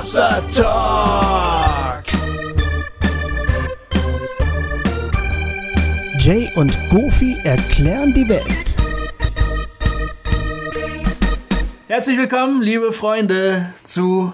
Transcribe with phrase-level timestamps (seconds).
[0.00, 2.04] Hossa Talk.
[6.18, 8.76] Jay und Goofy erklären die Welt.
[11.86, 14.32] Herzlich willkommen, liebe Freunde, zu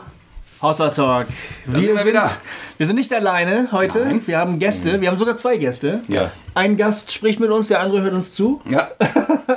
[0.63, 1.27] Hossa Talk.
[1.65, 2.31] Wir sind wir sind, wieder.
[2.79, 4.01] Wir sind nicht alleine heute.
[4.05, 4.23] Nein.
[4.27, 5.01] Wir haben Gäste.
[5.01, 6.01] Wir haben sogar zwei Gäste.
[6.09, 6.31] Ja.
[6.55, 8.61] Ein Gast spricht mit uns, der andere hört uns zu.
[8.69, 8.89] Ja,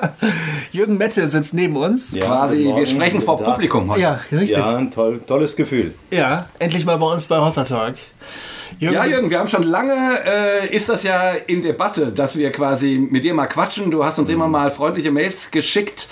[0.72, 2.16] Jürgen Mette sitzt neben uns.
[2.16, 3.54] Ja, quasi, wir sprechen vor Tag.
[3.54, 4.02] Publikum heute.
[4.02, 4.52] Ja, richtig.
[4.52, 5.94] Ja, ein toll, tolles Gefühl.
[6.12, 7.96] Ja, endlich mal bei uns bei Hossa Talk.
[8.78, 9.94] Jürgen, Ja, Jürgen, wir haben schon lange,
[10.26, 13.90] äh, ist das ja in Debatte, dass wir quasi mit dir mal quatschen.
[13.92, 16.08] Du hast uns immer mal freundliche Mails geschickt,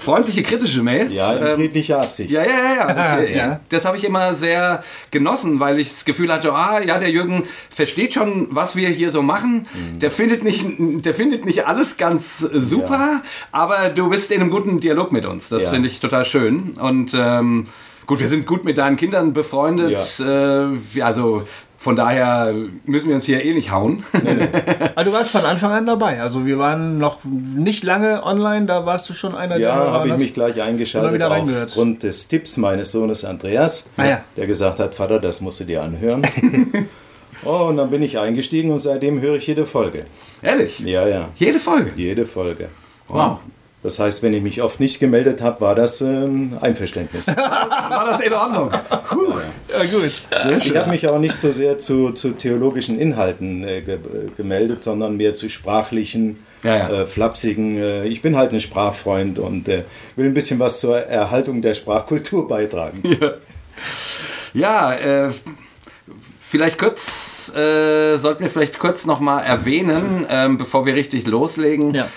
[0.00, 1.12] freundliche, kritische Mails.
[1.14, 2.30] Ja, in Ähm, friedlicher Absicht.
[2.30, 2.88] Ja, ja, ja.
[2.88, 3.16] ja.
[3.20, 3.60] Das, Ja.
[3.68, 7.44] das habe ich immer sehr genossen, weil ich das Gefühl hatte, ah, ja, der Jürgen
[7.70, 9.66] versteht schon, was wir hier so machen.
[10.00, 13.22] Der, findet nicht, der findet nicht alles ganz äh, super, Ja.
[13.52, 15.48] aber du bist in einem guten Dialog mit uns.
[15.50, 15.70] Das Ja.
[15.70, 16.70] finde ich total schön.
[16.80, 17.66] Und ähm,
[18.06, 20.20] gut, wir sind gut mit deinen Kindern befreundet.
[20.20, 21.46] Äh, wir- also
[21.82, 24.04] von daher müssen wir uns hier eh nicht hauen.
[24.94, 26.20] Aber du warst von Anfang an dabei.
[26.20, 30.08] Also wir waren noch nicht lange online, da warst du schon einer Ja, der habe
[30.08, 31.68] ich mich gleich eingeschaltet wieder reingehört.
[31.68, 34.20] aufgrund des Tipps meines Sohnes Andreas, Ah, ja.
[34.36, 36.22] der gesagt hat, Vater, das musst du dir anhören.
[37.46, 40.04] oh, und dann bin ich eingestiegen und seitdem höre ich jede Folge.
[40.42, 40.80] Ehrlich.
[40.80, 41.92] Ja, ja, Jede Folge.
[41.96, 42.68] jede Folge.
[43.08, 43.38] Wow.
[43.82, 47.26] Das heißt, wenn ich mich oft nicht gemeldet habe, war das ähm, Einverständnis.
[47.28, 48.70] War das in Ordnung?
[49.08, 49.32] Puh.
[49.72, 50.12] Ja, gut.
[50.58, 53.98] Ich habe mich auch nicht so sehr zu, zu theologischen Inhalten äh, ge
[54.36, 56.90] gemeldet, sondern mehr zu sprachlichen, Ja, ja.
[56.90, 57.78] Äh, flapsigen.
[57.78, 59.84] Äh, ich bin halt ein Sprachfreund und äh,
[60.16, 63.02] will ein bisschen was zur Erhaltung der Sprachkultur beitragen.
[64.52, 65.30] Ja, äh,
[66.40, 71.94] vielleicht kurz, äh, sollten wir vielleicht kurz nochmal erwähnen, ähm, bevor wir richtig loslegen.
[71.94, 72.08] Ja.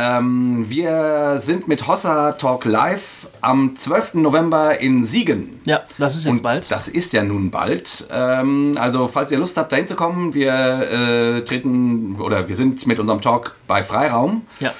[0.00, 4.14] Ähm, wir sind mit Hossa Talk Live am 12.
[4.14, 5.60] November in Siegen.
[5.66, 6.70] Ja, das ist jetzt Und bald.
[6.70, 8.06] Das ist ja nun bald.
[8.10, 12.86] Ähm, also, falls ihr Lust habt, dahin zu kommen, wir äh, treten oder wir sind
[12.86, 14.46] mit unserem Talk bei Freiraum.
[14.60, 14.72] Ja.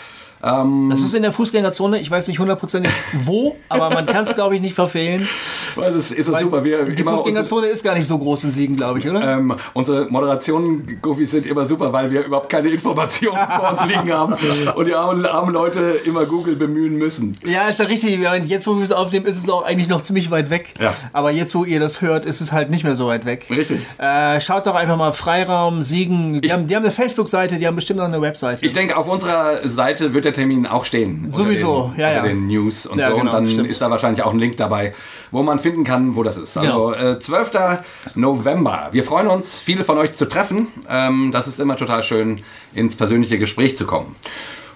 [0.42, 1.98] Ähm, Das ist in der Fußgängerzone.
[2.00, 2.92] Ich weiß nicht hundertprozentig
[3.24, 5.28] wo, aber man kann es, glaube ich, nicht verfehlen.
[5.76, 6.64] das ist, ist das super.
[6.64, 9.22] Wir Die immer unsere- Fußgängerzone ist gar nicht so groß in Siegen, glaube ich, oder?
[9.36, 14.12] Ähm, unsere Moderationen, Goofys, sind immer super, weil wir überhaupt keine Informationen vor uns liegen
[14.12, 14.34] haben
[14.74, 17.36] und die armen, armen Leute immer Google bemühen müssen.
[17.44, 18.18] Ja, ist ja richtig.
[18.46, 20.74] Jetzt, wo wir es aufnehmen, ist es auch eigentlich noch ziemlich weit weg.
[20.80, 20.94] Ja.
[21.12, 23.46] Aber jetzt, wo ihr das hört, ist es halt nicht mehr so weit weg.
[23.50, 23.80] Richtig.
[23.98, 26.40] Äh, schaut doch einfach mal Freiraum, Siegen.
[26.40, 28.64] Die, haben, die haben eine Facebook-Seite, die haben bestimmt noch eine Webseite.
[28.64, 31.30] Ich denke, auf unserer Seite wird der Termin auch stehen.
[31.30, 32.22] Sowieso, den, ja, ja.
[32.22, 33.16] den News und Ja, so.
[33.16, 33.68] genau, und dann stimmt.
[33.68, 34.94] ist da wahrscheinlich auch ein Link dabei,
[35.30, 36.56] wo man finden kann, wo das ist.
[36.56, 36.92] Also Genau.
[36.92, 37.80] äh, 12.
[38.14, 38.88] November.
[38.92, 40.68] Wir freuen uns, viele von euch zu treffen.
[40.88, 42.42] Ähm, das ist immer total schön,
[42.74, 44.14] ins persönliche Gespräch zu kommen.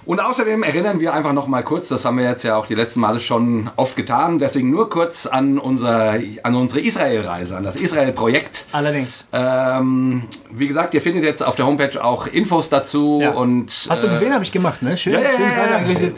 [0.06, 2.74] Und außerdem erinnern wir einfach noch mal kurz, das haben wir jetzt ja auch die
[2.74, 7.76] letzten Male schon oft getan, deswegen nur kurz an, unser, an unsere Israel-Reise, an das
[7.76, 8.66] Israel-Projekt.
[8.72, 9.26] Allerdings.
[9.32, 13.30] Ähm, wie gesagt, ihr findet jetzt auf der Homepage auch Infos dazu Ja.
[13.30, 14.96] und Hast du äh, gesehen, habe ich gemacht, ne?
[14.96, 16.12] Schön, ja, schöne Seite eigentlich.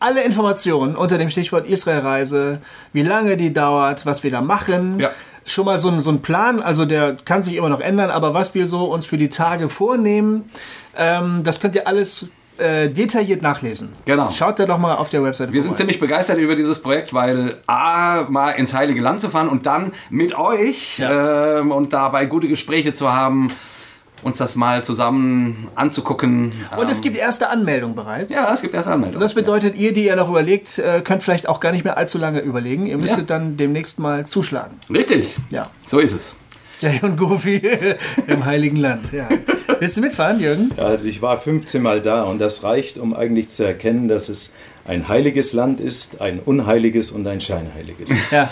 [0.00, 2.60] Alle Informationen unter dem Stichwort Israelreise,
[2.92, 4.98] wie lange die dauert, was wir da machen.
[5.00, 5.10] Ja.
[5.44, 8.34] Schon mal so ein, so ein Plan, also der kann sich immer noch ändern, aber
[8.34, 10.50] was wir so uns für die Tage vornehmen,
[10.96, 13.92] ähm, das könnt ihr alles äh, detailliert nachlesen.
[14.04, 14.30] Genau.
[14.30, 15.78] Schaut da doch mal auf der Webseite Wir sind vorbei.
[15.78, 19.92] ziemlich begeistert über dieses Projekt, weil A, mal ins Heilige Land zu fahren und dann
[20.10, 21.58] mit euch Ja.
[21.60, 23.48] ähm, und dabei gute Gespräche zu haben,
[24.22, 26.52] uns das mal zusammen anzugucken.
[26.76, 28.34] Und es Ähm, gibt erste Anmeldungen bereits.
[28.34, 29.20] ja, es gibt erste Anmeldungen.
[29.20, 32.16] Das bedeutet, ihr, die ihr noch überlegt, äh, könnt vielleicht auch gar nicht mehr allzu
[32.18, 32.86] lange überlegen.
[32.86, 34.78] Ihr müsstet dann demnächst mal zuschlagen.
[34.90, 35.68] Richtig, Ja.
[35.86, 36.36] so ist es.
[36.80, 37.62] Jay und Goofy
[38.26, 39.12] im Heiligen Land.
[39.12, 39.28] Ja.
[39.78, 40.70] Willst du mitfahren, Jürgen?
[40.76, 44.52] Also ich war 15 Mal da und das reicht, um eigentlich zu erkennen, dass es
[44.84, 48.10] ein heiliges Land ist, ein unheiliges und ein scheinheiliges.
[48.30, 48.50] Ja.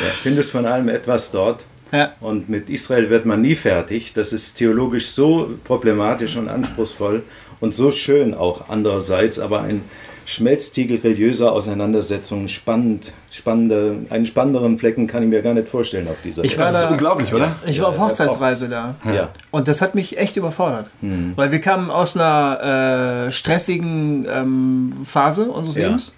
[0.00, 1.64] Ja, ich finde es von allem etwas dort.
[1.90, 2.12] Ja.
[2.20, 4.12] Und mit Israel wird man nie fertig.
[4.12, 7.24] Das ist theologisch so problematisch und anspruchsvoll
[7.58, 9.82] und so schön auch andererseits, aber ein
[10.30, 16.18] Schmelztiegel religiöser Auseinandersetzungen, spannend, spannende, einen spannenderen Flecken kann ich mir gar nicht vorstellen auf
[16.22, 16.60] dieser Ich Welt.
[16.60, 17.56] war Das ist da- unglaublich, oder?
[17.64, 18.94] Ich war auf Ja, Hochzeitsreise da.
[19.10, 19.30] Ja.
[19.50, 20.84] Und das hat mich echt überfordert.
[21.00, 25.84] Weil wir kamen aus einer äh, stressigen ähm, Phase unseres Ja.
[25.86, 26.12] Lebens.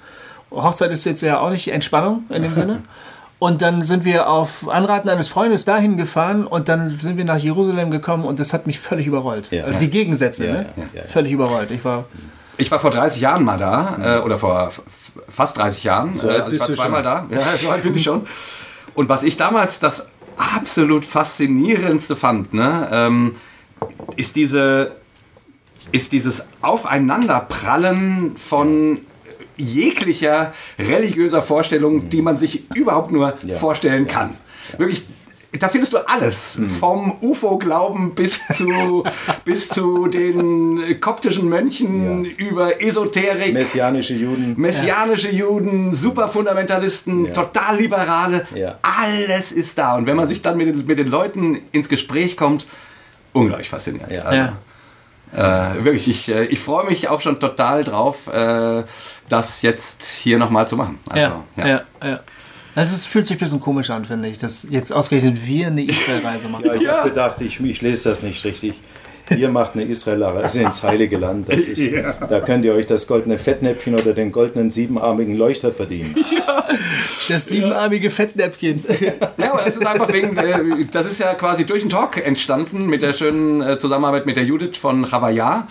[0.50, 2.82] Hochzeit ist jetzt ja auch nicht Entspannung in dem Sinne.
[3.38, 7.38] Und dann sind wir auf Anraten eines Freundes dahin gefahren und dann sind wir nach
[7.38, 9.50] Jerusalem gekommen und das hat mich völlig überrollt.
[9.50, 9.64] Ja.
[9.64, 10.66] Also Die Gegensätze, Ja, ne?
[10.76, 11.02] ja, ja, ja.
[11.04, 11.70] Völlig überrollt.
[11.70, 12.04] Ich war
[12.60, 14.70] Ich war vor 30 Jahren mal da, äh, oder vor
[15.28, 16.14] fast 30 Jahren.
[16.14, 17.24] So also ich bist war zweimal da.
[17.30, 18.26] Ja, so alt bin ich schon.
[18.94, 23.36] Und was ich damals das absolut faszinierendste fand, ne, ähm,
[24.16, 24.92] ist diese
[25.92, 28.98] ist dieses Aufeinanderprallen von
[29.56, 33.56] jeglicher religiöser Vorstellung, die man sich überhaupt nur Ja.
[33.56, 34.30] vorstellen kann.
[34.78, 35.04] Wirklich
[35.58, 36.60] da findest du alles.
[36.78, 39.04] Vom UFO-Glauben bis zu,
[39.44, 42.30] bis zu den koptischen Mönchen Ja.
[42.36, 43.52] über Esoterik.
[43.52, 44.54] Messianische Juden.
[44.56, 47.32] Messianische Juden, Superfundamentalisten, Ja.
[47.32, 48.78] total Liberale, Ja.
[48.82, 49.96] alles ist da.
[49.96, 52.66] Und wenn man sich dann mit den, mit den Leuten ins Gespräch kommt,
[53.32, 54.12] unglaublich faszinierend.
[54.12, 54.22] Ja.
[54.22, 54.52] Also, Ja.
[55.32, 58.82] Äh, wirklich, ich, äh, ich freue mich auch schon total drauf, äh,
[59.28, 60.98] das jetzt hier nochmal zu machen.
[61.08, 62.20] Also, Ja, ja, ja.
[62.74, 65.82] Also es fühlt sich ein bisschen komisch an, finde ich, dass jetzt ausgerechnet wir eine
[65.84, 66.64] Israel-Reise machen.
[66.66, 66.98] Ja, ich Ja.
[66.98, 68.74] habe gedacht, ich, ich lese das nicht richtig.
[69.36, 71.48] Ihr macht eine Israel-Reise ins Heilige Land.
[71.48, 71.92] Das ist,
[72.28, 76.14] Da könnt ihr euch das goldene Fettnäpfchen oder den goldenen siebenarmigen Leuchter verdienen.
[77.28, 78.84] Das siebenarmige Fettnäpfchen.
[79.38, 82.86] Ja, aber das ist einfach wegen, äh, das ist ja quasi durch den Talk entstanden
[82.86, 85.66] mit der schönen äh, Zusammenarbeit mit der Judith von Ravaya.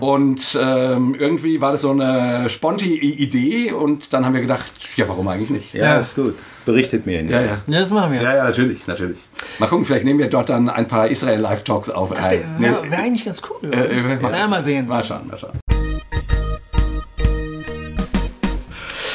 [0.00, 5.28] Und ähm, irgendwie war das so eine Sponti-Idee und dann haben wir gedacht, ja, warum
[5.28, 5.74] eigentlich nicht?
[5.74, 5.98] Ja, Ja.
[5.98, 6.34] ist gut.
[6.64, 7.22] Berichtet mir.
[7.22, 7.58] Ja, ja.
[7.66, 8.22] Ja, das machen wir.
[8.22, 9.18] Ja, ja, natürlich, natürlich.
[9.58, 12.12] Mal gucken, vielleicht nehmen wir dort dann ein paar Israel-Live-Talks auf.
[12.12, 13.72] Das wäre Nee, wär, wär eigentlich ganz cool.
[13.72, 14.86] äh, äh, mal- ja, mal sehen.
[14.88, 15.52] Mal schauen, mal schauen.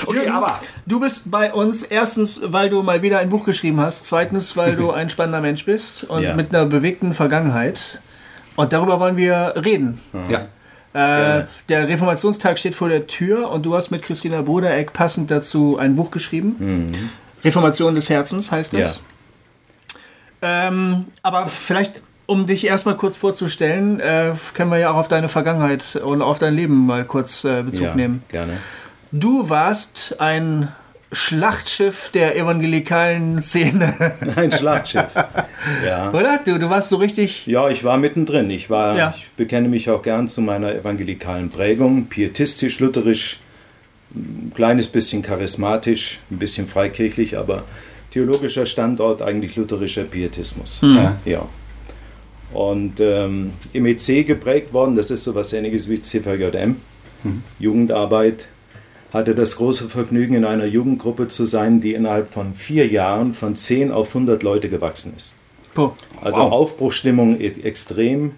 [0.05, 4.05] Okay, aber Du bist bei uns erstens, weil du mal wieder ein Buch geschrieben hast,
[4.07, 6.35] zweitens, weil du ein spannender Mensch bist und Ja.
[6.35, 8.01] mit einer bewegten Vergangenheit.
[8.55, 9.99] Und darüber wollen wir reden.
[10.29, 10.47] ja.
[10.91, 15.77] Äh, der Reformationstag steht vor der Tür und du hast mit Christina Brudereck passend dazu
[15.79, 16.91] ein Buch geschrieben.
[17.43, 19.01] Reformation des Herzens heißt das.
[20.41, 25.27] Ähm, aber vielleicht, um dich erstmal kurz vorzustellen, äh, können wir ja auch auf deine
[25.29, 28.23] Vergangenheit und auf dein Leben mal kurz äh, Bezug Ja, nehmen.
[28.29, 28.57] gerne.
[29.11, 30.69] Du warst ein
[31.11, 35.15] Schlachtschiff der evangelikalen Szene, Ein Schlachtschiff.
[35.85, 36.09] Ja.
[36.13, 36.39] oder?
[36.45, 37.47] Du, du warst so richtig.
[37.47, 38.49] Ja, ich war mittendrin.
[38.51, 39.13] Ich, war, Ja.
[39.17, 42.05] ich bekenne mich auch gern zu meiner evangelikalen Prägung.
[42.05, 43.39] Pietistisch, lutherisch,
[44.15, 47.63] ein kleines bisschen charismatisch, ein bisschen freikirchlich, aber
[48.11, 50.81] theologischer Standort eigentlich lutherischer Pietismus.
[50.81, 51.17] Ja.
[51.25, 51.45] Ja.
[52.51, 56.77] Und ähm, im EC geprägt worden, das ist so was ähnliches wie CVJM,
[57.59, 58.47] Jugendarbeit.
[59.13, 63.55] Hatte das große Vergnügen, in einer Jugendgruppe zu sein, die innerhalb von vier Jahren von
[63.55, 65.37] 10 auf 100 Leute gewachsen ist.
[65.73, 65.91] Puh.
[66.21, 66.51] Also Wow.
[66.51, 68.33] Aufbruchsstimmung e- extrem.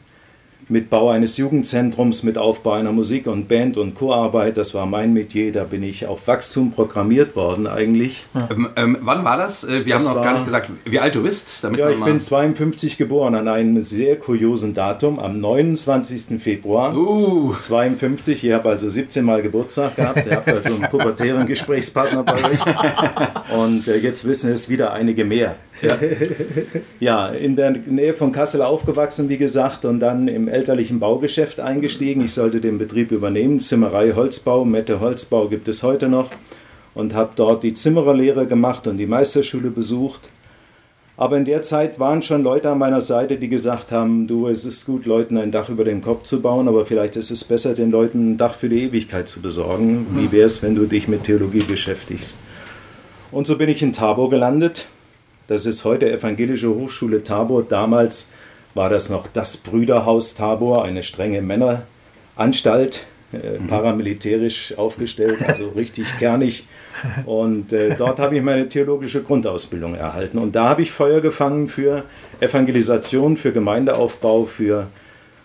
[0.71, 5.12] Mit Bau eines Jugendzentrums, mit Aufbau einer Musik- und Band- und Chorarbeit, das war mein
[5.12, 8.25] Metier, da bin ich auf Wachstum programmiert worden eigentlich.
[8.50, 9.65] Ähm, ähm, wann war das?
[9.65, 11.62] Äh, Wir Das haben noch gar nicht gesagt, wie alt du bist.
[11.62, 16.41] Damit Ja, ich bin 52 geboren an einem sehr kuriosen Datum, am 29.
[16.41, 16.95] Februar.
[16.95, 22.23] Uh, 52, ihr habt also 17 Mal Geburtstag gehabt, ihr habt also einen pubertären Gesprächspartner
[22.23, 23.57] bei euch.
[23.57, 25.57] Und äh, jetzt wissen es wieder einige mehr.
[27.00, 32.24] Ja, in der Nähe von Kassel aufgewachsen, wie gesagt, und dann im elterlichen Baugeschäft eingestiegen.
[32.24, 33.60] Ich sollte den Betrieb übernehmen.
[33.60, 36.30] Zimmerei Holzbau, Mette Holzbau gibt es heute noch.
[36.94, 40.30] Und habe dort die Zimmererlehre gemacht und die Meisterschule besucht.
[41.18, 44.66] Aber in der Zeit waren schon Leute an meiner Seite, die gesagt haben, du, es
[44.66, 47.75] ist gut, Leuten ein Dach über dem Kopf zu bauen, aber vielleicht ist es besser,
[47.75, 50.07] den Leuten ein Dach für die Ewigkeit zu besorgen.
[50.16, 52.39] Wie wäre es, wenn du dich mit Theologie beschäftigst?
[53.31, 54.88] Und so bin ich in Tabor gelandet.
[55.51, 57.63] Das ist heute Evangelische Hochschule Tabor.
[57.63, 58.30] Damals
[58.74, 66.65] war das noch das Brüderhaus Tabor, eine strenge Männeranstalt, äh, paramilitärisch aufgestellt, also richtig kernig.
[67.25, 70.37] Und äh, dort habe ich meine theologische Grundausbildung erhalten.
[70.37, 72.06] Und da habe ich Feuer gefangen für
[72.40, 74.87] Evangelisation, für Gemeindeaufbau, für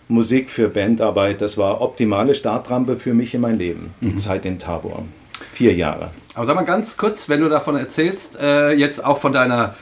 [0.07, 1.41] Musik, für Bandarbeit.
[1.41, 5.03] Das war optimale Startrampe für mich in mein Leben, die Zeit in Tabor.
[5.51, 6.11] Vier Jahre.
[6.33, 9.75] aber sag mal ganz kurz, wenn du davon erzählst, äh, jetzt auch von deiner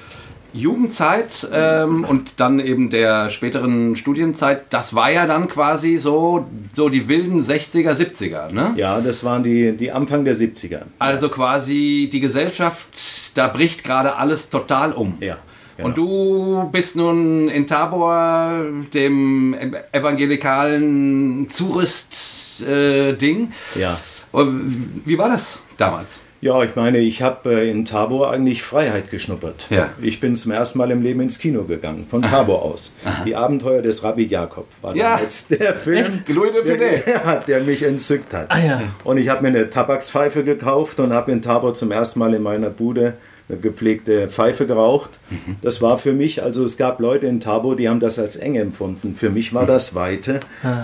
[0.55, 6.89] Jugendzeit ähm, und dann eben der späteren Studienzeit, das war ja dann quasi so, so
[6.89, 8.73] die wilden 60er, 70er, ne?
[8.77, 10.81] Ja, das waren die, die Anfang der 70er.
[10.97, 12.89] Also quasi die Gesellschaft,
[13.33, 15.17] da bricht gerade alles total um.
[15.19, 15.37] Ja,
[15.75, 15.89] genau.
[15.89, 19.55] Und du bist nun in Tabor, dem
[19.91, 23.51] evangelikalen Zurüst-Ding.
[23.75, 23.99] Ja.
[24.31, 26.19] Wie war das damals?
[26.45, 29.65] Ja, ich meine, ich habe äh, in Tabor eigentlich Freiheit geschnuppert.
[29.71, 29.89] Ja.
[29.99, 32.91] Ich bin zum ersten Mal im Leben ins Kino gegangen, von Tabor aus.
[33.25, 35.15] Die Abenteuer des Rabbi Jakob war Ja.
[35.15, 36.27] damals der Film, Echt?
[36.29, 38.45] Der, der mich entzückt hat.
[38.51, 38.83] Ah ja.
[39.03, 42.43] Und ich habe mir eine Tabakspfeife gekauft und habe in Tabor zum ersten Mal in
[42.43, 43.15] meiner Bude
[43.47, 45.19] gepflegte Pfeife geraucht.
[45.61, 48.55] Das war für mich, also es gab Leute in Tabor, die haben das als eng
[48.55, 49.15] empfunden.
[49.15, 50.39] Für mich war das Weite,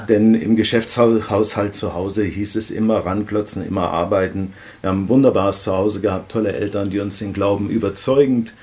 [0.09, 4.53] denn im Geschäftshaushalt zu Hause hieß es immer ranklotzen, immer arbeiten.
[4.81, 8.53] Wir haben ein wunderbares Zuhause gehabt, tolle Eltern, die uns den Glauben überzeugend,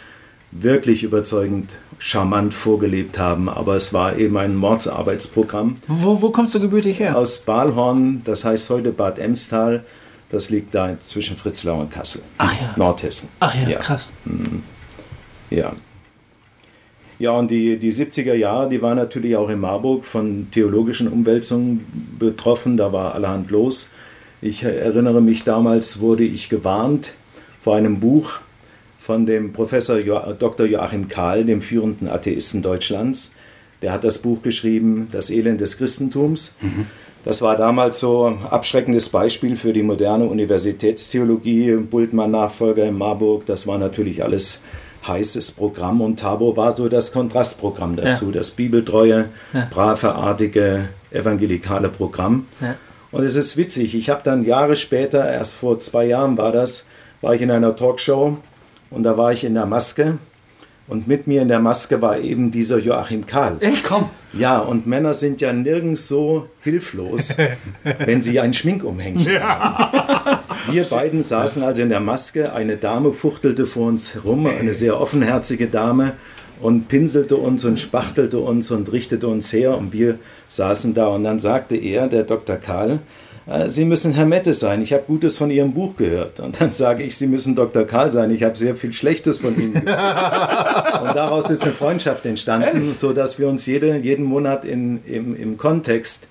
[0.53, 3.49] wirklich überzeugend, charmant vorgelebt haben.
[3.49, 7.17] Aber es war eben ein Mordsarbeitsprogramm Wo, wo kommst du gebürtig her?
[7.19, 9.85] aus Balhorn, das heißt heute Bad Emstal.
[10.31, 12.23] Das liegt da zwischen Fritzlau und Kassel.
[12.37, 12.73] Ach ja.
[12.77, 13.29] Nordhessen.
[13.41, 13.79] Ach ja, Ja.
[13.79, 14.13] krass.
[15.51, 15.73] Ja.
[17.19, 21.85] Ja, und die, die 70er Jahre, die waren natürlich auch in Marburg von theologischen Umwälzungen
[22.19, 22.77] betroffen.
[22.77, 23.91] Da war allerhand los.
[24.41, 27.15] Ich erinnere mich, damals wurde ich gewarnt
[27.59, 28.39] vor einem Buch
[29.01, 30.67] von dem Professor Dr.
[30.67, 33.35] Joachim Kahl, dem führenden Atheisten Deutschlands.
[33.83, 36.57] Der hat das Buch geschrieben, Das Elend des Christentums.
[36.61, 36.87] Mhm.
[37.29, 41.77] Das war damals so ein abschreckendes Beispiel für die moderne Universitätstheologie.
[41.77, 44.63] Bultmann-Nachfolger in Marburg, das war natürlich alles
[45.07, 48.33] heißes Programm und Tabor war so das Kontrastprogramm dazu, ja.
[48.33, 49.69] das bibeltreue, ja.
[49.71, 52.47] brave, artige, evangelikale Programm.
[52.63, 52.77] Ja.
[53.11, 56.87] Und es ist witzig, ich habe dann Jahre später, erst vor zwei Jahren war das,
[57.21, 58.39] war ich in einer Talkshow
[58.89, 60.17] und da war ich in der Maske
[60.89, 63.59] und mit mir in der Maske war eben dieser Joachim Kahl.
[63.61, 63.85] Echt?
[63.85, 64.09] Komm.
[64.33, 67.37] Ja, und Männer sind ja nirgends so hilflos,
[68.05, 70.43] wenn sie ein Schminkumhängen ja.
[70.71, 72.53] Wir beiden saßen also in der Maske.
[72.53, 76.13] Eine Dame fuchtelte vor uns herum, eine sehr offenherzige Dame,
[76.61, 79.79] und pinselte uns und spachtelte uns und richtete uns her.
[79.79, 80.19] Und wir
[80.49, 81.07] saßen da.
[81.07, 82.57] Und dann sagte er, der Dr.
[82.57, 82.99] Karl,
[83.67, 84.83] Sie müssen Herr Mette sein.
[84.83, 86.41] Ich habe Gutes von Ihrem Buch gehört.
[86.41, 87.85] Und dann sage ich, Sie müssen Dr.
[87.85, 88.31] Karl sein.
[88.31, 89.89] Ich habe sehr viel Schlechtes von Ihnen gehört.
[91.03, 95.57] Und daraus ist eine Freundschaft entstanden, sodass wir uns jede, jeden Monat in, im, im
[95.57, 96.27] Kontext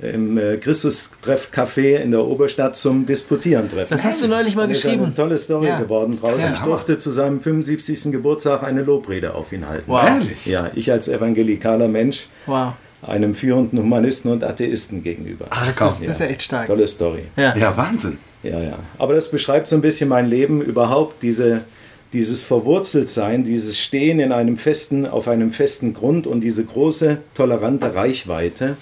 [0.00, 3.90] im äh, Christus-Treff-Café in der Oberstadt zum Disputieren treffen.
[3.90, 4.98] Das hast du neulich mal geschrieben.
[4.98, 5.78] Das ist eine tolle Story ja.
[5.78, 6.42] geworden draus.
[6.42, 8.10] Ja, ich durfte zu seinem 75.
[8.10, 9.84] Geburtstag eine Lobrede auf ihn halten.
[9.86, 10.04] Wow.
[10.04, 10.46] Ehrlich?
[10.46, 12.26] Ja, ich als evangelikaler Mensch.
[12.46, 15.46] Wow einem führenden Humanisten und Atheisten gegenüber.
[15.50, 16.66] Ach, das, ist, das ist ja echt stark.
[16.66, 17.24] Tolle Story.
[17.36, 17.56] Ja.
[17.56, 18.18] ja, Wahnsinn.
[18.42, 18.78] Ja, ja.
[18.98, 21.64] Aber das beschreibt so ein bisschen mein Leben überhaupt, diese,
[22.12, 27.94] dieses Verwurzeltsein, dieses Stehen in einem festen, auf einem festen Grund und diese große, tolerante
[27.94, 28.76] Reichweite,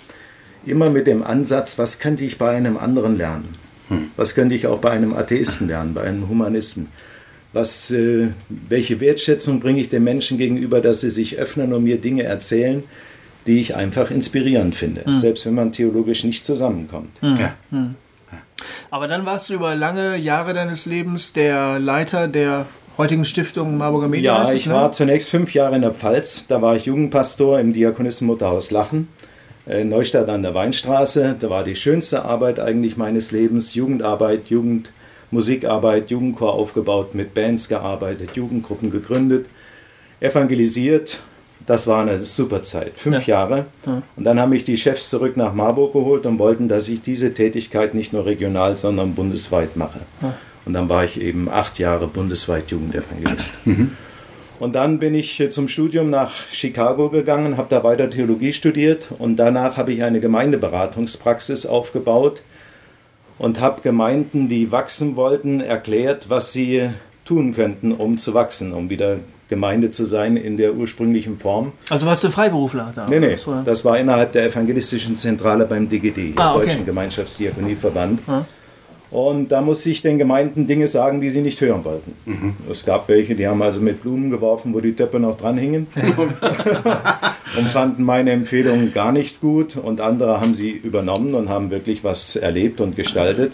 [0.66, 3.48] immer mit dem Ansatz, was könnte ich bei einem anderen lernen?
[3.88, 4.10] Hm.
[4.16, 6.88] Was könnte ich auch bei einem Atheisten lernen, bei einem Humanisten?
[7.52, 11.98] Was, äh, welche Wertschätzung bringe ich den Menschen gegenüber, dass sie sich öffnen und mir
[11.98, 12.84] Dinge erzählen,
[13.46, 15.12] die ich einfach inspirierend finde, mhm.
[15.12, 17.22] selbst wenn man theologisch nicht zusammenkommt.
[17.22, 17.36] Mhm.
[17.38, 17.54] Ja.
[17.70, 17.94] Mhm.
[18.90, 22.66] Aber dann warst du über lange Jahre deines Lebens der Leiter der
[22.98, 24.34] heutigen Stiftung Marburger Medien.
[24.34, 24.74] Ja, ich ne?
[24.74, 26.46] war zunächst fünf Jahre in der Pfalz.
[26.46, 29.08] Da war ich Jugendpastor im Diakonissenmutterhaus Lachen,
[29.66, 31.36] in Neustadt an der Weinstraße.
[31.38, 33.74] Da war die schönste Arbeit eigentlich meines Lebens.
[33.74, 39.46] Jugendarbeit, Jugendmusikarbeit, Jugendchor aufgebaut, mit Bands gearbeitet, Jugendgruppen gegründet,
[40.20, 41.20] evangelisiert
[41.70, 43.36] das war eine super Zeit, fünf ja.
[43.36, 43.66] Jahre.
[43.86, 44.02] Ja.
[44.16, 47.32] Und dann haben mich die Chefs zurück nach Marburg geholt und wollten, dass ich diese
[47.32, 50.00] Tätigkeit nicht nur regional, sondern bundesweit mache.
[50.20, 50.34] Ja.
[50.64, 53.54] Und dann war ich eben acht Jahre bundesweit Jugendevangelist.
[53.64, 53.92] Mhm.
[54.58, 59.36] Und dann bin ich zum Studium nach Chicago gegangen, habe da weiter Theologie studiert und
[59.36, 62.42] danach habe ich eine Gemeindeberatungspraxis aufgebaut
[63.38, 66.90] und habe Gemeinden, die wachsen wollten, erklärt, was sie
[67.24, 69.20] tun könnten, um zu wachsen, um wieder
[69.50, 71.72] Gemeinde zu sein in der ursprünglichen Form.
[71.90, 73.06] Also warst du Freiberufler da?
[73.06, 73.36] Nee, nee.
[73.46, 73.62] Oder?
[73.62, 76.66] Das war innerhalb der evangelistischen Zentrale beim DGD, ah, okay.
[76.66, 78.20] Deutschen Gemeinschaftsdiakonieverband.
[78.26, 78.44] Ah.
[79.10, 82.12] Und da musste ich den Gemeinden Dinge sagen, die sie nicht hören wollten.
[82.26, 82.54] Mhm.
[82.70, 85.88] Es gab welche, die haben also mit Blumen geworfen, wo die Töpfe noch dran hingen.
[87.58, 89.76] und fanden meine Empfehlungen gar nicht gut.
[89.76, 93.52] Und andere haben sie übernommen und haben wirklich was erlebt und gestaltet.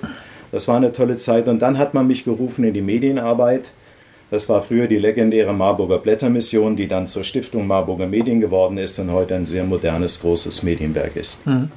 [0.53, 1.49] Das war eine tolle Zeit.
[1.49, 3.73] Und dann hat man mich gerufen in die Medienarbeit.
[4.31, 8.99] Das war früher die legendäre Marburger Blättermission, die dann zur Stiftung Marburger Medien geworden ist
[8.99, 11.47] und heute ein sehr modernes, großes Medienwerk ist.
[11.47, 11.71] Mhm.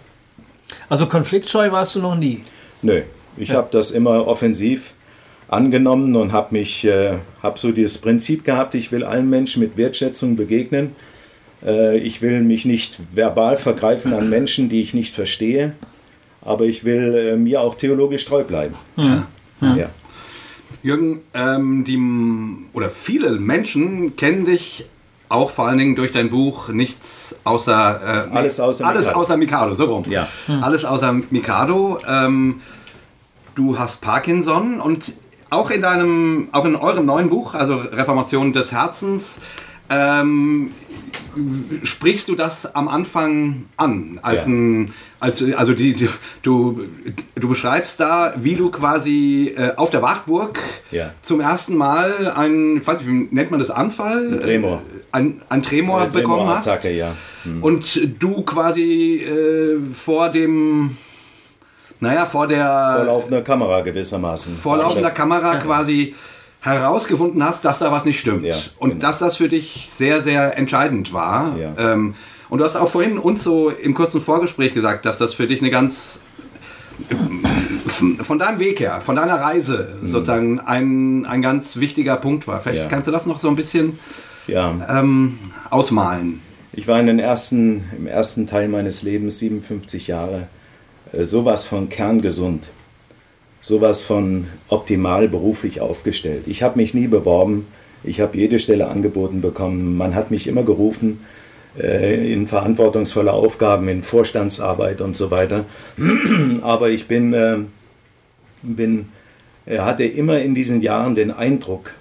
[0.88, 2.44] Also konfliktscheu warst du noch nie?
[2.82, 3.04] Nö,
[3.38, 3.56] ich ja.
[3.56, 4.94] habe das immer offensiv
[5.48, 9.78] angenommen und habe mich, äh, habe so dieses Prinzip gehabt, ich will allen Menschen mit
[9.78, 10.96] Wertschätzung begegnen.
[11.66, 15.74] Äh, ich will mich nicht verbal vergreifen an Menschen, die ich nicht verstehe,
[16.42, 18.76] aber ich will äh, mir auch theologisch treu bleiben.
[18.96, 19.24] Mhm.
[19.62, 19.76] Ja.
[19.76, 19.90] ja.
[20.82, 22.00] Jürgen, ähm, die,
[22.74, 24.86] oder viele Menschen kennen dich
[25.30, 29.20] auch vor allen Dingen durch dein Buch Nichts außer äh, alles außer alles Mikado.
[29.22, 30.04] außer Mikado, so rum.
[30.10, 30.28] Ja.
[30.48, 30.64] Hm.
[30.64, 32.00] Alles außer Mikado.
[32.08, 32.62] Ähm,
[33.56, 35.14] du hast Parkinson und
[35.52, 39.40] auch in deinem, auch in eurem neuen Buch, also Reformation des Herzens,
[39.90, 40.72] ähm,
[41.84, 44.52] sprichst du das am Anfang an als ja.
[44.52, 46.10] ein als, also die, die,
[46.44, 46.88] du,
[47.36, 50.60] du beschreibst da, wie du quasi äh, auf der Wartburg
[50.92, 51.12] ja.
[51.22, 54.34] zum ersten Mal ein, weiß nicht, wie nennt man das, Anfall?
[54.34, 54.76] Ein Tremor.
[54.78, 56.84] Äh, ein, ein Tremor Eine bekommen Tremor hast.
[56.86, 57.16] ja.
[57.44, 57.62] Hm.
[57.62, 60.96] Und du quasi äh, vor dem,
[62.00, 62.94] naja, vor der...
[62.96, 64.56] Vor laufender Kamera gewissermaßen.
[64.56, 66.16] Vor laufender Kamera quasi
[66.62, 68.46] herausgefunden hast, dass da was nicht stimmt.
[68.46, 69.02] Ja, und genau.
[69.02, 71.58] dass das für dich sehr, sehr entscheidend war.
[71.58, 71.74] Ja.
[71.78, 72.16] Ähm,
[72.50, 75.62] und du hast auch vorhin uns so im kurzen Vorgespräch gesagt, dass das für dich
[75.62, 76.24] eine ganz
[78.24, 80.08] von deinem Weg her, von deiner Reise mhm.
[80.08, 82.60] sozusagen ein, ein ganz wichtiger Punkt war.
[82.60, 82.90] Vielleicht ja.
[82.90, 84.00] kannst du das noch so ein bisschen
[84.50, 85.40] ähm,
[85.70, 86.42] ausmalen?
[86.74, 90.48] Ich war in den ersten, im ersten Teil meines Lebens, 57 Jahre,
[91.12, 92.70] äh, sowas von kerngesund,
[93.62, 96.44] sowas von optimal beruflich aufgestellt.
[96.48, 97.68] Ich habe mich nie beworben,
[98.04, 101.20] ich habe jede Stelle angeboten bekommen, man hat mich immer gerufen
[101.78, 105.66] äh, in verantwortungsvolle Aufgaben, in Vorstandsarbeit und so weiter.
[106.62, 107.58] Aber ich bin, äh,
[108.62, 109.10] bin,
[109.68, 111.94] hatte immer in diesen Jahren den Eindruck,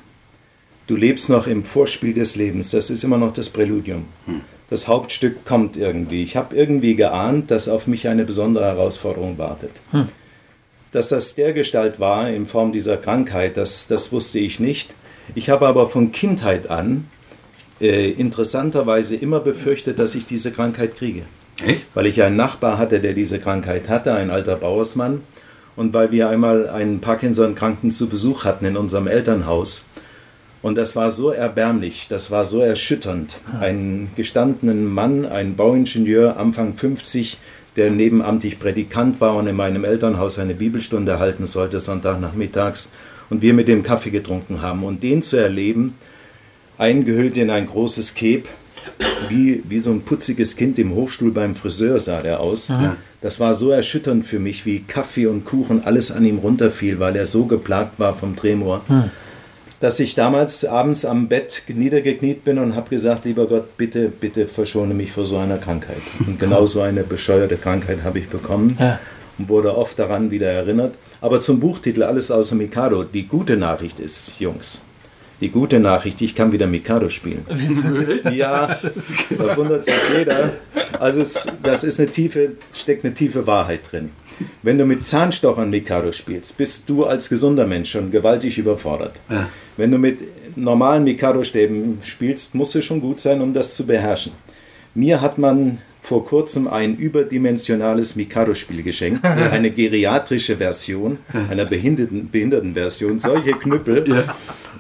[0.87, 4.05] du lebst noch im Vorspiel des Lebens, das ist immer noch das Präludium.
[4.27, 6.23] Hm das Hauptstück kommt irgendwie.
[6.23, 9.71] Ich habe irgendwie geahnt, dass auf mich eine besondere Herausforderung wartet.
[9.93, 10.09] Hm.
[10.93, 14.95] Dass das der Gestalt war in Form dieser Krankheit, das, das wusste ich nicht.
[15.35, 17.07] Ich habe aber von Kindheit an
[17.81, 21.23] äh, interessanterweise immer befürchtet, dass ich diese Krankheit kriege.
[21.65, 21.87] Echt?
[21.95, 25.23] Weil ich einen Nachbar hatte, der diese Krankheit hatte, ein alter Bauersmann.
[25.77, 29.85] Und weil wir einmal einen Parkinson-Kranken zu Besuch hatten in unserem Elternhaus.
[30.61, 33.37] Und das war so erbärmlich, das war so erschütternd.
[33.61, 37.39] Ein gestandenen Mann, ein Bauingenieur, Anfang 50,
[37.77, 42.93] der nebenamtlich Predikant war und in meinem Elternhaus eine Bibelstunde halten sollte, Sonntagnachmittags,
[43.31, 44.83] und wir mit dem Kaffee getrunken haben.
[44.85, 45.95] Und den zu erleben,
[46.79, 48.45] eingehüllt in ein großes Cape,
[49.29, 52.71] wie, wie so ein putziges Kind im Hochstuhl beim Friseur sah der aus.
[52.71, 52.97] Aha.
[53.21, 57.17] Das war so erschütternd für mich, wie Kaffee und Kuchen alles an ihm runterfiel, weil
[57.17, 58.83] er so geplagt war vom Tremor.
[58.89, 59.11] Hm
[59.81, 64.47] dass ich damals abends am Bett niedergekniet bin und habe gesagt, lieber Gott, bitte, bitte
[64.47, 66.03] verschone mich vor so einer Krankheit.
[66.27, 68.99] Und genau so eine bescheuerte Krankheit habe ich bekommen ja.
[69.39, 70.95] und wurde oft daran wieder erinnert.
[71.21, 74.83] Aber zum Buchtitel Alles außer Mikado, die gute Nachricht ist, Jungs,
[75.41, 77.45] die gute Nachricht, ich kann wieder Mikado spielen.
[78.33, 78.79] ja,
[79.39, 80.53] da wundert sich jeder.
[80.99, 84.11] Also es, das ist eine tiefe, steckt eine tiefe Wahrheit drin.
[84.63, 89.17] Wenn du mit Zahnstochern Mikado spielst, bist du als gesunder Mensch schon gewaltig überfordert.
[89.31, 89.49] Ja.
[89.77, 90.21] Wenn du mit
[90.57, 94.33] normalen Mikado-Stäben spielst, musst du schon gut sein, um das zu beherrschen.
[94.95, 101.19] Mir hat man vor kurzem ein überdimensionales Mikado-Spiel geschenkt, eine geriatrische Version,
[101.51, 104.09] einer behinderten, behinderten Version, solche Knüppel.
[104.09, 104.25] Ja.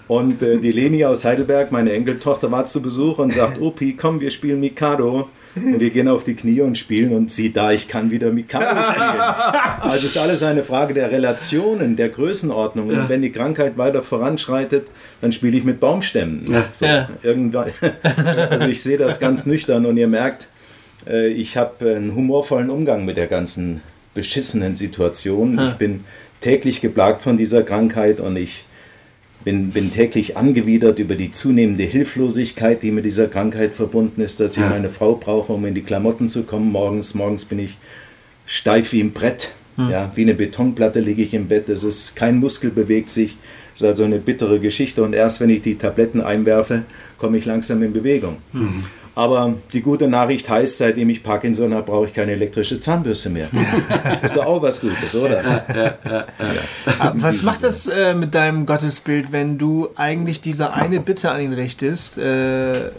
[0.07, 4.21] Und äh, die Leni aus Heidelberg, meine Enkeltochter, war zu Besuch und sagt, Opi, komm,
[4.21, 5.29] wir spielen Mikado.
[5.65, 8.83] Und wir gehen auf die Knie und spielen und sieh da, ich kann wieder Mikado
[8.91, 9.21] spielen.
[9.81, 12.89] Also es ist alles eine Frage der Relationen, der Größenordnung.
[12.89, 14.87] Und wenn die Krankheit weiter voranschreitet,
[15.21, 16.45] dann spiele ich mit Baumstämmen.
[16.51, 16.65] Ja.
[16.73, 17.09] So, ja.
[17.23, 17.71] Irgendwann.
[18.51, 20.49] Also ich sehe das ganz nüchtern und ihr merkt,
[21.07, 23.83] äh, ich habe einen humorvollen Umgang mit der ganzen
[24.15, 25.59] beschissenen Situation.
[25.59, 26.05] Ich bin
[26.41, 28.65] täglich geplagt von dieser Krankheit und ich
[29.49, 34.59] bin, bin täglich angewidert über die zunehmende Hilflosigkeit, die mit dieser Krankheit verbunden ist, dass
[34.59, 34.69] ich ja.
[34.69, 37.15] meine Frau brauche, um in die Klamotten zu kommen morgens.
[37.15, 37.79] Morgens bin ich
[38.45, 39.89] steif wie ein Brett, hm.
[39.89, 41.71] ja, wie eine Betonplatte liege ich im Bett.
[41.71, 43.39] Es ist kein Muskel bewegt sich.
[43.73, 46.83] Das ist also eine bittere Geschichte und erst wenn ich die Tabletten einwerfe,
[47.17, 48.37] komme ich langsam in Bewegung.
[48.53, 48.85] Hm.
[49.19, 53.49] Aber die gute Nachricht heißt, seitdem ich Parkinson habe, brauche ich keine elektrische Zahnbürste mehr.
[54.23, 55.43] ist doch auch was Gutes, oder?
[56.05, 61.41] Ja, was macht das äh, mit deinem Gottesbild, wenn du eigentlich diese eine Bitte an
[61.41, 62.17] ihn richtest?
[62.19, 62.93] Äh,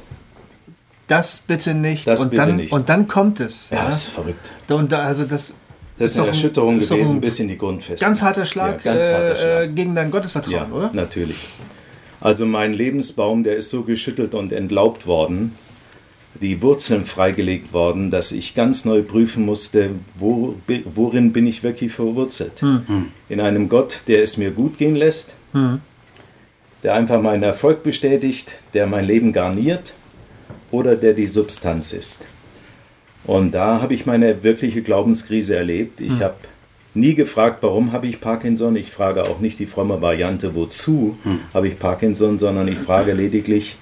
[1.07, 2.05] das bitte nicht.
[2.05, 2.73] Das und, bitte dann, nicht.
[2.73, 3.69] und dann kommt es.
[3.69, 4.51] Ja, das ist verrückt.
[4.67, 5.55] Und da, also das,
[5.97, 8.03] das ist eine Erschütterung gewesen, ein, bis in die Grundfeste.
[8.03, 9.69] Ganz harter Schlag, ja, ganz harter äh, Schlag.
[9.69, 10.89] Äh, gegen dein Gottesvertrauen, ja, oder?
[10.91, 11.47] Natürlich.
[12.19, 15.55] Also mein Lebensbaum, der ist so geschüttelt und entlaubt worden,
[16.41, 20.55] die Wurzeln freigelegt worden, dass ich ganz neu prüfen musste, wo,
[20.93, 22.61] worin bin ich wirklich verwurzelt.
[22.61, 23.07] Mhm.
[23.27, 25.81] In einem Gott, der es mir gut gehen lässt, mhm.
[26.83, 29.93] der einfach meinen Erfolg bestätigt, der mein Leben garniert
[30.71, 32.25] oder der die Substanz ist.
[33.25, 35.99] Und da habe ich meine wirkliche Glaubenskrise erlebt.
[35.99, 36.19] Ich mhm.
[36.21, 36.35] habe
[36.93, 38.75] nie gefragt, warum habe ich Parkinson.
[38.75, 41.39] Ich frage auch nicht die fromme Variante, wozu hm.
[41.53, 43.77] habe ich Parkinson, sondern ich frage lediglich,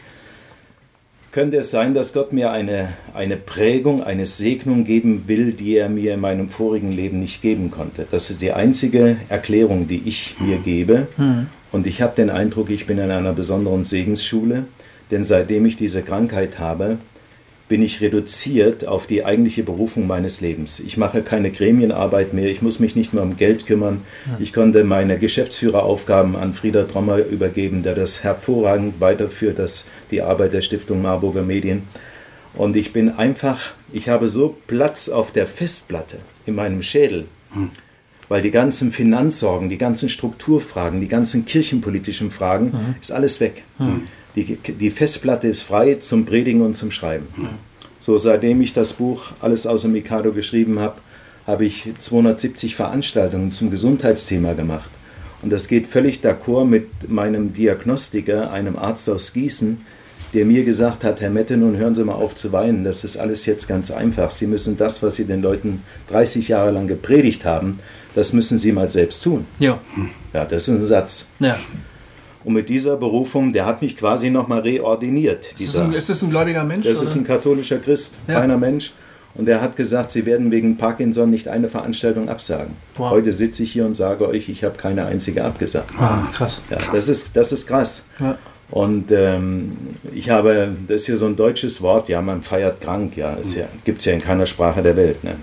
[1.32, 5.90] könnte es sein, dass Gott mir eine, eine Prägung, eine Segnung geben will, die er
[5.90, 8.08] mir in meinem vorigen Leben nicht geben konnte.
[8.10, 11.08] Das ist die einzige Erklärung, die ich mir gebe.
[11.18, 11.48] Mhm.
[11.72, 14.66] Und ich habe den Eindruck, ich bin in einer besonderen Segensschule,
[15.12, 16.98] denn seitdem ich diese Krankheit habe,
[17.68, 20.80] bin ich reduziert auf die eigentliche Berufung meines Lebens.
[20.80, 24.02] Ich mache keine Gremienarbeit mehr, ich muss mich nicht mehr um Geld kümmern.
[24.40, 30.54] Ich konnte meine Geschäftsführeraufgaben an Frieder Trommer übergeben, der das hervorragend weiterführt, das, die Arbeit
[30.54, 31.84] der Stiftung Marburger Medien.
[32.54, 37.70] Und ich bin einfach, ich habe so Platz auf der Festplatte in meinem Schädel, hm.
[38.30, 42.96] weil die ganzen Finanzsorgen, die ganzen Strukturfragen, die ganzen kirchenpolitischen Fragen, hm.
[43.00, 43.64] ist alles weg.
[43.78, 44.04] Hm.
[44.38, 47.28] Die, die Festplatte ist frei zum Predigen und zum Schreiben.
[48.00, 51.02] So, seitdem ich das Buch Alles außer Mikado geschrieben habe,
[51.48, 54.92] habe ich 270 Veranstaltungen zum Gesundheitsthema gemacht.
[55.42, 59.82] Und das geht völlig d'accord mit meinem Diagnostiker, einem Arzt aus Gießen,
[60.34, 63.18] der mir gesagt hat, Herr Mette, nun hören Sie mal auf zu weinen, das ist
[63.18, 64.30] alles jetzt ganz einfach.
[64.30, 67.80] Sie müssen das, was Sie den Leuten 30 Jahre lang gepredigt haben,
[68.14, 69.46] das müssen Sie mal selbst tun.
[69.58, 69.80] Ja.
[70.34, 71.30] Ja, das ist ein Satz.
[71.40, 71.58] ja.
[72.48, 75.48] Und mit dieser Berufung, der hat mich quasi nochmal reordiniert.
[75.48, 76.86] Ist, das Dieser, ein, ist das ein gläubiger Mensch?
[76.88, 77.20] das ist oder?
[77.20, 78.36] ein katholischer Christ, Ja.
[78.36, 78.94] feiner Mensch.
[79.36, 82.72] Und der hat gesagt, Sie werden wegen Parkinson nicht eine Veranstaltung absagen.
[82.96, 83.10] Wow.
[83.12, 85.92] Heute sitze ich hier und sage euch, ich habe keine einzige abgesagt.
[86.00, 86.62] ah, krass.
[86.70, 88.04] Ja, das ist, das ist krass.
[88.22, 88.38] Ja.
[88.72, 89.74] Und ähm,
[90.16, 93.56] ich habe, das ist hier so ein deutsches Wort, ja, man feiert krank, ja, es
[93.56, 95.22] ja, gibt es ja in keiner Sprache der Welt.
[95.22, 95.36] Ne?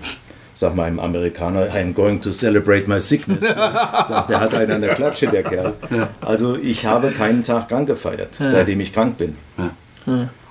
[0.57, 3.41] Sag mal einem Amerikaner, I'm going to celebrate my sickness.
[3.41, 3.53] ne?
[4.05, 5.73] Sagt, der hat einen an der Klatsche, der Kerl.
[6.21, 9.35] Also ich habe keinen Tag krank gefeiert, seitdem ich krank bin.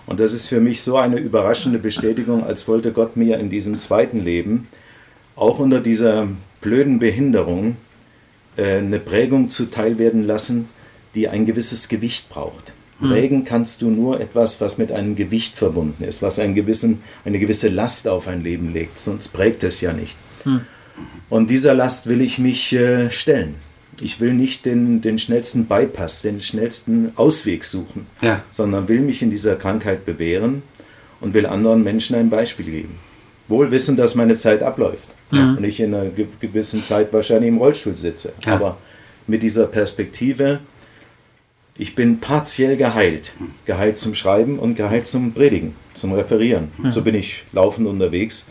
[0.07, 3.79] Und das ist für mich so eine überraschende Bestätigung, als wollte Gott mir in diesem
[3.79, 4.65] zweiten Leben,
[5.37, 6.29] auch unter dieser
[6.61, 7.77] blöden Behinderung,
[8.57, 10.69] äh, eine Prägung zuteil werden lassen,
[11.15, 12.73] die ein gewisses Gewicht braucht.
[13.01, 17.39] Prägen kannst du nur etwas, was mit einem Gewicht verbunden ist, was einen gewissen, eine
[17.39, 20.17] gewisse Last auf ein Leben legt, sonst prägt es ja nicht.
[21.29, 23.57] Und dieser Last will ich mich äh, stellen.
[24.01, 28.43] Ich will nicht den, den schnellsten Bypass, den schnellsten Ausweg suchen, Ja.
[28.51, 30.63] sondern will mich in dieser Krankheit bewähren
[31.21, 32.99] und will anderen Menschen ein Beispiel geben.
[33.49, 37.59] Wohl wissen, dass meine Zeit abläuft und ich in einer ge- gewissen Zeit wahrscheinlich im
[37.59, 38.33] Rollstuhl sitze.
[38.45, 38.55] Ja.
[38.55, 38.79] Aber
[39.27, 40.61] mit dieser Perspektive,
[41.77, 43.33] ich bin partiell geheilt.
[43.65, 46.69] Geheilt zum Schreiben und geheilt zum Predigen, zum Referieren.
[46.91, 48.47] So bin ich laufend unterwegs.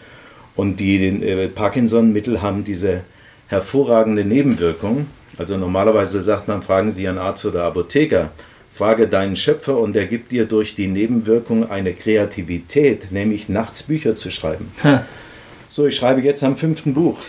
[0.56, 3.02] Und die äh, Parkinson-Mittel haben diese
[3.48, 5.08] hervorragende Nebenwirkung.
[5.38, 8.32] Also normalerweise sagt man, fragen Sie Ihren Arzt oder Apotheker,
[8.74, 14.16] frage deinen Schöpfer und er gibt dir durch die Nebenwirkung eine Kreativität, nämlich nachts Bücher
[14.16, 14.72] zu schreiben.
[14.84, 15.06] Ha.
[15.70, 17.20] So, ich schreibe jetzt am fünften Buch.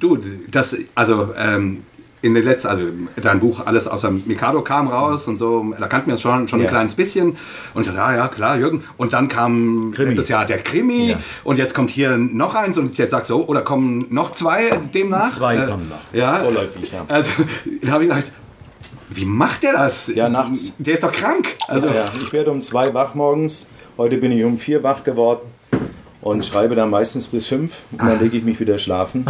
[0.00, 0.18] Du,
[0.50, 1.84] das, also ähm,
[2.20, 2.82] in den letzten, also
[3.22, 6.58] dein Buch Alles außer Mikado kam raus und so, da kannten wir es schon, schon
[6.60, 6.66] Ja.
[6.66, 7.36] ein kleines bisschen.
[7.74, 8.82] Und ich dachte, ja, ja, klar, Jürgen.
[8.96, 10.08] Und dann kam Krimi.
[10.10, 11.18] letztes Jahr der Krimi Ja.
[11.44, 14.70] und jetzt kommt hier noch eins und jetzt sagst du, oh, oder kommen noch zwei
[14.92, 15.30] demnach?
[15.30, 15.98] Zwei Äh, kommen noch.
[16.12, 16.36] Ja.
[16.36, 17.04] Vorläufig, ja.
[17.08, 17.30] Also,
[17.82, 18.32] da habe ich gedacht,
[19.10, 20.08] wie macht der das?
[20.08, 20.74] Ja, nachts.
[20.78, 21.56] Der ist doch krank.
[21.68, 22.04] Also, ja, ja.
[22.20, 23.70] Ich werde um zwei wach morgens.
[23.96, 25.40] Heute bin ich um vier wach geworden
[26.20, 27.72] und schreibe dann meistens bis fünf.
[27.92, 29.24] Und dann lege ich mich wieder schlafen.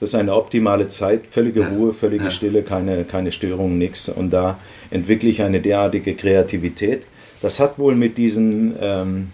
[0.00, 4.08] Das ist eine optimale Zeit, völlige Ruhe, völlige Stille, keine, keine Störungen, nichts.
[4.08, 4.58] Und da
[4.90, 7.06] entwickle ich eine derartige Kreativität.
[7.40, 9.28] Das hat wohl mit diesen, ähm,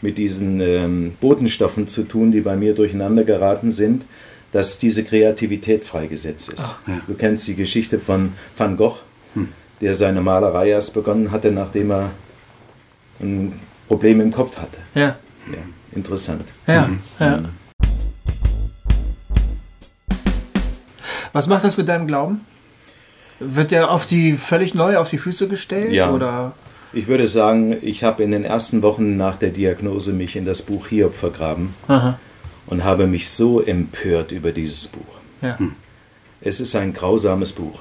[0.00, 4.04] mit diesen ähm, Botenstoffen zu tun, die bei mir durcheinander geraten sind,
[4.52, 6.76] dass diese Kreativität freigesetzt ist.
[7.06, 8.96] Du kennst die Geschichte von Van Gogh,
[9.80, 12.10] der seine Malerei erst begonnen hatte, nachdem er
[13.20, 13.52] ein
[13.86, 14.78] Problem im Kopf hatte.
[14.94, 15.16] Ja.
[15.50, 15.58] Ja,
[15.94, 16.44] interessant.
[16.66, 16.90] Ja.
[17.18, 17.42] ja.
[21.32, 22.40] Was macht das mit deinem Glauben?
[23.40, 25.92] Wird der auf die völlig neu auf die Füße gestellt?
[25.92, 26.10] Ja.
[26.10, 26.52] Oder?
[26.92, 30.62] Ich würde sagen, ich habe in den ersten Wochen nach der Diagnose mich in das
[30.62, 32.18] Buch Hiob vergraben Aha.
[32.66, 35.18] und habe mich so empört über dieses Buch.
[35.42, 35.58] Ja.
[36.40, 37.80] Es ist ein grausames Buch.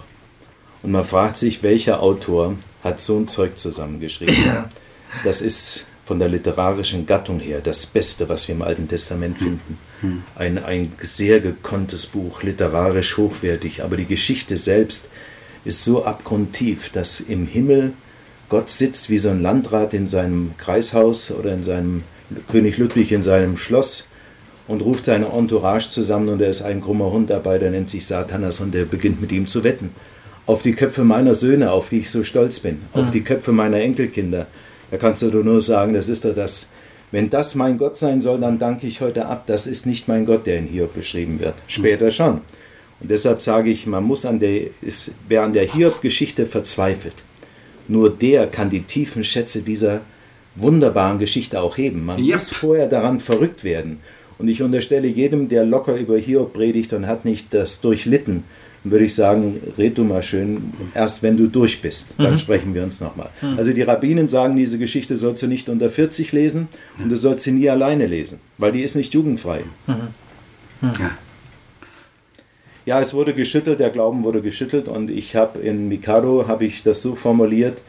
[0.84, 4.66] Und man fragt sich, welcher Autor hat so ein Zeug zusammengeschrieben.
[5.24, 9.78] Das ist von der literarischen Gattung her das Beste, was wir im Alten Testament finden.
[10.36, 15.10] Ein, ein sehr gekonntes Buch, literarisch hochwertig, aber die Geschichte selbst
[15.66, 17.92] ist so abgrundtief, dass im Himmel
[18.48, 22.04] Gott sitzt wie so ein Landrat in seinem Kreishaus oder in seinem
[22.50, 24.08] König Ludwig in seinem Schloss
[24.70, 28.06] und ruft seine Entourage zusammen und er ist ein krummer Hund dabei, der nennt sich
[28.06, 29.90] Satanas und der beginnt mit ihm zu wetten.
[30.46, 33.82] Auf die Köpfe meiner Söhne, auf die ich so stolz bin, auf die Köpfe meiner
[33.82, 34.48] Enkelkinder.
[34.92, 36.70] Da kannst du nur sagen, das ist doch das.
[37.12, 39.44] Wenn das mein Gott sein soll, dann danke ich heute ab.
[39.48, 41.56] Das ist nicht mein Gott, der in Hiob beschrieben wird.
[41.68, 42.42] Später schon.
[43.00, 47.14] Und deshalb sage ich, man muss an der, ist, wer an der Hiob-Geschichte verzweifelt,
[47.88, 50.02] nur der kann die tiefen Schätze dieser
[50.56, 52.06] wunderbaren Geschichte auch heben.
[52.06, 52.34] Man Yep.
[52.34, 54.00] muss vorher daran verrückt werden.
[54.40, 58.44] Und ich unterstelle jedem, der locker über Hiob predigt und hat nicht das durchlitten,
[58.92, 62.84] würde ich sagen, red du mal schön, erst wenn du durch bist, dann sprechen wir
[62.84, 63.30] uns nochmal.
[63.58, 66.68] Also die Rabbinen sagen, diese Geschichte sollst du nicht unter 40 lesen
[67.02, 69.62] und du sollst sie nie alleine lesen, weil die ist nicht jugendfrei.
[72.86, 76.84] Ja, es wurde geschüttelt, der Glauben wurde geschüttelt und ich habe in Mikado, habe ich
[76.84, 77.80] das so formuliert,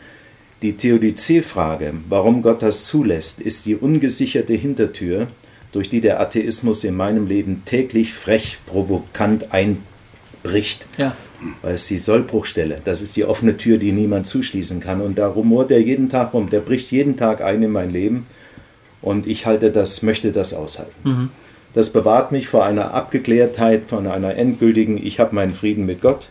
[0.62, 5.28] die Theodizee-Frage, warum Gott das zulässt, ist die ungesicherte Hintertür,
[5.70, 9.52] durch die der Atheismus in meinem Leben täglich frech, provokant
[10.42, 10.86] einbricht.
[10.96, 11.14] Ja.
[11.62, 15.00] Weil es die Sollbruchstelle, das ist die offene Tür, die niemand zuschließen kann.
[15.00, 18.24] Und da rumort er jeden Tag rum, der bricht jeden Tag ein in mein Leben.
[19.02, 21.30] Und ich halte das, möchte das aushalten.
[21.74, 26.28] Das bewahrt mich vor einer Abgeklärtheit, von einer endgültigen, ich habe meinen Frieden mit Gott,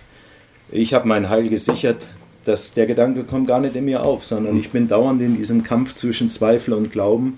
[0.70, 2.06] ich habe mein Heil gesichert,
[2.44, 5.64] das, der Gedanke kommt gar nicht in mir auf, sondern ich bin dauernd in diesem
[5.64, 7.38] Kampf zwischen Zweifel und Glauben.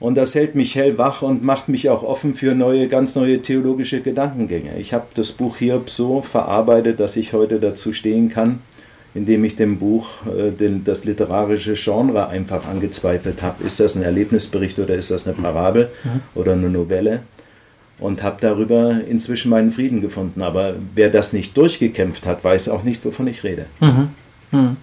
[0.00, 4.00] Und das hält mich hellwach und macht mich auch offen für neue, ganz neue theologische
[4.00, 4.78] Gedankengänge.
[4.78, 8.60] Ich habe das Buch hier so verarbeitet, dass ich heute dazu stehen kann,
[9.14, 13.64] indem ich dem Buch äh, den, das literarische Genre einfach angezweifelt habe.
[13.64, 16.20] Ist das ein Erlebnisbericht oder ist das eine Parabel mhm.
[16.36, 17.20] oder eine Novelle?
[17.98, 20.42] Und habe darüber inzwischen meinen Frieden gefunden.
[20.42, 23.66] Aber wer das nicht durchgekämpft hat, weiß auch nicht, wovon ich rede.
[23.80, 24.10] Mhm.
[24.52, 24.76] Mhm.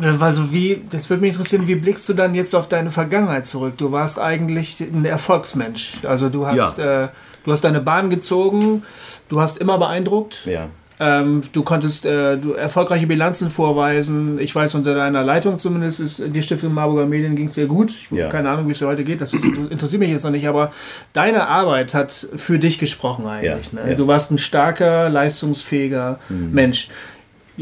[0.00, 3.74] Also wie, das würde mich interessieren, wie blickst du dann jetzt auf deine Vergangenheit zurück?
[3.76, 5.98] Du warst eigentlich ein Erfolgsmensch.
[6.04, 7.04] Also du hast, ja.
[7.04, 7.08] äh,
[7.44, 8.84] du hast deine Bahn gezogen,
[9.28, 10.38] du hast immer beeindruckt.
[10.46, 10.68] Ja.
[11.00, 14.38] Ähm, du konntest äh, du erfolgreiche Bilanzen vorweisen.
[14.38, 17.90] Ich weiß, unter deiner Leitung zumindest ist die Stiftung Marburger Medien ging es sehr gut.
[17.90, 18.28] Ich ja.
[18.28, 19.20] keine Ahnung, wie es dir heute geht.
[19.20, 20.46] Das ist, interessiert mich jetzt noch nicht.
[20.46, 20.70] Aber
[21.12, 23.72] deine Arbeit hat für dich gesprochen eigentlich.
[23.72, 23.84] Ja.
[23.84, 23.96] Ne?
[23.96, 26.52] Du warst ein starker, leistungsfähiger mhm.
[26.52, 26.88] Mensch.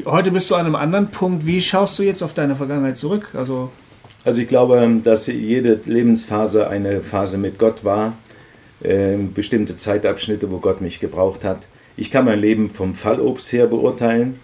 [0.06, 1.46] Heute bist du an einem anderen Punkt.
[1.46, 3.30] Wie schaust du jetzt auf deine Vergangenheit zurück?
[3.34, 3.70] Also,
[4.24, 8.14] also ich glaube, dass jede Lebensphase eine Phase mit Gott war.
[8.82, 11.66] Äh, bestimmte Zeitabschnitte, wo Gott mich gebraucht hat.
[11.96, 14.40] Ich kann mein Leben vom Fallobst her beurteilen,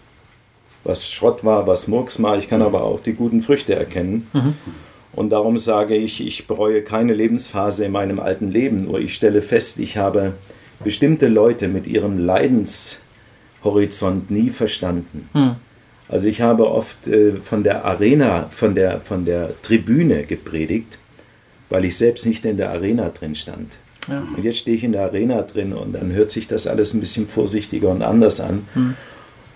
[0.85, 2.37] was Schrott war, was Murks war.
[2.37, 4.27] Ich kann aber auch die guten Früchte erkennen.
[4.35, 4.55] Mhm.
[5.15, 8.85] Und darum sage ich, ich bereue keine Lebensphase in meinem alten Leben.
[8.85, 10.35] Nur ich stelle fest, ich habe
[10.85, 12.19] bestimmte Leute mit ihrem
[13.67, 15.29] Leidenshorizont nie verstanden.
[15.35, 15.57] Mhm.
[16.09, 20.99] Also ich habe oft äh, von der Arena, von der, von der Tribüne gepredigt,
[21.69, 23.73] weil ich selbst nicht in der Arena drin stand.
[24.09, 24.23] Ja.
[24.37, 27.01] Und jetzt stehe ich in der Arena drin und dann hört sich das alles ein
[27.01, 28.67] bisschen vorsichtiger und anders an.
[28.75, 28.95] Hm.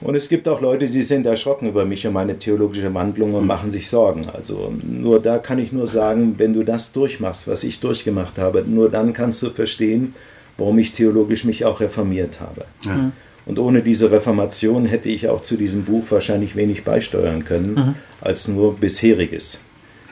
[0.00, 3.42] Und es gibt auch Leute, die sind erschrocken über mich und meine theologische Wandlung und
[3.42, 3.46] hm.
[3.46, 4.28] machen sich Sorgen.
[4.28, 8.64] Also nur da kann ich nur sagen, wenn du das durchmachst, was ich durchgemacht habe,
[8.66, 10.14] nur dann kannst du verstehen,
[10.58, 12.64] warum ich theologisch mich auch reformiert habe.
[12.84, 13.12] Ja.
[13.50, 17.94] Und ohne diese Reformation hätte ich auch zu diesem Buch wahrscheinlich wenig beisteuern können, mhm.
[18.20, 19.58] als nur bisheriges.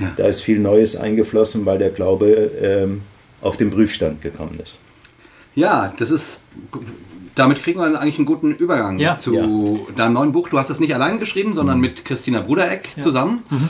[0.00, 0.10] Ja.
[0.16, 3.02] Da ist viel Neues eingeflossen, weil der Glaube ähm,
[3.40, 4.80] auf den Prüfstand gekommen ist.
[5.54, 6.42] Ja, das ist.
[7.36, 9.16] Damit kriegen wir dann eigentlich einen guten Übergang ja.
[9.16, 9.46] zu ja.
[9.94, 10.48] deinem neuen Buch.
[10.48, 11.82] Du hast das nicht allein geschrieben, sondern mhm.
[11.82, 13.02] mit Christina Brudereck ja.
[13.04, 13.44] zusammen.
[13.50, 13.68] Mhm.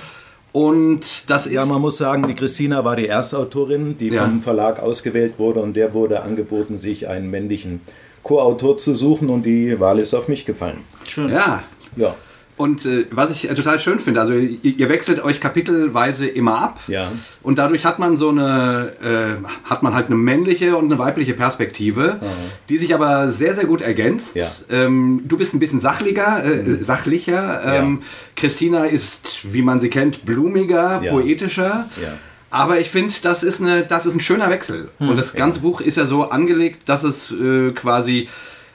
[0.52, 1.52] Und das ist.
[1.52, 5.60] Ja, man muss sagen, die Christina war die erste Autorin, die vom Verlag ausgewählt wurde
[5.60, 7.82] und der wurde angeboten, sich einen männlichen
[8.28, 10.80] Co-Autor zu suchen und die Wahl ist auf mich gefallen.
[11.06, 11.30] Schön.
[11.30, 11.62] Ja.
[11.96, 12.14] Ja.
[12.58, 16.58] Und äh, was ich äh, total schön finde, also ihr, ihr, wechselt euch kapitelweise immer
[16.58, 16.80] ab.
[16.88, 17.10] Ja.
[17.42, 21.34] Und dadurch hat man so eine, äh, hat man halt eine männliche und eine weibliche
[21.34, 22.26] Perspektive, Aha.
[22.68, 24.34] die sich aber sehr, sehr gut ergänzt.
[24.34, 24.50] Ja.
[24.70, 26.82] Ähm, du bist ein bisschen sachlicher, äh, mhm.
[26.82, 27.62] sachlicher.
[27.64, 28.06] Ähm, ja.
[28.34, 31.12] Christina ist, wie man sie kennt, blumiger, ja.
[31.12, 31.88] poetischer.
[32.02, 32.12] Ja.
[32.50, 34.88] Aber ich finde, das, ist das ist ein schöner Wechsel.
[34.98, 35.10] Mhm.
[35.10, 38.28] Und das ganze Buch ist ja so angelegt, dass es äh, quasi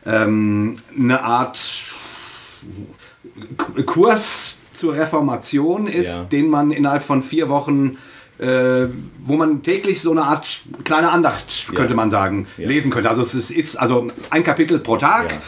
[0.05, 1.59] ähm, eine Art
[3.85, 6.23] Kurs zur Reformation ist, ja.
[6.25, 7.97] den man innerhalb von vier Wochen,
[8.39, 8.87] äh,
[9.19, 10.45] wo man täglich so eine Art
[10.83, 11.75] kleine Andacht, ja.
[11.75, 12.67] könnte man sagen, ja.
[12.67, 13.09] lesen könnte.
[13.09, 15.39] Also es ist also ein Kapitel pro Tag.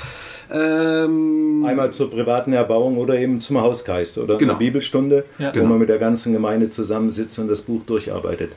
[0.54, 4.54] Ähm, Einmal zur privaten Erbauung oder eben zum Hausgeist oder genau.
[4.54, 5.66] einer Bibelstunde, wo genau.
[5.68, 8.52] man mit der ganzen Gemeinde zusammensitzt und das Buch durcharbeitet.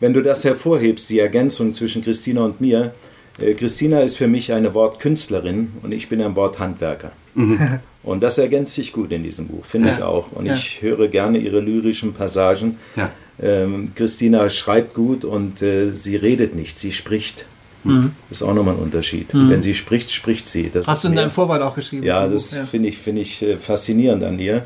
[0.00, 2.94] Wenn du das hervorhebst, die Ergänzung zwischen Christina und mir,
[3.38, 7.12] äh, Christina ist für mich eine Wortkünstlerin und ich bin ein Worthandwerker.
[7.34, 7.80] Mhm.
[8.04, 9.96] Und das ergänzt sich gut in diesem Buch, finde ja.
[9.96, 10.32] ich auch.
[10.32, 10.54] Und ja.
[10.54, 12.78] ich höre gerne ihre lyrischen Passagen.
[12.96, 13.10] Ja.
[13.40, 17.44] Ähm, Christina schreibt gut und äh, sie redet nicht, sie spricht.
[17.88, 18.12] Mhm.
[18.28, 19.32] Das ist auch nochmal ein Unterschied.
[19.34, 19.50] Mhm.
[19.50, 20.70] Wenn sie spricht, spricht sie.
[20.72, 22.04] Das Hast du in deinem Vorwort auch geschrieben?
[22.04, 22.64] Ja, das ja.
[22.64, 24.62] finde ich, find ich äh, faszinierend an ihr.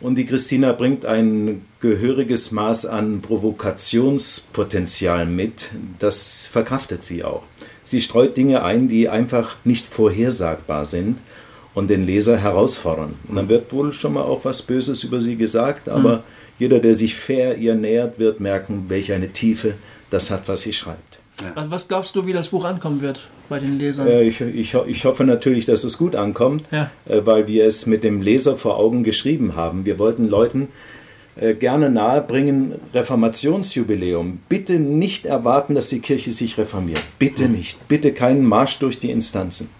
[0.00, 5.70] Und die Christina bringt ein gehöriges Maß an Provokationspotenzial mit.
[6.00, 7.44] Das verkraftet sie auch.
[7.84, 11.18] Sie streut Dinge ein, die einfach nicht vorhersagbar sind
[11.74, 13.14] und den Leser herausfordern.
[13.28, 16.22] Und dann wird wohl schon mal auch was Böses über sie gesagt, aber mhm.
[16.58, 19.74] jeder, der sich fair ihr nähert, wird merken, welche eine Tiefe
[20.10, 21.11] das hat, was sie schreibt.
[21.44, 21.70] Ja.
[21.70, 24.06] Was glaubst du, wie das Buch ankommen wird bei den Lesern?
[24.06, 26.90] Äh, ich, ich, ich hoffe natürlich, dass es gut ankommt, ja.
[27.08, 29.84] äh, weil wir es mit dem Leser vor Augen geschrieben haben.
[29.84, 30.68] Wir wollten Leuten
[31.36, 34.40] äh, gerne nahebringen, Reformationsjubiläum.
[34.48, 37.02] Bitte nicht erwarten, dass die Kirche sich reformiert.
[37.18, 37.52] Bitte mhm.
[37.52, 37.88] nicht.
[37.88, 39.70] Bitte keinen Marsch durch die Instanzen.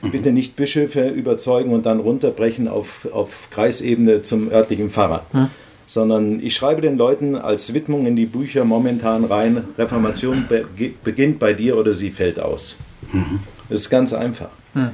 [0.00, 0.10] Mhm.
[0.10, 5.26] Bitte nicht Bischöfe überzeugen und dann runterbrechen auf, auf Kreisebene zum örtlichen Pfarrer.
[5.32, 5.50] Mhm.
[5.86, 10.64] Sondern ich schreibe den Leuten als Widmung in die Bücher momentan rein, Reformation be
[11.02, 12.76] beginnt bei dir oder sie fällt aus.
[13.12, 13.40] Mhm.
[13.68, 14.50] Das ist ganz einfach.
[14.74, 14.90] Mhm.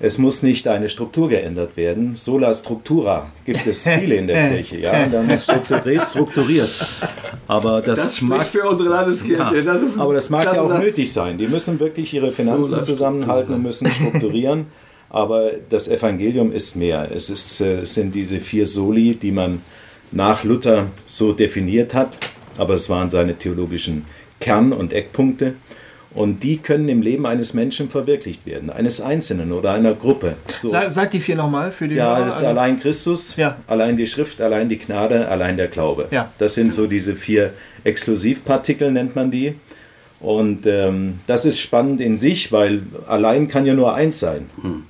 [0.00, 2.14] Es muss nicht eine Struktur geändert werden.
[2.14, 4.78] Sola Structura gibt es viele in der Kirche.
[4.78, 5.50] Ja, dann ist
[6.10, 6.70] strukturiert.
[7.48, 9.56] Aber das, das mag für unsere Landeskirche.
[9.56, 10.84] Ja, das aber das mag ja auch Satz.
[10.84, 11.36] nötig sein.
[11.36, 14.66] Die müssen wirklich ihre Finanzen zusammenhalten und müssen strukturieren.
[15.10, 17.08] Aber das Evangelium ist mehr.
[17.10, 19.62] Es, ist, äh, es sind diese vier Soli, die man
[20.10, 22.18] nach Luther so definiert hat,
[22.56, 24.04] aber es waren seine theologischen
[24.40, 25.54] Kern- und Eckpunkte.
[26.14, 30.36] Und die können im Leben eines Menschen verwirklicht werden, eines Einzelnen oder einer Gruppe.
[30.58, 30.68] So.
[30.68, 33.58] Sag, sag, die vier nochmal für die Ja, das ist allein Christus, ja.
[33.66, 36.08] allein die Schrift, allein die Gnade, allein der Glaube.
[36.10, 36.32] Ja.
[36.38, 37.52] Das sind so diese vier
[37.84, 39.54] Exklusivpartikel, nennt man die.
[40.18, 44.48] Und ähm, das ist spannend in sich, weil allein kann ja nur eins sein.
[44.60, 44.84] Hm.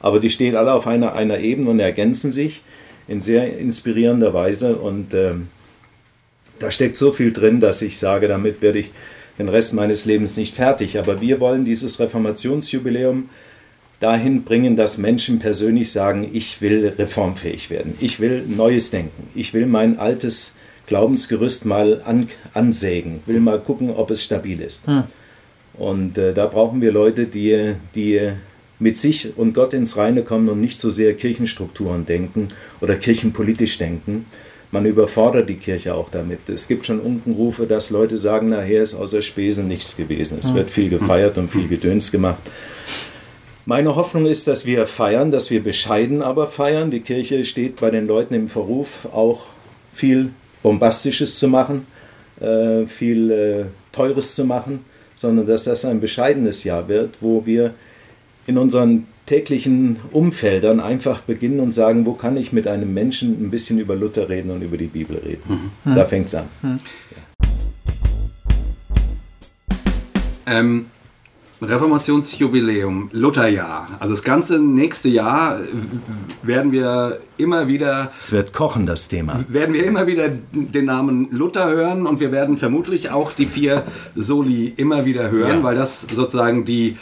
[0.00, 2.62] Aber die stehen alle auf einer, einer Ebene und ergänzen sich
[3.08, 4.76] in sehr inspirierender Weise.
[4.76, 5.48] Und ähm,
[6.58, 8.90] da steckt so viel drin, dass ich sage, damit werde ich
[9.38, 10.98] den Rest meines Lebens nicht fertig.
[10.98, 13.28] Aber wir wollen dieses Reformationsjubiläum
[14.02, 19.54] dahin bringen, dass Menschen persönlich sagen, ich will reformfähig werden, ich will Neues denken, ich
[19.54, 20.56] will mein altes
[20.88, 24.88] Glaubensgerüst mal an, ansägen, will mal gucken, ob es stabil ist.
[24.88, 25.04] Hm.
[25.74, 28.32] Und äh, da brauchen wir Leute, die, die
[28.82, 32.48] mit sich und Gott ins Reine kommen und nicht so sehr Kirchenstrukturen denken
[32.80, 34.26] oder kirchenpolitisch denken,
[34.72, 36.48] man überfordert die Kirche auch damit.
[36.48, 40.38] Es gibt schon Unkenrufe, dass Leute sagen, nachher ist außer Spesen nichts gewesen.
[40.40, 42.40] Es wird viel gefeiert und viel Gedöns gemacht.
[43.66, 46.90] Meine Hoffnung ist, dass wir feiern, dass wir bescheiden aber feiern.
[46.90, 49.46] Die Kirche steht bei den Leuten im Verruf, auch
[49.92, 50.30] viel
[50.62, 51.86] Bombastisches zu machen,
[52.40, 57.74] äh, viel äh, Teures zu machen, sondern dass das ein bescheidenes Jahr wird, wo wir
[58.46, 63.50] in unseren täglichen Umfeldern einfach beginnen und sagen, wo kann ich mit einem Menschen ein
[63.50, 65.70] bisschen über Luther reden und über die Bibel reden.
[65.84, 65.94] Mhm.
[65.94, 66.44] Da fängt es an.
[66.62, 66.80] Mhm.
[67.10, 67.16] Ja.
[70.58, 70.86] Ähm,
[71.62, 73.88] Reformationsjubiläum, Lutherjahr.
[74.00, 75.60] Also das ganze nächste Jahr
[76.42, 78.10] werden wir immer wieder.
[78.18, 79.44] Es wird kochen, das Thema.
[79.48, 83.84] Werden wir immer wieder den Namen Luther hören und wir werden vermutlich auch die vier
[84.16, 85.62] Soli immer wieder hören, ja.
[85.62, 86.96] weil das sozusagen die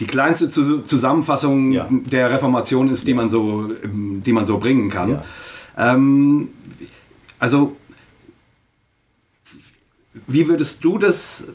[0.00, 1.86] die kleinste Zusammenfassung ja.
[1.90, 5.10] der Reformation ist, die man so, die man so bringen kann.
[5.10, 5.24] Ja.
[5.76, 6.48] Ähm,
[7.38, 7.76] also,
[10.26, 11.48] wie würdest du das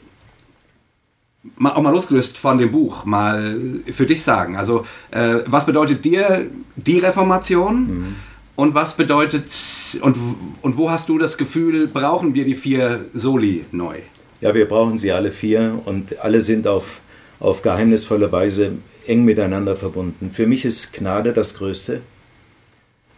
[1.56, 3.56] mal, auch mal losgelöst von dem Buch mal
[3.92, 4.56] für dich sagen?
[4.56, 7.80] Also, äh, was bedeutet dir die Reformation?
[7.80, 8.16] Mhm.
[8.54, 9.50] Und was bedeutet
[10.00, 10.16] und,
[10.62, 13.96] und wo hast du das Gefühl, brauchen wir die vier Soli neu?
[14.40, 17.02] Ja, wir brauchen sie alle vier und alle sind auf
[17.40, 18.72] auf geheimnisvolle Weise
[19.06, 20.30] eng miteinander verbunden.
[20.30, 22.00] Für mich ist Gnade das Größte.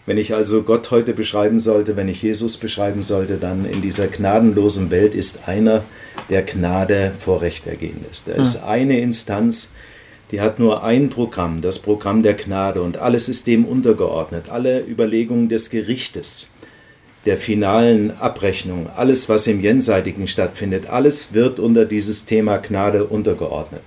[0.06, 4.06] Wenn ich also Gott heute beschreiben sollte, wenn ich Jesus beschreiben sollte, dann in dieser
[4.06, 5.84] gnadenlosen Welt ist einer,
[6.30, 8.26] der Gnade vor Recht ergehen ist.
[8.28, 8.68] Da ist hm.
[8.68, 9.72] eine Instanz,
[10.30, 14.48] die hat nur ein Programm, das Programm der Gnade, und alles ist dem untergeordnet.
[14.48, 16.48] Alle Überlegungen des Gerichtes,
[17.26, 23.82] der finalen Abrechnung, alles, was im Jenseitigen stattfindet, alles wird unter dieses Thema Gnade untergeordnet.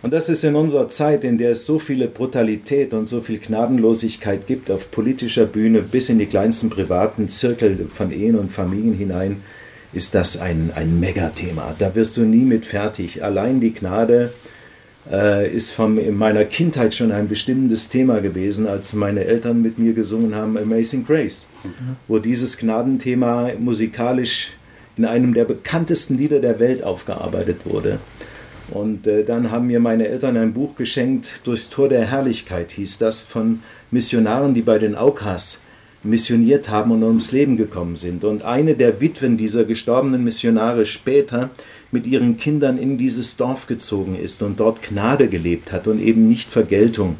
[0.00, 3.38] Und das ist in unserer Zeit, in der es so viele Brutalität und so viel
[3.38, 8.94] Gnadenlosigkeit gibt, auf politischer Bühne bis in die kleinsten privaten Zirkel von Ehen und Familien
[8.94, 9.42] hinein,
[9.92, 11.74] ist das ein, ein Megathema.
[11.78, 13.24] Da wirst du nie mit fertig.
[13.24, 14.32] Allein die Gnade
[15.10, 19.78] äh, ist vom, in meiner Kindheit schon ein bestimmendes Thema gewesen, als meine Eltern mit
[19.78, 21.48] mir gesungen haben Amazing Grace,
[22.06, 24.50] wo dieses Gnadenthema musikalisch
[24.96, 27.98] in einem der bekanntesten Lieder der Welt aufgearbeitet wurde.
[28.70, 32.98] Und äh, dann haben mir meine Eltern ein Buch geschenkt, Durchs Tor der Herrlichkeit hieß
[32.98, 35.60] das, von Missionaren, die bei den Aukas
[36.02, 38.24] missioniert haben und ums Leben gekommen sind.
[38.24, 41.50] Und eine der Witwen dieser gestorbenen Missionare später
[41.90, 46.28] mit ihren Kindern in dieses Dorf gezogen ist und dort Gnade gelebt hat und eben
[46.28, 47.16] nicht Vergeltung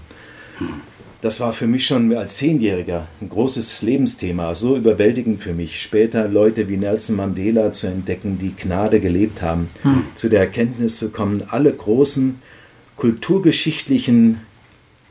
[1.20, 6.28] das war für mich schon als Zehnjähriger ein großes Lebensthema, so überwältigend für mich, später
[6.28, 10.04] Leute wie Nelson Mandela zu entdecken, die Gnade gelebt haben, hm.
[10.14, 12.40] zu der Erkenntnis zu kommen, alle großen
[12.96, 14.40] kulturgeschichtlichen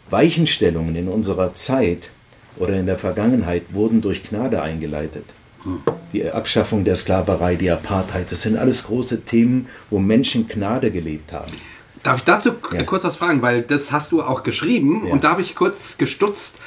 [0.09, 2.09] Weichenstellungen in unserer Zeit
[2.57, 5.25] oder in der Vergangenheit wurden durch Gnade eingeleitet.
[5.63, 5.81] Hm.
[6.13, 11.33] Die Abschaffung der Sklaverei, die Apartheid, das sind alles große Themen, wo Menschen Gnade gelebt
[11.33, 11.51] haben.
[12.03, 12.83] Darf ich dazu ja.
[12.83, 13.41] kurz was fragen?
[13.41, 15.13] Weil das hast du auch geschrieben ja.
[15.13, 16.59] und da habe ich kurz gestutzt.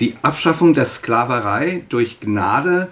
[0.00, 2.88] Die Abschaffung der Sklaverei durch Gnade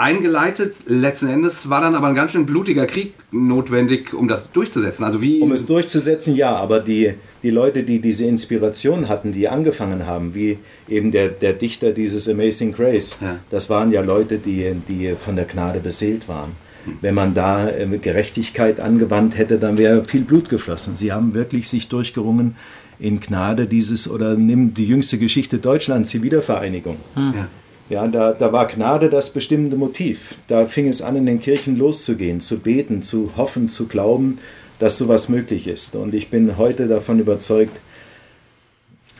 [0.00, 0.76] eingeleitet.
[0.86, 5.04] Letzten Endes war dann aber ein ganz schön blutiger Krieg notwendig, um das durchzusetzen.
[5.04, 9.48] Also wie um es durchzusetzen, ja, aber die, die Leute, die diese Inspiration hatten, die
[9.48, 13.38] angefangen haben, wie eben der, der Dichter dieses Amazing Grace, ja.
[13.50, 16.52] das waren ja Leute, die, die von der Gnade beseelt waren.
[17.00, 20.96] Wenn man da äh, Gerechtigkeit angewandt hätte, dann wäre viel Blut geflossen.
[20.96, 22.56] Sie haben wirklich sich durchgerungen
[22.98, 26.96] in Gnade dieses, oder nimm die jüngste Geschichte Deutschlands, die Wiedervereinigung.
[27.14, 27.34] Hm.
[27.36, 27.48] Ja.
[27.88, 30.36] Ja, da, da war Gnade das bestimmende Motiv.
[30.46, 34.38] Da fing es an, in den Kirchen loszugehen, zu beten, zu hoffen, zu glauben,
[34.78, 35.96] dass sowas möglich ist.
[35.96, 37.80] Und ich bin heute davon überzeugt,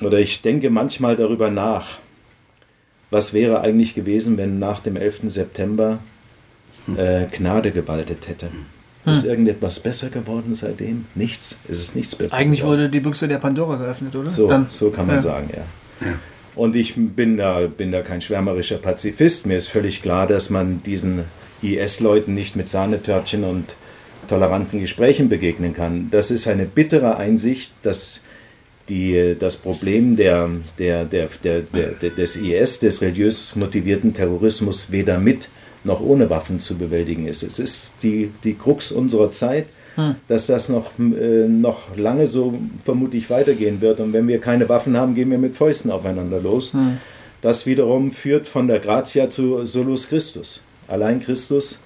[0.01, 1.99] oder ich denke manchmal darüber nach,
[3.11, 5.23] was wäre eigentlich gewesen, wenn nach dem 11.
[5.25, 5.99] September
[6.99, 8.47] äh, Gnade gewaltet hätte.
[8.47, 9.12] Hm.
[9.12, 11.07] Ist irgendetwas besser geworden seitdem?
[11.14, 11.59] Nichts.
[11.68, 12.80] Ist es nichts besser Eigentlich geworden?
[12.80, 14.30] wurde die Büchse der Pandora geöffnet, oder?
[14.30, 15.22] So, Dann, so kann man ja.
[15.22, 16.07] sagen, ja.
[16.07, 16.14] ja.
[16.55, 19.47] Und ich bin da, bin da kein schwärmerischer Pazifist.
[19.47, 21.24] Mir ist völlig klar, dass man diesen
[21.62, 23.74] IS-Leuten nicht mit Sahnetörtchen und
[24.28, 26.09] toleranten Gesprächen begegnen kann.
[26.11, 28.24] Das ist eine bittere Einsicht, dass
[28.88, 35.18] die, das Problem der, der, der, der, der, des IS, des religiös motivierten Terrorismus, weder
[35.18, 35.49] mit
[35.85, 37.43] noch ohne Waffen zu bewältigen ist.
[37.43, 39.66] Es ist die, die Krux unserer Zeit,
[39.97, 40.16] hm.
[40.28, 44.01] dass das noch, äh, noch lange so vermutlich weitergehen wird.
[44.01, 46.74] Und wenn wir keine Waffen haben, gehen wir mit Fäusten aufeinander los.
[46.74, 46.99] Hm.
[47.41, 50.62] Das wiederum führt von der Gratia zu Solus Christus.
[50.89, 51.81] Allein Christus,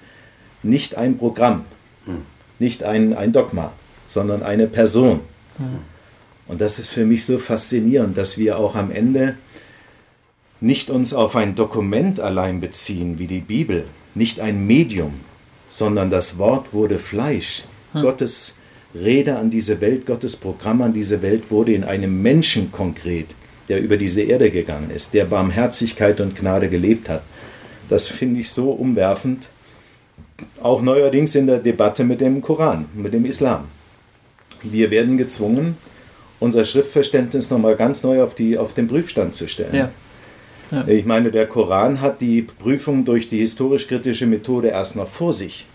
[0.63, 1.65] nicht ein Programm,
[2.05, 2.23] hm.
[2.59, 3.71] nicht ein, ein Dogma,
[4.07, 5.21] sondern eine Person.
[5.57, 5.79] Hm.
[6.47, 9.35] Und das ist für mich so faszinierend, dass wir auch am Ende
[10.61, 15.13] nicht uns auf ein Dokument allein beziehen wie die Bibel, nicht ein Medium,
[15.69, 17.63] sondern das Wort wurde Fleisch.
[17.93, 18.01] Hm.
[18.01, 18.57] Gottes
[18.93, 23.27] Rede an diese Welt, Gottes Programm an diese Welt wurde in einem Menschen konkret,
[23.67, 27.23] der über diese Erde gegangen ist, der Barmherzigkeit und Gnade gelebt hat.
[27.89, 29.49] Das finde ich so umwerfend,
[30.61, 33.65] auch neuerdings in der Debatte mit dem Koran, mit dem Islam.
[34.63, 35.77] Wir werden gezwungen,
[36.39, 39.75] unser Schriftverständnis nochmal ganz neu auf, die, auf den Prüfstand zu stellen.
[39.75, 39.91] Ja.
[40.71, 40.87] Ja.
[40.87, 45.65] Ich meine, der Koran hat die Prüfung durch die historisch-kritische Methode erst noch vor sich.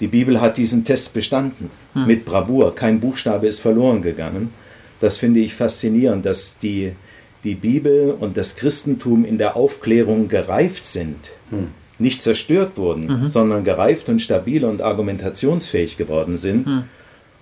[0.00, 2.06] Die Bibel hat diesen Test bestanden, hm.
[2.06, 2.74] mit Bravour.
[2.74, 4.52] Kein Buchstabe ist verloren gegangen.
[5.00, 6.92] Das finde ich faszinierend, dass die,
[7.44, 11.30] die Bibel und das Christentum in der Aufklärung gereift sind.
[11.50, 11.68] Hm.
[12.00, 13.26] Nicht zerstört wurden, mhm.
[13.26, 16.66] sondern gereift und stabil und argumentationsfähig geworden sind.
[16.66, 16.84] Hm.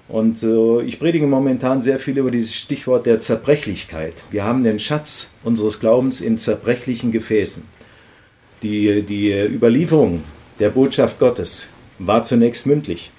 [0.08, 4.14] Und äh, ich predige momentan sehr viel über dieses Stichwort der Zerbrechlichkeit.
[4.30, 7.64] Wir haben den Schatz unseres Glaubens in zerbrechlichen Gefäßen.
[8.62, 10.22] Die, die Überlieferung
[10.60, 13.10] der Botschaft Gottes war zunächst mündlich.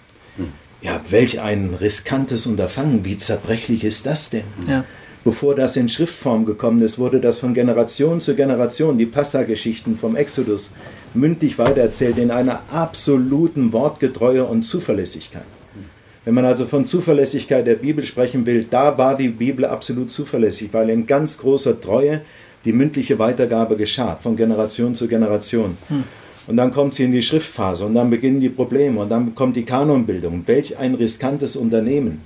[0.81, 3.03] Ja, welch ein riskantes Unterfangen.
[3.03, 4.43] Wie zerbrechlich ist das denn?
[4.67, 4.85] Ja.
[5.23, 10.15] Bevor das in Schriftform gekommen ist, wurde das von Generation zu Generation, die Passageschichten vom
[10.15, 10.73] Exodus,
[11.13, 15.43] mündlich weitererzählt in einer absoluten Wortgetreue und Zuverlässigkeit.
[16.27, 20.67] Wenn man also von Zuverlässigkeit der Bibel sprechen will, da war die Bibel absolut zuverlässig,
[20.73, 22.19] weil in ganz großer Treue
[22.65, 25.77] die mündliche Weitergabe geschah, von Generation zu Generation.
[25.87, 26.03] Hm.
[26.47, 29.55] Und dann kommt sie in die Schriftphase und dann beginnen die Probleme und dann kommt
[29.55, 30.43] die Kanonbildung.
[30.47, 32.19] Welch ein riskantes Unternehmen.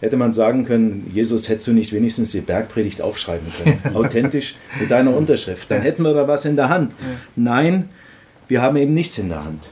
[0.00, 4.90] Hätte man sagen können, Jesus, hättest du nicht wenigstens die Bergpredigt aufschreiben können, authentisch mit
[4.90, 6.92] deiner Unterschrift, dann hätten wir da was in der Hand.
[7.36, 7.88] Nein,
[8.48, 9.70] wir haben eben nichts in der Hand.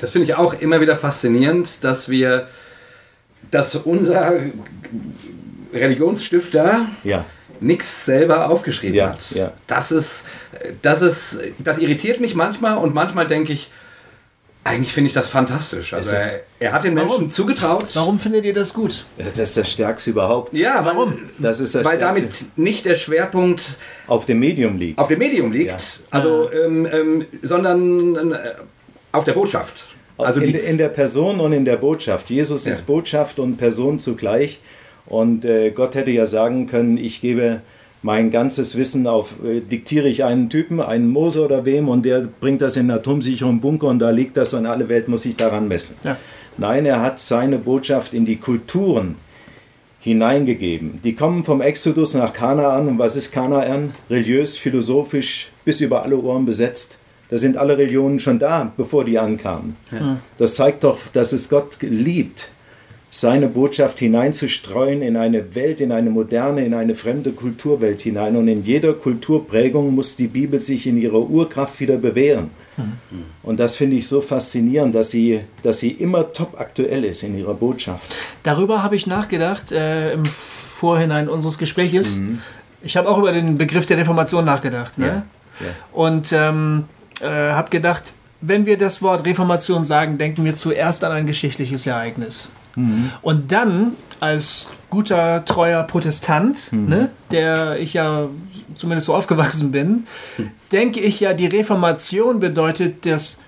[0.00, 2.48] Das finde ich auch immer wieder faszinierend, dass wir
[3.52, 4.40] dass unser
[5.72, 7.24] Religionsstifter ja.
[7.60, 9.30] nichts selber aufgeschrieben ja, hat.
[9.30, 9.52] Ja.
[9.68, 10.24] Das ist,
[10.80, 13.70] das ist, das irritiert mich manchmal und manchmal denke ich,
[14.64, 15.92] eigentlich finde ich das fantastisch.
[15.92, 17.30] Also er, er, hat den Menschen warum?
[17.30, 17.88] zugetraut.
[17.94, 19.04] Warum findet ihr das gut?
[19.18, 20.54] Das ist das Stärkste überhaupt.
[20.54, 21.18] Ja, warum?
[21.38, 22.22] Das ist das weil Stärkste.
[22.22, 23.62] damit nicht der Schwerpunkt
[24.06, 24.98] auf dem Medium liegt.
[24.98, 25.72] Auf dem Medium liegt.
[25.72, 25.78] Ja.
[26.10, 28.54] Also, ähm, ähm, sondern äh,
[29.10, 29.84] auf der Botschaft.
[30.18, 32.30] Also in, in, der Person und in der Botschaft.
[32.30, 32.72] Jesus ja.
[32.72, 34.60] ist Botschaft und Person zugleich.
[35.06, 37.60] Und äh, Gott hätte ja sagen können, ich gebe
[38.02, 42.20] mein ganzes Wissen auf, äh, diktiere ich einen Typen, einen Mose oder wem, und der
[42.40, 45.36] bringt das in einen atomsicheren Bunker und da liegt das und alle Welt muss sich
[45.36, 45.96] daran messen.
[46.04, 46.16] Ja.
[46.58, 49.16] Nein, er hat seine Botschaft in die Kulturen
[50.02, 51.00] hineingegeben.
[51.04, 52.88] Die kommen vom Exodus nach Kanaan.
[52.88, 53.92] Und was ist Kanaan?
[54.10, 56.98] Religiös, philosophisch, bis über alle Ohren besetzt.
[57.32, 59.74] Da sind alle Religionen schon da, bevor die ankamen.
[59.90, 60.18] Ja.
[60.36, 62.50] Das zeigt doch, dass es Gott liebt,
[63.08, 68.36] seine Botschaft hineinzustreuen in eine Welt, in eine moderne, in eine fremde Kulturwelt hinein.
[68.36, 72.50] Und in jeder Kulturprägung muss die Bibel sich in ihrer Urkraft wieder bewähren.
[72.76, 73.24] Mhm.
[73.42, 77.38] Und das finde ich so faszinierend, dass sie, dass sie immer top aktuell ist in
[77.38, 78.14] ihrer Botschaft.
[78.42, 82.16] Darüber habe ich nachgedacht äh, im Vorhinein unseres Gespräches.
[82.16, 82.40] Mhm.
[82.82, 84.98] Ich habe auch über den Begriff der Reformation nachgedacht.
[84.98, 85.06] Ne?
[85.06, 85.14] Ja.
[85.60, 85.66] Ja.
[85.92, 86.84] Und ähm,
[87.22, 91.86] äh, habe gedacht, wenn wir das Wort Reformation sagen, denken wir zuerst an ein geschichtliches
[91.86, 92.50] Ereignis.
[92.74, 93.10] Mhm.
[93.22, 96.88] Und dann als guter, treuer Protestant, mhm.
[96.88, 98.28] ne, der ich ja
[98.74, 100.06] zumindest so aufgewachsen bin,
[100.70, 103.40] denke ich ja, die Reformation bedeutet das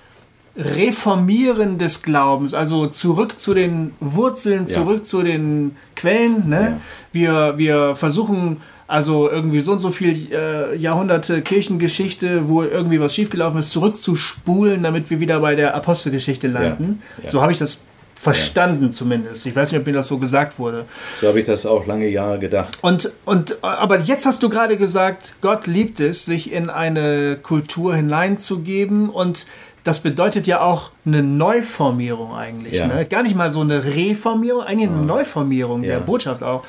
[0.56, 5.02] Reformieren des Glaubens, also zurück zu den Wurzeln, zurück ja.
[5.02, 6.48] zu den Quellen.
[6.48, 6.60] Ne?
[6.60, 6.78] Ja.
[7.12, 13.14] Wir, wir versuchen also irgendwie so und so viel äh, Jahrhunderte Kirchengeschichte, wo irgendwie was
[13.14, 17.02] schiefgelaufen ist, zurückzuspulen, damit wir wieder bei der Apostelgeschichte landen.
[17.18, 17.30] Ja, ja.
[17.30, 17.80] So habe ich das
[18.14, 18.90] verstanden ja.
[18.90, 19.46] zumindest.
[19.46, 20.84] Ich weiß nicht, ob mir das so gesagt wurde.
[21.20, 22.78] So habe ich das auch lange Jahre gedacht.
[22.80, 27.94] Und, und, aber jetzt hast du gerade gesagt, Gott liebt es, sich in eine Kultur
[27.94, 29.46] hineinzugeben und
[29.82, 32.74] das bedeutet ja auch eine Neuformierung eigentlich.
[32.74, 32.86] Ja.
[32.86, 33.04] Ne?
[33.04, 35.04] Gar nicht mal so eine Reformierung, eigentlich eine ja.
[35.04, 36.64] Neuformierung der Botschaft auch.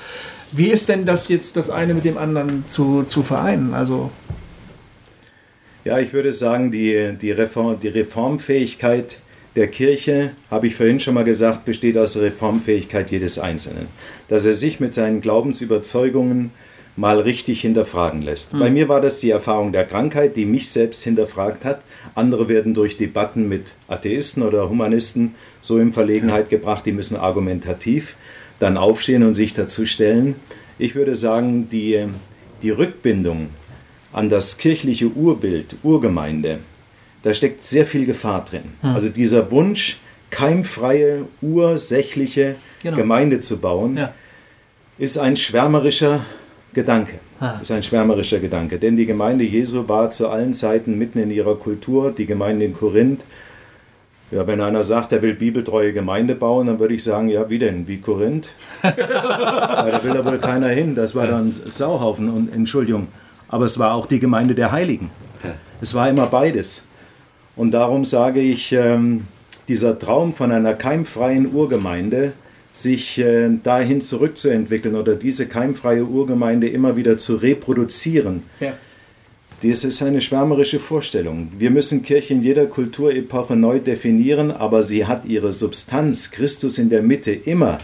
[0.52, 3.74] Wie ist denn das jetzt das eine mit dem anderen zu, zu vereinen?
[3.74, 4.12] Also
[5.86, 9.18] ja, ich würde sagen, die, die, Reform, die Reformfähigkeit
[9.56, 13.88] der Kirche, habe ich vorhin schon mal gesagt, besteht aus der Reformfähigkeit jedes Einzelnen.
[14.28, 16.50] Dass er sich mit seinen Glaubensüberzeugungen
[16.98, 18.54] mal richtig hinterfragen lässt.
[18.54, 18.60] Mhm.
[18.60, 21.82] Bei mir war das die Erfahrung der Krankheit, die mich selbst hinterfragt hat.
[22.16, 28.16] Andere werden durch Debatten mit Atheisten oder Humanisten so in Verlegenheit gebracht, die müssen argumentativ
[28.60, 30.36] dann aufstehen und sich dazu stellen.
[30.78, 32.06] Ich würde sagen, die,
[32.62, 33.50] die Rückbindung
[34.14, 36.60] an das kirchliche Urbild, Urgemeinde,
[37.24, 38.64] da steckt sehr viel Gefahr drin.
[38.82, 38.96] Hm.
[38.96, 39.98] Also dieser Wunsch,
[40.30, 42.98] keimfreie, ursächliche genau.
[42.98, 44.14] Gemeinde zu bauen, ja.
[44.98, 46.26] ist ein schwärmerischer
[46.74, 47.20] Gedanke.
[47.40, 47.58] Ah.
[47.62, 48.80] Ist ein schwärmerischer Gedanke.
[48.80, 52.12] Denn die Gemeinde Jesu war zu allen Zeiten mitten in ihrer Kultur.
[52.12, 53.26] Die Gemeinde in Korinth.
[54.36, 57.58] Ja, wenn einer sagt, er will bibeltreue Gemeinde bauen, dann würde ich sagen, ja, wie
[57.58, 57.88] denn?
[57.88, 58.50] Wie Korinth?
[58.84, 60.94] ja, da will da wohl keiner hin.
[60.94, 63.08] Das war dann Sauhaufen und Entschuldigung.
[63.48, 65.10] Aber es war auch die Gemeinde der Heiligen.
[65.80, 66.84] Es war immer beides.
[67.56, 69.26] Und darum sage ich, ähm,
[69.70, 72.34] dieser Traum von einer keimfreien Urgemeinde,
[72.74, 78.74] sich äh, dahin zurückzuentwickeln oder diese keimfreie Urgemeinde immer wieder zu reproduzieren, ja.
[79.62, 81.52] Das ist eine schwärmerische Vorstellung.
[81.58, 86.90] Wir müssen Kirche in jeder Kulturepoche neu definieren, aber sie hat ihre Substanz, Christus in
[86.90, 87.80] der Mitte, immer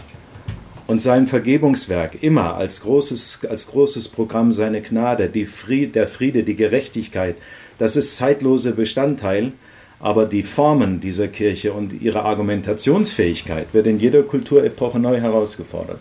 [0.86, 6.42] und sein Vergebungswerk immer als großes, als großes Programm seine Gnade, die Fried, der Friede,
[6.42, 7.36] die Gerechtigkeit,
[7.78, 9.52] das ist zeitlose Bestandteil,
[10.00, 15.98] aber die Formen dieser Kirche und ihre Argumentationsfähigkeit wird in jeder Kulturepoche neu herausgefordert.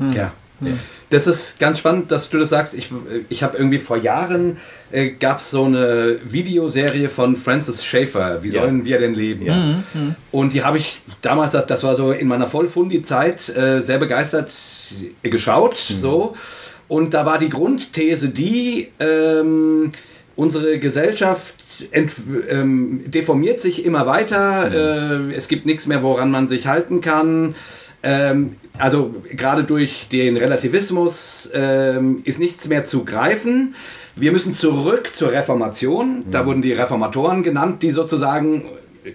[0.61, 0.79] Hm.
[1.09, 2.73] Das ist ganz spannend, dass du das sagst.
[2.73, 2.89] Ich,
[3.27, 4.57] ich habe irgendwie vor Jahren
[4.91, 8.85] äh, gab es so eine Videoserie von Francis Schaeffer, Wie sollen ja.
[8.85, 9.45] wir denn leben?
[9.45, 9.55] Ja.
[9.55, 10.15] Mhm, mhm.
[10.31, 14.51] Und die habe ich damals, das war so in meiner Vollfundi-Zeit, äh, sehr begeistert
[15.21, 15.83] geschaut.
[15.89, 15.95] Mhm.
[15.95, 16.35] So.
[16.87, 19.91] Und da war die Grundthese die, ähm,
[20.35, 21.55] unsere Gesellschaft
[21.91, 22.11] ent,
[22.49, 24.69] ähm, deformiert sich immer weiter.
[25.25, 25.31] Mhm.
[25.31, 27.55] Äh, es gibt nichts mehr, woran man sich halten kann.
[28.03, 33.75] Ähm, also gerade durch den Relativismus ähm, ist nichts mehr zu greifen.
[34.15, 36.19] Wir müssen zurück zur Reformation.
[36.19, 36.31] Mhm.
[36.31, 38.63] Da wurden die Reformatoren genannt, die sozusagen,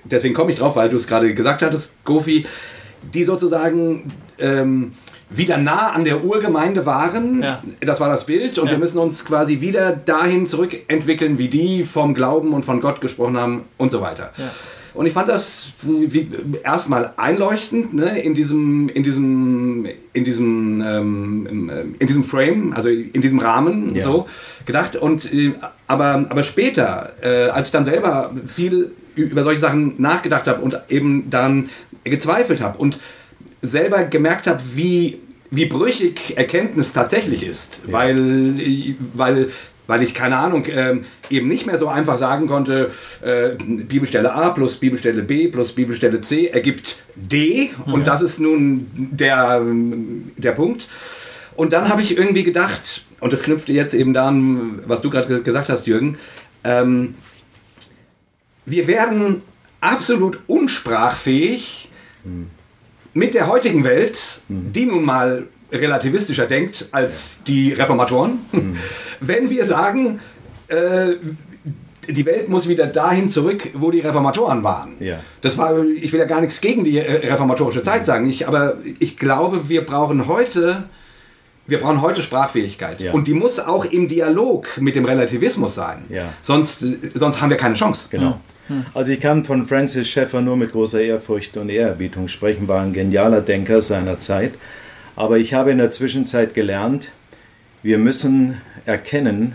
[0.04, 2.46] deswegen komme ich drauf, weil du es gerade gesagt hattest, Gofi,
[3.14, 4.92] die sozusagen ähm,
[5.28, 7.42] wieder nah an der Urgemeinde waren.
[7.42, 7.62] Ja.
[7.80, 8.58] Das war das Bild.
[8.58, 8.72] Und ja.
[8.72, 13.36] wir müssen uns quasi wieder dahin zurückentwickeln, wie die vom Glauben und von Gott gesprochen
[13.36, 14.32] haben und so weiter.
[14.36, 14.50] Ja.
[14.96, 15.68] Und ich fand das
[16.64, 23.20] erstmal einleuchtend ne, in diesem, in diesem, in diesem, ähm, in diesem Frame, also in
[23.20, 24.02] diesem Rahmen ja.
[24.02, 24.26] so
[24.64, 24.96] gedacht.
[24.96, 25.52] Und äh,
[25.86, 30.78] aber, aber später, äh, als ich dann selber viel über solche Sachen nachgedacht habe und
[30.88, 31.68] eben dann
[32.04, 32.98] gezweifelt habe und
[33.62, 35.18] selber gemerkt habe, wie,
[35.50, 37.82] wie brüchig Erkenntnis tatsächlich ist.
[37.86, 37.92] Ja.
[37.92, 39.48] Weil, weil,
[39.86, 40.96] weil ich, keine Ahnung, äh,
[41.30, 42.90] eben nicht mehr so einfach sagen konnte,
[43.22, 47.70] äh, Bibelstelle A plus Bibelstelle B plus Bibelstelle C ergibt D.
[47.86, 47.92] Ja.
[47.92, 49.62] Und das ist nun der,
[50.36, 50.88] der Punkt.
[51.54, 55.42] Und dann habe ich irgendwie gedacht, und das knüpfte jetzt eben daran, was du gerade
[55.42, 56.18] gesagt hast, Jürgen,
[56.64, 57.14] ähm,
[58.66, 59.42] wir werden
[59.80, 61.88] absolut unsprachfähig,
[62.24, 62.50] hm
[63.16, 68.76] mit der heutigen Welt, die nun mal relativistischer denkt als die Reformatoren, mhm.
[69.20, 70.20] Wenn wir sagen,
[70.68, 71.14] äh,
[72.08, 74.94] die Welt muss wieder dahin zurück, wo die Reformatoren waren.
[75.00, 75.20] Ja.
[75.40, 79.18] Das war, ich will ja gar nichts gegen die reformatorische Zeit sagen, ich, aber ich
[79.18, 80.84] glaube, wir brauchen heute,
[81.66, 83.00] wir brauchen heute Sprachfähigkeit.
[83.00, 83.12] Ja.
[83.12, 86.04] Und die muss auch im Dialog mit dem Relativismus sein.
[86.08, 86.32] Ja.
[86.42, 88.06] Sonst, sonst haben wir keine Chance.
[88.10, 88.40] Genau.
[88.94, 92.92] Also ich kann von Francis Schaeffer nur mit großer Ehrfurcht und Ehrerbietung sprechen, war ein
[92.92, 94.54] genialer Denker seiner Zeit.
[95.14, 97.12] Aber ich habe in der Zwischenzeit gelernt,
[97.86, 99.54] wir müssen erkennen,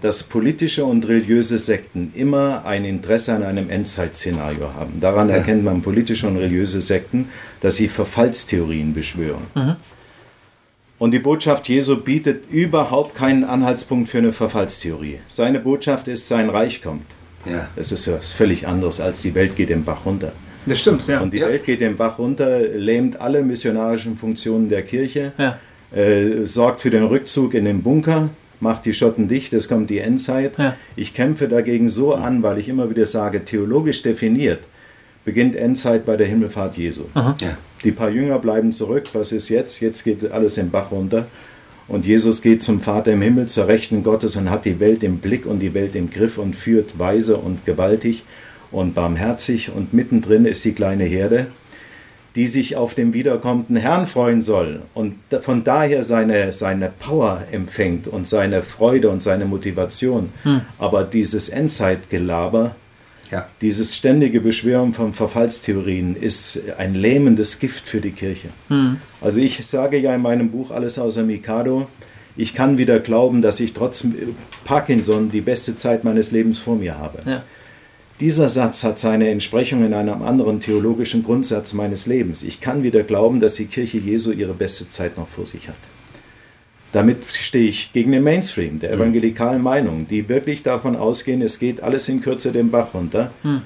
[0.00, 4.98] dass politische und religiöse Sekten immer ein Interesse an einem Endzeitszenario haben.
[4.98, 5.36] Daran ja.
[5.36, 7.28] erkennt man politische und religiöse Sekten,
[7.60, 9.42] dass sie Verfallstheorien beschwören.
[9.54, 9.76] Mhm.
[10.98, 15.20] Und die Botschaft Jesu bietet überhaupt keinen Anhaltspunkt für eine Verfallstheorie.
[15.28, 17.04] Seine Botschaft ist, sein Reich kommt.
[17.44, 17.68] Ja.
[17.76, 20.32] Das ist was völlig anderes, als die Welt geht den Bach runter.
[20.64, 21.20] Das stimmt, ja.
[21.20, 21.48] Und die ja.
[21.48, 25.58] Welt geht den Bach runter, lähmt alle missionarischen Funktionen der Kirche, ja.
[25.96, 28.28] Äh, sorgt für den Rückzug in den Bunker,
[28.60, 30.56] macht die Schotten dicht, es kommt die Endzeit.
[30.58, 30.76] Ja.
[30.94, 34.60] Ich kämpfe dagegen so an, weil ich immer wieder sage, theologisch definiert
[35.26, 37.06] beginnt Endzeit bei der Himmelfahrt Jesu.
[37.14, 37.58] Ja.
[37.82, 39.08] Die paar Jünger bleiben zurück.
[39.12, 39.80] Was ist jetzt?
[39.80, 41.26] Jetzt geht alles im Bach runter.
[41.88, 45.18] Und Jesus geht zum Vater im Himmel, zur Rechten Gottes und hat die Welt im
[45.18, 48.24] Blick und die Welt im Griff und führt weise und gewaltig
[48.70, 49.72] und barmherzig.
[49.74, 51.48] Und mittendrin ist die kleine Herde,
[52.36, 58.06] die sich auf dem wiederkommenden Herrn freuen soll und von daher seine, seine Power empfängt
[58.06, 60.30] und seine Freude und seine Motivation.
[60.42, 60.60] Hm.
[60.78, 62.76] Aber dieses Endzeitgelaber,
[63.30, 63.48] ja.
[63.60, 68.50] Dieses ständige Beschwören von Verfallstheorien ist ein lähmendes Gift für die Kirche.
[68.68, 68.98] Hm.
[69.20, 71.88] Also ich sage ja in meinem Buch Alles außer Mikado,
[72.36, 74.06] ich kann wieder glauben, dass ich trotz
[74.64, 77.18] Parkinson die beste Zeit meines Lebens vor mir habe.
[77.26, 77.42] Ja.
[78.20, 82.44] Dieser Satz hat seine Entsprechung in einem anderen theologischen Grundsatz meines Lebens.
[82.44, 85.76] Ich kann wieder glauben, dass die Kirche Jesu ihre beste Zeit noch vor sich hat.
[86.92, 89.00] Damit stehe ich gegen den Mainstream der hm.
[89.00, 93.32] evangelikalen Meinung, die wirklich davon ausgehen, es geht alles in Kürze den Bach runter.
[93.42, 93.62] Hm.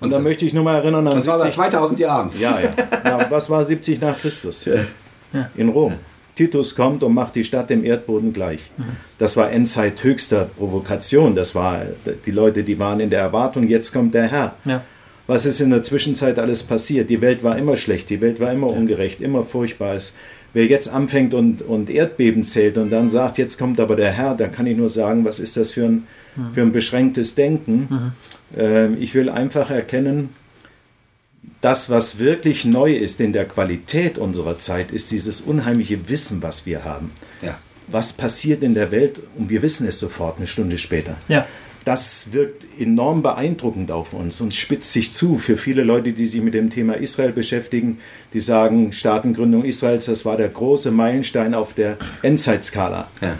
[0.00, 1.14] Und da möchte ich nur mal erinnern an.
[1.14, 2.30] Das 70, war bei 2000 Jahren.
[2.38, 2.74] Ja, ja.
[3.04, 4.66] ja was war 70 nach Christus?
[4.66, 5.50] Ja.
[5.56, 5.94] In Rom.
[6.38, 8.70] Titus kommt und macht die Stadt dem Erdboden gleich.
[9.18, 11.34] Das war Endzeit höchster Provokation.
[11.34, 11.82] Das war
[12.26, 14.54] die Leute, die waren in der Erwartung, jetzt kommt der Herr.
[14.64, 14.84] Ja.
[15.26, 17.10] Was ist in der Zwischenzeit alles passiert?
[17.10, 19.96] Die Welt war immer schlecht, die Welt war immer ungerecht, immer furchtbar.
[19.96, 20.14] Es
[20.54, 24.34] Wer jetzt anfängt und, und Erdbeben zählt und dann sagt, jetzt kommt aber der Herr,
[24.34, 26.54] dann kann ich nur sagen, was ist das für ein, mhm.
[26.54, 27.86] für ein beschränktes Denken.
[27.90, 28.58] Mhm.
[28.58, 30.30] Äh, ich will einfach erkennen,
[31.60, 36.66] das, was wirklich neu ist in der Qualität unserer Zeit, ist dieses unheimliche Wissen, was
[36.66, 37.10] wir haben.
[37.42, 37.58] Ja.
[37.88, 41.16] Was passiert in der Welt und wir wissen es sofort eine Stunde später.
[41.28, 41.46] Ja
[41.88, 46.42] das wirkt enorm beeindruckend auf uns und spitzt sich zu für viele Leute, die sich
[46.42, 47.98] mit dem Thema Israel beschäftigen.
[48.34, 53.08] Die sagen, Staatengründung Israels, das war der große Meilenstein auf der Endzeitskala.
[53.22, 53.38] Ja.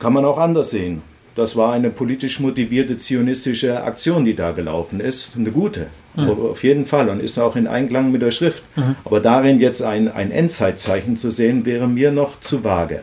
[0.00, 1.02] Kann man auch anders sehen.
[1.36, 5.36] Das war eine politisch motivierte zionistische Aktion, die da gelaufen ist.
[5.36, 6.28] Eine gute, mhm.
[6.28, 7.08] auf jeden Fall.
[7.08, 8.64] Und ist auch in Einklang mit der Schrift.
[8.76, 8.96] Mhm.
[9.04, 13.02] Aber darin jetzt ein, ein Endzeitzeichen zu sehen, wäre mir noch zu vage.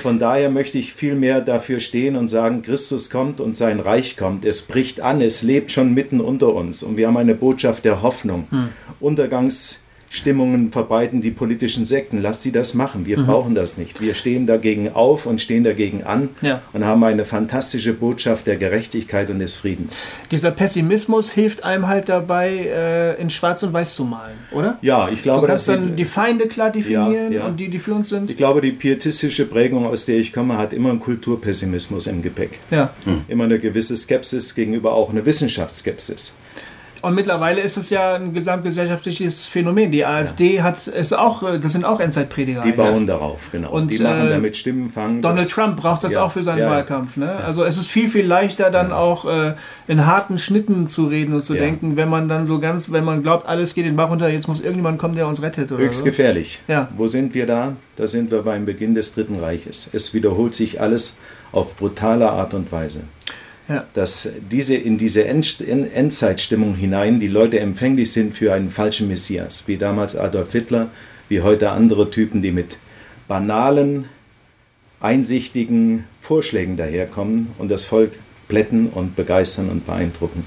[0.00, 4.44] Von daher möchte ich vielmehr dafür stehen und sagen, Christus kommt und sein Reich kommt.
[4.44, 8.02] Es bricht an, es lebt schon mitten unter uns und wir haben eine Botschaft der
[8.02, 8.46] Hoffnung.
[8.50, 8.68] Hm.
[9.00, 9.82] Untergangs
[10.12, 12.20] Stimmungen verbreiten die politischen Sekten.
[12.20, 13.06] Lass sie das machen.
[13.06, 13.26] Wir mhm.
[13.26, 14.00] brauchen das nicht.
[14.00, 16.60] Wir stehen dagegen auf und stehen dagegen an ja.
[16.72, 20.04] und haben eine fantastische Botschaft der Gerechtigkeit und des Friedens.
[20.32, 24.78] Dieser Pessimismus hilft einem halt dabei, äh, in Schwarz und Weiß zu malen, oder?
[24.82, 25.42] Ja, ich glaube.
[25.42, 27.46] Du kannst dann die Feinde klar definieren ja, ja.
[27.46, 28.32] und die, die für uns sind.
[28.32, 32.58] Ich glaube, die pietistische Prägung, aus der ich komme, hat immer einen Kulturpessimismus im Gepäck.
[32.72, 32.92] Ja.
[33.04, 33.26] Mhm.
[33.28, 36.32] Immer eine gewisse Skepsis gegenüber auch eine Wissenschaftsskepsis.
[37.02, 39.90] Und mittlerweile ist es ja ein gesamtgesellschaftliches Phänomen.
[39.90, 40.62] Die AfD ja.
[40.62, 42.62] hat es auch, äh, das sind auch Endzeitprediger.
[42.62, 43.14] Die bauen ja.
[43.14, 43.70] darauf, genau.
[43.70, 45.20] Und, die machen äh, damit Stimmenfang.
[45.20, 47.16] Donald das, Trump braucht das ja, auch für seinen Wahlkampf.
[47.16, 47.30] Ne?
[47.30, 49.54] Also es ist viel, viel leichter dann auch äh,
[49.86, 53.22] in harten Schnitten zu reden und zu denken, wenn man dann so ganz, wenn man
[53.22, 55.72] glaubt, alles geht den Bach runter, jetzt muss irgendjemand kommen, der uns rettet.
[55.72, 56.04] Oder Höchst so.
[56.04, 56.60] gefährlich.
[56.68, 56.88] Ja.
[56.96, 57.76] Wo sind wir da?
[57.96, 59.90] Da sind wir beim Beginn des Dritten Reiches.
[59.92, 61.16] Es wiederholt sich alles
[61.52, 63.00] auf brutale Art und Weise
[63.70, 63.86] ja.
[63.94, 69.66] dass diese, in diese End, Endzeitstimmung hinein die Leute empfänglich sind für einen falschen Messias,
[69.68, 70.88] wie damals Adolf Hitler,
[71.28, 72.78] wie heute andere Typen, die mit
[73.28, 74.06] banalen,
[75.00, 78.12] einsichtigen Vorschlägen daherkommen und das Volk
[78.48, 80.44] plätten und begeistern und beeindrucken.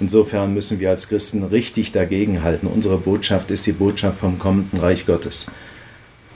[0.00, 2.66] Insofern müssen wir als Christen richtig dagegenhalten.
[2.66, 5.46] Unsere Botschaft ist die Botschaft vom kommenden Reich Gottes.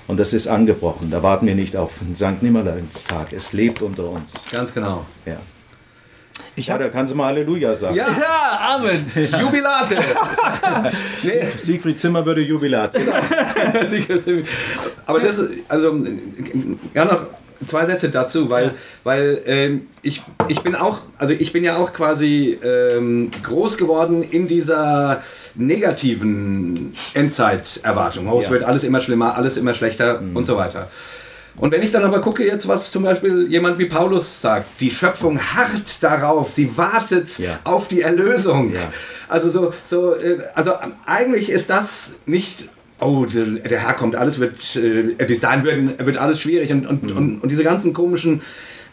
[0.06, 1.10] Und das ist angebrochen.
[1.10, 2.42] Da warten wir nicht auf den St.
[2.42, 3.32] Nimmerleinstag.
[3.32, 4.44] Es lebt unter uns.
[4.52, 5.04] Ganz genau.
[5.24, 5.38] Ja.
[6.56, 7.96] Ich ja, da kannst du mal Halleluja sagen.
[7.96, 9.12] Ja, ja Amen.
[9.14, 9.96] Jubilate.
[11.22, 11.46] nee.
[11.54, 12.98] Siegfried Zimmer würde Jubilate.
[12.98, 13.12] Genau.
[15.06, 16.02] Aber das ist, also,
[16.94, 17.26] ja noch
[17.66, 18.74] zwei Sätze dazu, weil, ja.
[19.04, 24.22] weil ähm, ich, ich bin auch, also ich bin ja auch quasi ähm, groß geworden
[24.22, 25.22] in dieser
[25.54, 28.28] negativen Endzeiterwartung.
[28.28, 28.52] Oh, es ja.
[28.52, 30.36] wird alles immer schlimmer, alles immer schlechter mhm.
[30.36, 30.88] und so weiter.
[31.56, 34.90] Und wenn ich dann aber gucke jetzt, was zum Beispiel jemand wie Paulus sagt, die
[34.90, 37.58] Schöpfung harrt darauf, sie wartet ja.
[37.64, 38.74] auf die Erlösung.
[38.74, 38.92] Ja.
[39.28, 40.72] Also so, so, äh, also
[41.06, 42.68] eigentlich ist das nicht
[43.00, 47.02] oh, der Herr kommt, alles wird, äh, bis dahin wird, wird alles schwierig und, und,
[47.02, 47.16] mhm.
[47.16, 48.42] und, und, diese ganzen komischen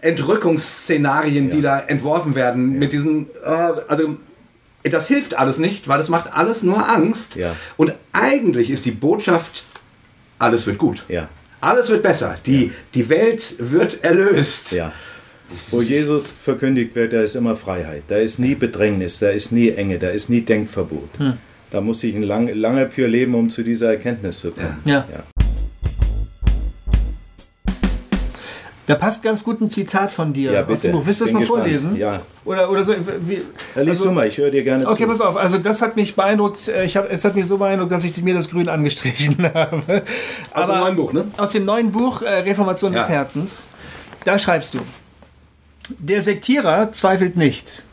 [0.02, 1.56] Entrückungsszenarien, ja.
[1.56, 2.80] die da entworfen werden, ja.
[2.80, 3.50] mit diesen, äh,
[3.88, 4.18] also
[4.84, 7.36] das hilft alles nicht, weil das macht alles nur Angst.
[7.36, 7.56] Ja.
[7.78, 9.64] Und eigentlich ist die Botschaft,
[10.40, 11.06] alles wird gut.
[11.08, 11.30] Ja.
[11.64, 12.38] Alles wird besser.
[12.46, 14.74] Die, die Welt wird erlöst.
[14.74, 14.92] Ja.
[15.70, 18.04] Wo Jesus verkündigt wird, da ist immer Freiheit.
[18.08, 21.20] Da ist nie Bedrängnis, da ist nie Enge, da ist nie Denkverbot.
[21.20, 21.34] Hm.
[21.72, 24.82] Da muss ich lang, lange für leben, um zu dieser Erkenntnis zu kommen.
[24.86, 25.08] Ja.
[25.12, 25.24] ja.
[28.86, 30.82] Da passt ganz gut ein Zitat von dir Ja, aus bitte.
[30.82, 31.06] dem Buch.
[31.06, 31.62] Willst du das mal gespannt.
[31.62, 31.96] vorlesen?
[31.96, 32.22] Ja.
[32.44, 32.94] Oder, oder so?
[33.22, 33.36] Wie,
[33.76, 35.08] Ja, lies also- du mal, ich höre dir gerne Okay, zu.
[35.08, 35.38] pass auf.
[35.38, 36.68] Also das hat mich beeindruckt.
[36.68, 40.04] Äh, Ich hab, es hat mich so beeindruckt, dass ich mir das Grün angestrichen habe.
[40.54, 41.26] Aus dem neuen Buch, ne?
[41.38, 43.12] Aus dem neuen Buch äh, Reformation des Ja.
[43.14, 43.70] Herzens.
[44.26, 44.80] Da schreibst du.
[46.00, 47.84] Der Sektierer zweifelt nicht.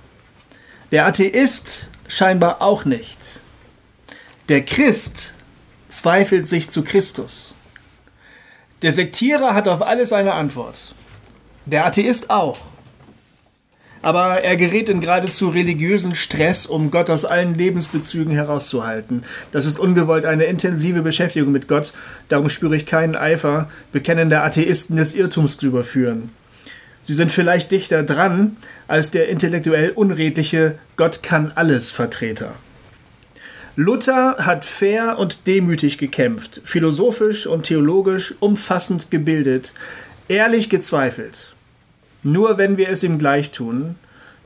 [0.91, 3.19] Der Atheist scheinbar auch nicht.
[4.49, 5.35] Der Christ
[5.89, 7.55] zweifelt sich zu Christus.
[8.83, 10.95] Der Sektierer hat auf alles eine Antwort.
[11.67, 12.59] Der Atheist auch.
[14.01, 19.25] Aber er gerät in geradezu religiösen Stress, um Gott aus allen Lebensbezügen herauszuhalten.
[19.53, 21.93] Das ist ungewollt eine intensive Beschäftigung mit Gott.
[22.31, 26.31] Darum spüre ich keinen Eifer, bekennende Atheisten des Irrtums zu überführen.
[27.03, 28.57] Sie sind vielleicht dichter dran
[28.89, 32.55] als der intellektuell unredliche Gott kann alles Vertreter.
[33.77, 39.73] Luther hat fair und demütig gekämpft, philosophisch und theologisch umfassend gebildet,
[40.29, 41.55] ehrlich gezweifelt.
[42.23, 43.95] Nur wenn wir es ihm gleich tun,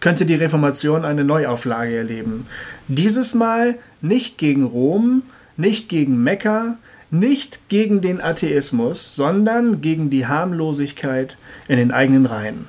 [0.01, 2.47] könnte die Reformation eine Neuauflage erleben.
[2.89, 5.23] Dieses Mal nicht gegen Rom,
[5.57, 6.77] nicht gegen Mekka,
[7.11, 12.67] nicht gegen den Atheismus, sondern gegen die Harmlosigkeit in den eigenen Reihen.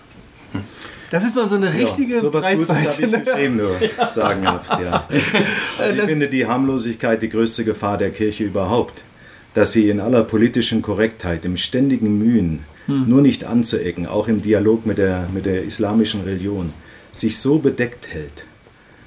[1.12, 3.22] Das ist mal so eine richtige so was Gutes habe ich ne?
[3.22, 3.76] geschrieben, nur
[4.08, 5.08] sagenhaft, ja.
[5.80, 9.04] Also ich finde die Harmlosigkeit die größte Gefahr der Kirche überhaupt.
[9.54, 13.10] Dass sie in aller politischen Korrektheit, im ständigen Mühen, Hm.
[13.10, 16.72] nur nicht anzuecken, auch im Dialog mit der, mit der islamischen Religion,
[17.12, 18.46] sich so bedeckt hält,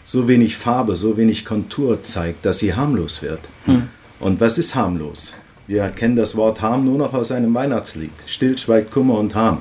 [0.03, 3.41] so wenig Farbe, so wenig Kontur zeigt, dass sie harmlos wird.
[3.67, 3.89] Hm.
[4.19, 5.35] Und was ist harmlos?
[5.67, 8.11] Wir kennen das Wort Harm nur noch aus einem Weihnachtslied.
[8.27, 9.59] Still schweigt Kummer und Harm.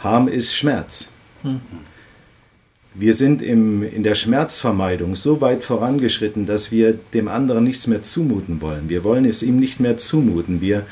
[0.00, 1.08] Harm ist Schmerz.
[2.94, 8.02] Wir sind im, in der Schmerzvermeidung so weit vorangeschritten, dass wir dem anderen nichts mehr
[8.02, 8.88] zumuten wollen.
[8.88, 10.60] Wir wollen es ihm nicht mehr zumuten.
[10.60, 10.84] Wir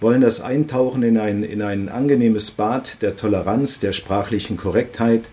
[0.00, 5.30] wollen das Eintauchen in ein, in ein angenehmes Bad der Toleranz, der sprachlichen Korrektheit.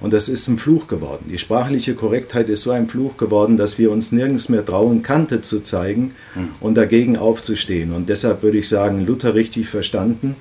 [0.00, 1.26] Und das ist ein Fluch geworden.
[1.30, 5.40] Die sprachliche Korrektheit ist so ein Fluch geworden, dass wir uns nirgends mehr trauen, Kante
[5.40, 6.12] zu zeigen
[6.60, 7.92] und dagegen aufzustehen.
[7.92, 10.36] Und deshalb würde ich sagen, Luther richtig verstanden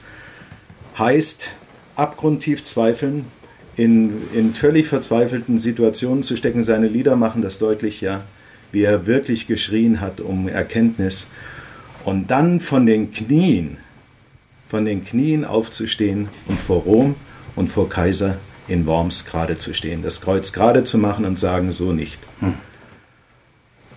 [0.97, 1.51] heißt
[1.95, 3.25] abgrundtief zweifeln,
[3.81, 6.61] in, in völlig verzweifelten Situationen zu stecken.
[6.61, 8.23] Seine Lieder machen das deutlich, ja,
[8.71, 11.31] wie er wirklich geschrien hat um Erkenntnis.
[12.05, 13.77] Und dann von den Knien,
[14.69, 17.15] von den Knien aufzustehen und vor Rom
[17.55, 21.71] und vor Kaiser in Worms gerade zu stehen, das Kreuz gerade zu machen und sagen,
[21.71, 22.19] so nicht.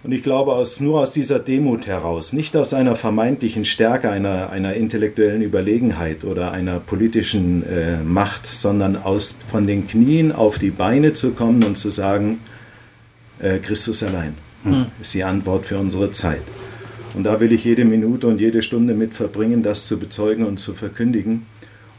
[0.05, 4.51] Und ich glaube, aus, nur aus dieser Demut heraus, nicht aus einer vermeintlichen Stärke, einer,
[4.51, 10.71] einer intellektuellen Überlegenheit oder einer politischen äh, Macht, sondern aus, von den Knien auf die
[10.71, 12.41] Beine zu kommen und zu sagen,
[13.39, 14.35] äh, Christus allein
[15.01, 16.43] ist die Antwort für unsere Zeit.
[17.15, 20.59] Und da will ich jede Minute und jede Stunde mit verbringen, das zu bezeugen und
[20.59, 21.47] zu verkündigen.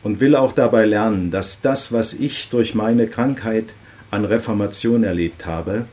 [0.03, 3.65] Und will auch dabei lernen, dass das, was ich durch meine Krankheit
[4.11, 5.85] an Reformation erlebt habe,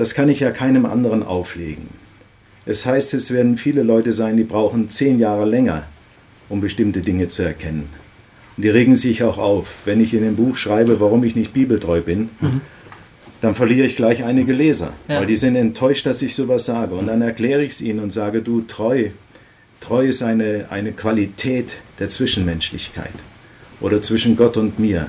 [0.00, 1.88] das kann ich ja keinem anderen auflegen.
[2.64, 5.82] Es heißt, es werden viele Leute sein, die brauchen zehn Jahre länger,
[6.48, 7.86] um bestimmte Dinge zu erkennen.
[8.56, 9.82] Und die regen sich auch auf.
[9.84, 12.30] Wenn ich in dem Buch schreibe, warum ich nicht bibeltreu bin,
[13.42, 15.20] dann verliere ich gleich einige Leser, Ja.
[15.20, 16.94] weil die sind enttäuscht, dass ich sowas sage.
[16.94, 19.10] Und dann erkläre ich es ihnen und sage, du, treu,
[19.80, 23.12] treu ist eine, eine Qualität der Zwischenmenschlichkeit
[23.82, 25.08] oder zwischen Gott und mir.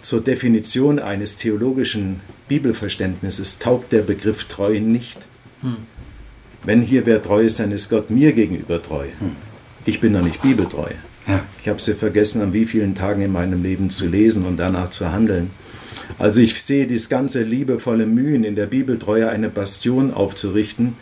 [0.00, 5.18] Zur Definition eines theologischen Bibelverständnisses taugt der Begriff treu nicht.
[6.64, 9.06] Wenn hier wer treu ist, dann ist Gott mir gegenüber treu.
[9.84, 10.90] Ich bin noch nicht bibeltreu.
[11.26, 11.40] Ja.
[11.60, 14.90] Ich habe sie vergessen, an wie vielen Tagen in meinem Leben zu lesen und danach
[14.90, 15.50] zu handeln.
[16.18, 20.94] Also ich sehe dieses ganze liebevolle Mühen in der Bibeltreue eine Bastion aufzurichten.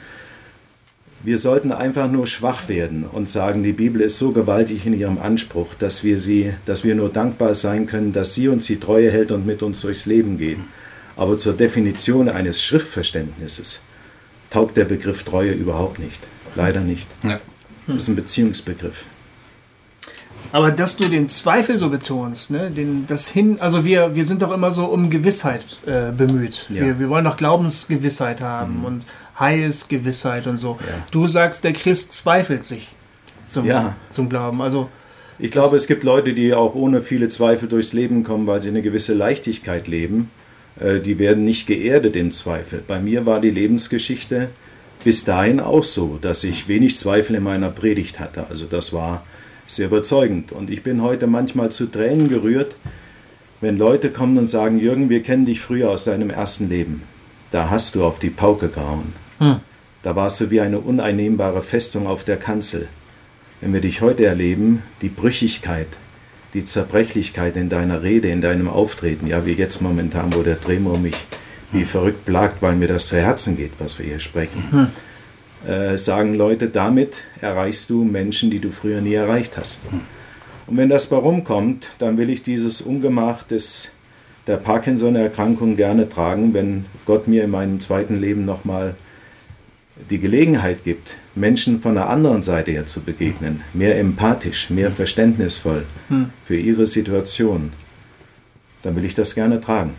[1.22, 5.18] Wir sollten einfach nur schwach werden und sagen, die Bibel ist so gewaltig in ihrem
[5.18, 9.10] Anspruch, dass wir sie, dass wir nur dankbar sein können, dass sie uns die Treue
[9.10, 10.58] hält und mit uns durchs Leben geht.
[11.16, 13.82] Aber zur Definition eines Schriftverständnisses
[14.50, 16.20] taugt der Begriff Treue überhaupt nicht.
[16.54, 17.06] Leider nicht.
[17.22, 17.38] Ja.
[17.86, 19.04] Das ist ein Beziehungsbegriff.
[20.52, 22.70] Aber dass du den Zweifel so betonst, ne?
[22.70, 26.66] den, das hin, also wir, wir sind doch immer so um Gewissheit äh, bemüht.
[26.68, 26.82] Ja.
[26.82, 26.86] Mhm.
[26.86, 29.04] Wir, wir wollen doch Glaubensgewissheit haben und
[29.38, 30.78] Heilsgewissheit und so.
[30.80, 31.02] Ja.
[31.10, 32.88] Du sagst, der Christ zweifelt sich
[33.46, 33.96] zum, Ja.
[34.08, 34.62] zum Glauben.
[34.62, 34.88] Also
[35.38, 38.68] Ich glaube, es gibt Leute, die auch ohne viele Zweifel durchs Leben kommen, weil sie
[38.68, 40.30] eine gewisse Leichtigkeit leben.
[40.80, 42.82] Äh, Die werden nicht geerdet im Zweifel.
[42.86, 44.48] Bei mir war die Lebensgeschichte
[45.04, 48.46] bis dahin auch so, dass ich wenig Zweifel in meiner Predigt hatte.
[48.48, 49.24] Also das war
[49.66, 50.50] sehr überzeugend.
[50.52, 52.76] Und ich bin heute manchmal zu Tränen gerührt,
[53.60, 57.02] wenn Leute kommen und sagen, Jürgen, wir kennen dich früher aus deinem ersten Leben.
[57.52, 59.12] Da hast du auf die Pauke gehauen.
[60.02, 62.88] Da warst du wie eine uneinnehmbare Festung auf der Kanzel.
[63.60, 65.88] Wenn wir dich heute erleben, die Brüchigkeit,
[66.56, 70.98] die Zerbrechlichkeit in deiner Rede, in deinem Auftreten, ja, wie jetzt momentan, wo der Drehmoor
[70.98, 71.14] mich
[71.70, 75.70] wie verrückt plagt, weil mir das zu Herzen geht, was wir hier sprechen, hm.
[75.70, 79.82] äh, sagen Leute, damit erreichst du Menschen, die du früher nie erreicht hast.
[79.90, 80.00] Hm.
[80.66, 83.90] Und wenn das bei rumkommt, dann will ich dieses Ungemach des,
[84.46, 88.94] der Parkinson-Erkrankung gerne tragen, wenn Gott mir in meinem zweiten Leben nochmal
[90.10, 95.84] die Gelegenheit gibt, Menschen von der anderen Seite her zu begegnen, mehr empathisch, mehr verständnisvoll
[96.08, 96.30] hm.
[96.44, 97.72] für ihre Situation,
[98.82, 99.94] dann will ich das gerne tragen.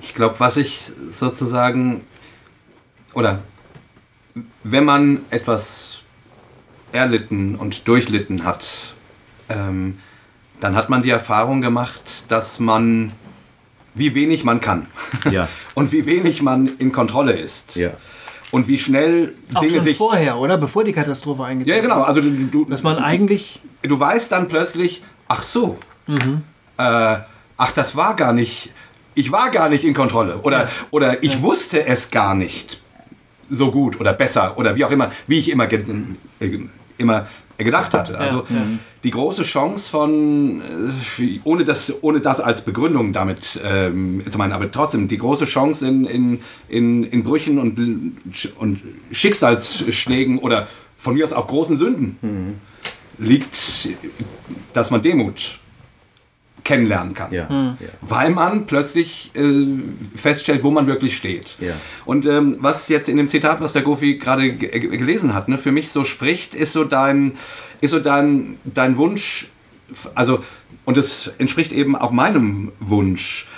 [0.00, 2.02] Ich glaube, was ich sozusagen,
[3.12, 3.42] oder
[4.64, 6.02] wenn man etwas
[6.92, 8.94] erlitten und durchlitten hat,
[9.48, 9.98] ähm,
[10.60, 13.12] dann hat man die Erfahrung gemacht, dass man,
[13.94, 14.86] wie wenig man kann
[15.30, 15.48] ja.
[15.74, 17.76] und wie wenig man in Kontrolle ist.
[17.76, 17.92] Ja.
[18.52, 19.96] Und wie schnell Auch Dinge schon sich.
[19.96, 20.56] vorher, oder?
[20.56, 21.84] Bevor die Katastrophe eingetreten ist.
[21.84, 22.04] Ja, genau.
[22.04, 23.60] Also du, du, dass man eigentlich.
[23.82, 26.42] Du weißt dann plötzlich, ach so, mhm.
[26.76, 27.16] äh,
[27.56, 28.72] ach, das war gar nicht.
[29.14, 30.38] Ich war gar nicht in Kontrolle.
[30.38, 30.68] Oder, ja.
[30.90, 31.42] oder ich ja.
[31.42, 32.80] wusste es gar nicht
[33.48, 35.78] so gut oder besser oder wie auch immer, wie ich immer, äh,
[36.96, 37.26] immer
[37.64, 38.18] gedacht hatte.
[38.18, 38.62] Also ja, ja.
[39.04, 40.60] die große Chance von,
[41.18, 45.44] äh, ohne das, ohne das als Begründung damit ähm, zu meinen, aber trotzdem die große
[45.44, 48.12] Chance in, in, in, in Brüchen und,
[48.58, 48.80] und
[49.10, 52.54] Schicksalsschlägen oder von mir aus auch großen Sünden mhm.
[53.18, 53.88] liegt,
[54.72, 55.60] dass man Demut
[56.64, 57.32] kennenlernen kann.
[57.32, 57.48] Ja.
[57.48, 57.76] Mhm.
[58.00, 59.66] Weil man plötzlich äh,
[60.16, 61.56] feststellt, wo man wirklich steht.
[61.60, 61.74] Ja.
[62.04, 65.72] Und ähm, was jetzt in dem Zitat, was der Gofi gerade gelesen hat, ne, für
[65.72, 67.32] mich so spricht, ist so dein,
[67.80, 69.48] ist so dein, dein Wunsch,
[70.14, 70.44] also,
[70.84, 73.48] und es entspricht eben auch meinem Wunsch,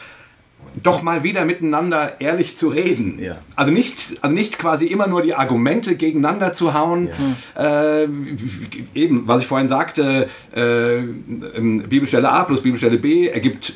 [0.80, 3.18] doch mal wieder miteinander ehrlich zu reden.
[3.18, 3.38] Ja.
[3.56, 7.08] Also, nicht, also nicht quasi immer nur die Argumente gegeneinander zu hauen.
[7.56, 8.02] Ja.
[8.02, 8.08] Äh,
[8.94, 13.74] eben, was ich vorhin sagte, äh, ähm, Bibelstelle A plus Bibelstelle B ergibt,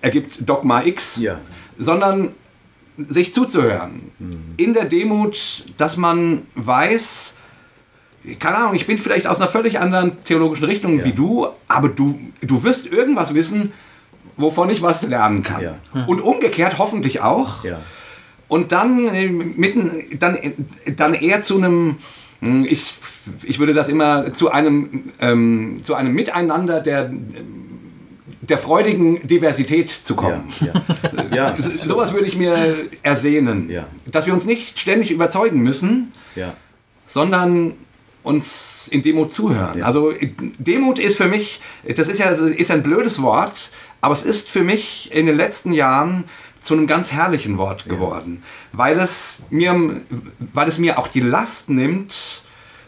[0.00, 1.40] ergibt Dogma X, ja.
[1.78, 2.30] sondern
[2.96, 4.10] sich zuzuhören.
[4.18, 4.36] Mhm.
[4.56, 7.34] In der Demut, dass man weiß,
[8.38, 12.18] keine Ahnung, ich bin vielleicht aus einer völlig anderen theologischen Richtung wie du, aber du,
[12.40, 13.72] du wirst irgendwas wissen,
[14.36, 15.62] wovon ich was lernen kann.
[15.62, 15.78] Ja.
[16.06, 17.64] Und umgekehrt hoffentlich auch.
[17.64, 17.80] Ja.
[18.48, 20.38] Und dann, äh, mitten, dann,
[20.94, 21.96] dann eher zu einem,
[22.40, 22.94] hm, ich,
[23.42, 27.10] ich würde das immer zu einem, ähm, zu einem Miteinander der,
[28.42, 30.44] der freudigen Diversität zu kommen.
[30.60, 30.72] Ja,
[31.32, 31.54] ja.
[31.54, 32.56] ja Sowas würde ich mir
[33.02, 33.68] ersehnen.
[33.68, 33.86] Ja.
[34.06, 36.54] Dass wir uns nicht ständig überzeugen müssen, ja.
[37.04, 37.74] sondern
[38.22, 39.82] uns in Demut zuhören.
[39.82, 40.12] Also
[40.58, 41.60] Demut ist für mich,
[41.96, 43.70] das ist ja ist ein blödes Wort,
[44.00, 46.24] aber es ist für mich in den letzten Jahren
[46.60, 48.78] zu einem ganz herrlichen Wort geworden, ja.
[48.78, 50.00] weil, es mir,
[50.38, 52.42] weil es mir auch die Last nimmt,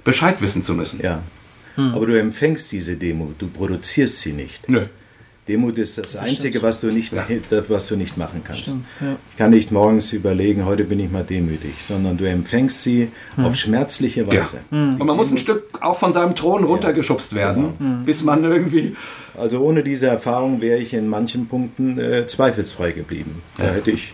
[0.04, 1.00] Bescheid wissen zu müssen.
[1.00, 1.22] Ja.
[1.76, 1.94] Hm.
[1.94, 4.68] Aber du empfängst diese Demo, du produzierst sie nicht.
[4.68, 4.86] Nö.
[5.48, 7.12] Demut ist das, das Einzige, was du, nicht,
[7.68, 8.62] was du nicht machen kannst.
[8.62, 9.16] Stimmt, ja.
[9.30, 13.44] Ich kann nicht morgens überlegen, heute bin ich mal demütig, sondern du empfängst sie hm.
[13.44, 14.60] auf schmerzliche Weise.
[14.70, 14.78] Ja.
[14.78, 15.00] Hm.
[15.00, 18.04] Und man muss ein Stück auch von seinem Thron runtergeschubst werden, genau.
[18.04, 18.94] bis man irgendwie
[19.38, 23.42] also ohne diese Erfahrung wäre ich in manchen Punkten äh, zweifelsfrei geblieben.
[23.56, 24.12] Da hätte ich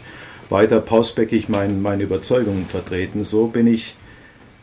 [0.51, 3.24] weiter pausbäckig mein, meine Überzeugungen vertreten.
[3.24, 3.97] So bin ich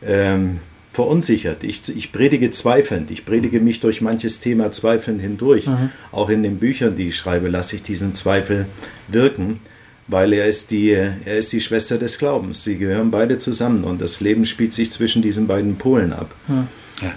[0.04, 0.60] ähm,
[0.92, 1.64] verunsichert.
[1.64, 3.10] Ich, ich predige zweifelnd.
[3.10, 5.66] Ich predige mich durch manches Thema zweifelnd hindurch.
[5.66, 5.90] Mhm.
[6.12, 8.66] Auch in den Büchern, die ich schreibe, lasse ich diesen Zweifel
[9.08, 9.60] wirken,
[10.06, 12.62] weil er ist, die, er ist die Schwester des Glaubens.
[12.64, 16.34] Sie gehören beide zusammen und das Leben spielt sich zwischen diesen beiden Polen ab.
[16.46, 16.68] Mhm.
[17.00, 17.14] Ja.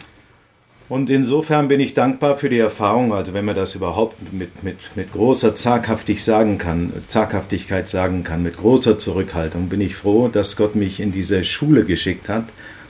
[0.87, 4.91] Und insofern bin ich dankbar für die Erfahrung, also wenn man das überhaupt mit, mit,
[4.95, 10.55] mit großer Zaghaftig sagen kann, Zaghaftigkeit sagen kann, mit großer Zurückhaltung, bin ich froh, dass
[10.55, 12.45] Gott mich in diese Schule geschickt hat,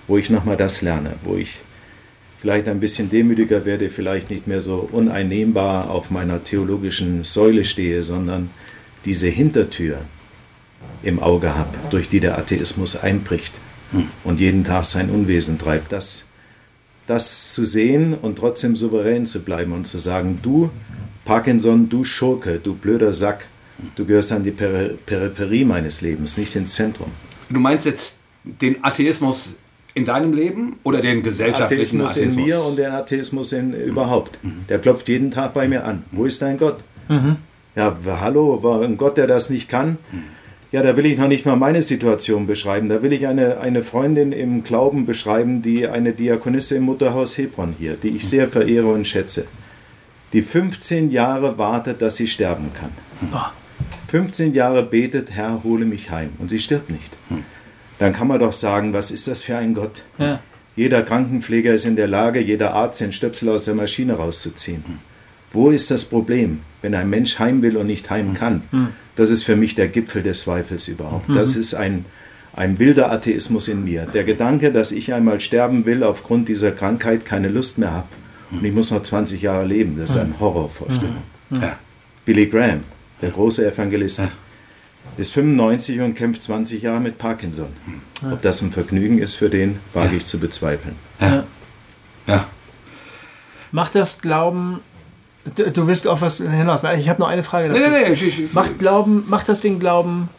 [0.08, 1.58] wo ich nochmal das lerne, wo ich
[2.40, 8.04] vielleicht ein bisschen demütiger werde, vielleicht nicht mehr so uneinnehmbar auf meiner theologischen Säule stehe,
[8.04, 8.50] sondern
[9.06, 10.00] diese Hintertür
[11.04, 13.54] im Auge habe, durch die der Atheismus einbricht
[13.92, 14.08] hm.
[14.24, 15.92] und jeden Tag sein Unwesen treibt.
[15.92, 16.26] Das
[17.08, 20.70] das zu sehen und trotzdem souverän zu bleiben und zu sagen, du
[21.24, 23.48] Parkinson, du Schurke, du blöder Sack,
[23.96, 27.12] du gehörst an die Peri Peripherie meines Lebens, nicht ins Zentrum.
[27.50, 29.56] Du meinst jetzt den Atheismus
[29.96, 32.12] in deinem Leben oder den gesellschaftlichen Atheismus?
[32.12, 34.44] Atheismus in mir und den Atheismus in, überhaupt.
[34.44, 34.66] Mhm.
[34.70, 36.04] Der klopft jeden Tag bei mir an.
[36.12, 36.84] Wo ist dein Gott?
[37.08, 37.38] Mhm.
[37.76, 39.98] Ja, hallo, war ein Gott, der das nicht kann?
[40.72, 42.90] Ja, da will ich noch nicht mal meine Situation beschreiben.
[42.90, 47.76] Da will ich eine, eine Freundin im Glauben beschreiben, die eine Diakonisse im Mutterhaus Hebron
[47.78, 49.46] hier, die ich sehr verehre und schätze,
[50.34, 52.92] die 15 Jahre wartet, dass sie sterben kann.
[54.08, 56.32] 15 Jahre betet, Herr, hole mich heim.
[56.40, 57.12] Und sie stirbt nicht.
[58.00, 60.04] Dann kann man doch sagen, was ist das für ein Gott?
[60.18, 60.42] Ja.
[60.76, 64.84] Jeder Krankenpfleger ist in der Lage, jeder Arzt den Stöpsel aus der Maschine rauszuziehen.
[65.54, 68.64] Wo ist das Problem, wenn ein Mensch heim will und nicht heim kann?
[69.16, 71.30] Das ist für mich der Gipfel des Zweifels überhaupt.
[71.30, 72.04] Das ist ein,
[72.54, 74.06] ein wilder Atheismus in mir.
[74.14, 78.08] Der Gedanke, dass ich einmal sterben will aufgrund dieser Krankheit, keine Lust mehr habe
[78.52, 81.24] und ich muss noch 20 Jahre leben, das ist eine Horrorvorstellung.
[81.52, 81.80] Ja.
[82.26, 82.84] Billy Graham,
[83.22, 84.24] der große Evangelist,
[85.18, 87.68] ist 95 und kämpft 20 Jahre mit Parkinson.
[88.32, 90.96] Ob das ein Vergnügen ist für den, wage ich zu bezweifeln.
[92.28, 92.48] Ja.
[93.72, 94.80] Macht das Glauben.
[95.56, 96.84] Du, du willst auf was hinaus.
[96.98, 97.82] Ich habe noch eine Frage dazu.
[97.82, 100.30] Nee, nee, nee, ich, ich, Macht, Glauben, macht das den Glauben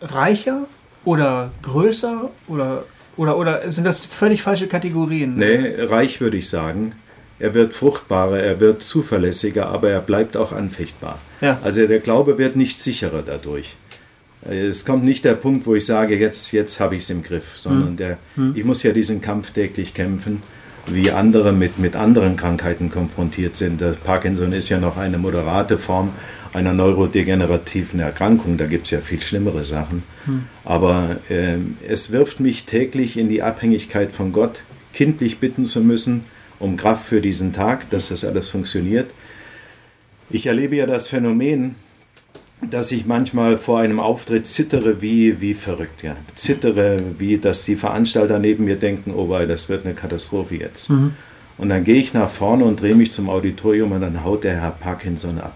[0.00, 0.66] reicher
[1.04, 2.84] oder größer oder,
[3.16, 5.36] oder, oder sind das völlig falsche Kategorien?
[5.36, 6.94] Nee, reich würde ich sagen.
[7.40, 11.18] Er wird fruchtbarer, er wird zuverlässiger, aber er bleibt auch anfechtbar.
[11.40, 11.58] Ja.
[11.62, 13.76] Also der Glaube wird nicht sicherer dadurch.
[14.42, 17.56] Es kommt nicht der Punkt, wo ich sage, jetzt, jetzt habe ich es im Griff,
[17.56, 18.18] sondern der,
[18.54, 20.42] ich muss ja diesen Kampf täglich kämpfen,
[20.86, 23.80] wie andere mit, mit anderen Krankheiten konfrontiert sind.
[23.80, 26.12] Der Parkinson ist ja noch eine moderate Form
[26.52, 30.02] einer neurodegenerativen Erkrankung, da gibt es ja viel schlimmere Sachen.
[30.64, 34.62] Aber ähm, es wirft mich täglich in die Abhängigkeit von Gott,
[34.92, 36.24] kindlich bitten zu müssen,
[36.58, 39.10] um Kraft für diesen Tag, dass das alles funktioniert.
[40.30, 41.76] Ich erlebe ja das Phänomen,
[42.60, 46.02] dass ich manchmal vor einem Auftritt zittere wie, wie verrückt.
[46.02, 46.16] Ja.
[46.34, 50.90] Zittere, wie dass die Veranstalter neben mir denken, oh wei, das wird eine Katastrophe jetzt.
[51.58, 54.60] Und dann gehe ich nach vorne und drehe mich zum Auditorium und dann haut der
[54.60, 55.54] Herr Parkinson ab.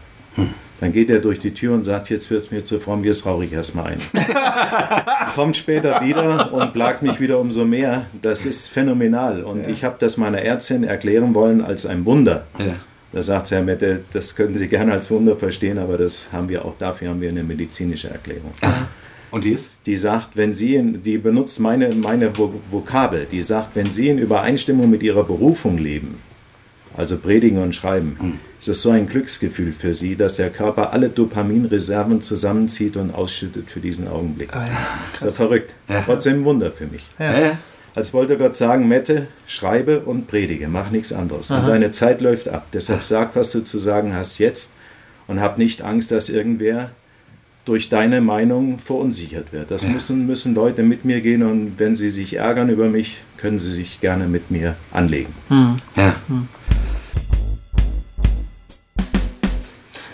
[0.81, 3.25] Dann geht er durch die Tür und sagt, jetzt wird es mir zu fromm, jetzt
[3.25, 4.01] rauche ich erstmal ein.
[5.37, 8.07] Kommt später wieder und plagt mich wieder umso mehr.
[8.21, 9.45] Das ist phänomenal.
[9.45, 12.47] Und ich habe das meiner Ärztin erklären wollen als ein Wunder.
[12.59, 12.75] Ja.
[13.13, 16.49] Da sagt sie, Herr Mette, das können Sie gerne als Wunder verstehen, aber das haben
[16.49, 18.53] wir auch dafür haben wir eine medizinische Erklärung.
[19.31, 19.87] Und die ist?
[19.87, 24.09] Die sagt, wenn Sie, in, die benutzt meine, meine Vo- Vokabel, die sagt, wenn Sie
[24.09, 26.19] in Übereinstimmung mit Ihrer Berufung leben,
[26.97, 31.09] also predigen und schreiben, ist es so ein Glücksgefühl für Sie, dass der Körper alle
[31.09, 34.55] Dopaminreserven zusammenzieht und ausschüttet für diesen Augenblick.
[34.55, 34.79] Ah, ja.
[35.15, 35.75] ist ja verrückt.
[36.05, 37.03] Trotzdem ein Wunder für mich.
[37.19, 37.39] Ja.
[37.41, 37.59] Ja.
[37.95, 41.51] Als wollte Gott sagen, Mette, schreibe und predige, mach nichts anderes.
[41.51, 42.67] Und deine Zeit läuft ab.
[42.73, 44.75] Deshalb sag, was du zu sagen hast jetzt
[45.27, 46.91] und hab nicht Angst, dass irgendwer
[47.65, 49.71] durch deine Meinung verunsichert wird.
[49.71, 53.59] Das müssen, müssen Leute mit mir gehen und wenn sie sich ärgern über mich, können
[53.59, 55.33] sie sich gerne mit mir anlegen.
[55.97, 56.17] Ja.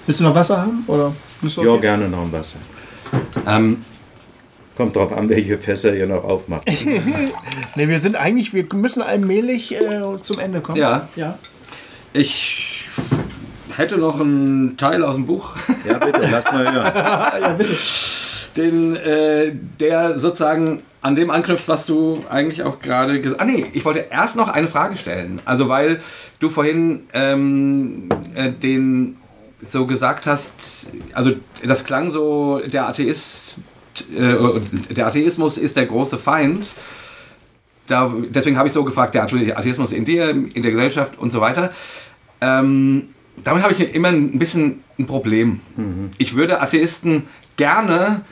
[0.05, 0.85] Willst du noch Wasser haben?
[0.89, 1.81] Oder Ja, okay?
[1.81, 2.59] gerne noch ein Wasser.
[3.47, 3.85] Ähm,
[4.79, 6.62] Kommt drauf an, welche Fässer ihr noch aufmacht.
[7.74, 10.79] Nee, wir sind eigentlich, wir müssen allmählich äh, zum Ende kommen.
[10.79, 11.09] Ja.
[11.16, 11.37] ja.
[12.12, 12.89] ich
[13.76, 16.93] hätte noch einen Teil aus dem Buch, Ja, bitte, lass mal hören.
[17.43, 17.76] Ja, bitte.
[18.57, 23.49] den, äh, der sozusagen an dem anknüpft, was du eigentlich auch gerade gesagt hast.
[23.49, 25.41] Ah nee, ich wollte erst noch eine Frage stellen.
[25.45, 25.99] Also weil
[26.39, 29.16] du vorhin ähm, äh, den
[29.61, 31.33] so gesagt hast, also
[31.64, 33.57] das klang so, der Atheist,
[34.16, 34.61] äh,
[34.94, 36.72] der Atheismus ist der große Feind.
[37.86, 41.40] Da, deswegen habe ich so gefragt, der Atheismus in dir, in der Gesellschaft und so
[41.40, 41.72] weiter.
[42.40, 43.09] Ähm,
[43.44, 45.61] damit habe ich immer ein bisschen ein Problem.
[46.18, 47.24] Ich würde Atheisten
[47.57, 48.22] gerne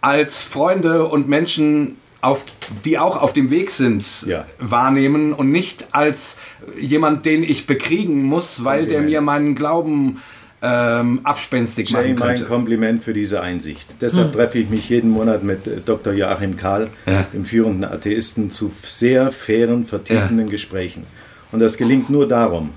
[0.00, 2.44] als Freunde und Menschen, auf,
[2.84, 4.46] die auch auf dem Weg sind, Ja.
[4.58, 6.38] wahrnehmen und nicht als
[6.78, 9.10] jemand, den ich bekriegen muss, weil der Kompliment.
[9.10, 10.22] mir meinen Glauben
[10.62, 12.44] ähm, abspenstig Jay, machen mein könnte.
[12.44, 13.96] Kompliment für diese Einsicht.
[14.00, 16.12] Deshalb treffe ich mich jeden Monat mit äh, Dr.
[16.12, 17.26] Joachim Kahl, Ja.
[17.32, 21.04] dem führenden Atheisten, zu sehr fairen, vertiefenden Gesprächen.
[21.52, 22.70] Und das gelingt nur darum,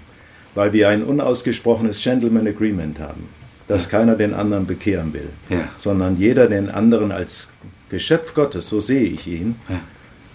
[0.55, 3.29] weil wir ein unausgesprochenes Gentleman Agreement haben,
[3.67, 5.69] dass keiner den anderen bekehren will, Ja.
[5.77, 7.53] sondern jeder den anderen als
[7.89, 9.79] Geschöpf Gottes, so sehe ich ihn, Ja.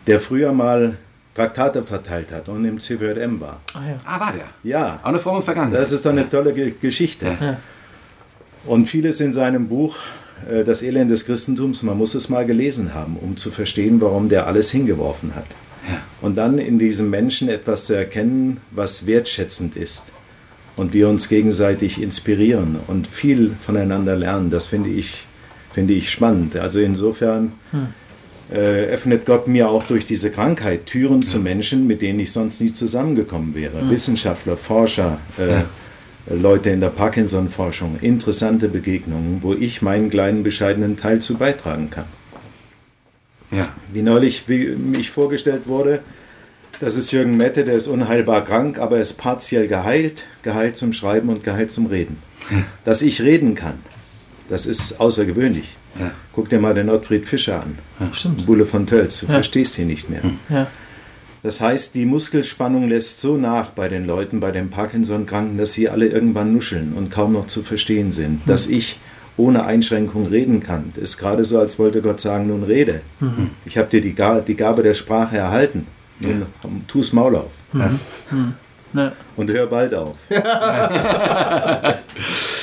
[0.07, 0.97] der früher mal
[1.35, 3.61] Traktate verteilt hat und im CVM war.
[3.74, 3.97] Ah, ja.
[4.05, 4.47] Ah, war der?
[4.62, 5.80] Ja, Auch eine Form von Vergangenheit.
[5.80, 7.26] das ist doch eine tolle Ge Geschichte.
[7.41, 7.57] Ja.
[8.66, 9.97] Und vieles in seinem Buch
[10.51, 14.28] äh, Das Elend des Christentums, man muss es mal gelesen haben, um zu verstehen, warum
[14.28, 15.47] der alles hingeworfen hat.
[15.89, 15.99] Ja.
[16.22, 20.12] Und dann in diesem Menschen etwas zu erkennen, was wertschätzend ist.
[20.76, 25.26] Und wir uns gegenseitig inspirieren und viel voneinander lernen, das finde ich,
[25.72, 26.57] finde ich spannend.
[26.57, 27.53] Also insofern
[28.55, 32.61] äh, öffnet Gott mir auch durch diese Krankheit Türen zu Menschen, mit denen ich sonst
[32.61, 33.90] nie zusammengekommen wäre.
[33.90, 35.62] Wissenschaftler, Forscher, äh,
[36.32, 42.07] Leute in der Parkinson-Forschung, interessante Begegnungen, wo ich meinen kleinen bescheidenen Teil zu beitragen kann.
[43.50, 43.68] ja.
[43.92, 46.00] Wie neulich wie mich vorgestellt wurde,
[46.80, 50.92] das ist Jürgen Mette, der ist unheilbar krank, aber er ist partiell geheilt, geheilt zum
[50.92, 52.18] Schreiben und geheilt zum Reden.
[52.84, 53.78] Dass ich reden kann,
[54.48, 55.76] das ist außergewöhnlich.
[55.99, 56.11] Ja.
[56.32, 57.78] Guck dir mal den Ottfried Fischer an.
[58.12, 58.47] Stimmt.
[58.47, 60.22] Bulle von Tölz, du verstehst ihn nicht mehr.
[60.49, 60.66] Ja.
[61.45, 65.90] Das heißt, die Muskelspannung lässt so nach bei den Leuten, bei den Parkinson-Kranken, dass sie
[65.90, 68.47] alle irgendwann nuscheln und kaum noch zu verstehen sind.
[68.47, 68.51] Mhm.
[68.51, 68.99] Dass ich
[69.36, 73.03] ohne Einschränkung reden kann, ist gerade so, als wollte Gott sagen, nun rede.
[73.20, 73.51] Mhm.
[73.66, 74.16] Ich habe dir die,
[74.47, 75.86] die, Gabe der Sprache erhalten.
[76.20, 76.30] Ja.
[76.88, 77.53] tu's Maul auf.
[77.72, 78.55] Mhm.
[78.95, 79.12] Ja.
[79.36, 80.16] Und hör bald auf.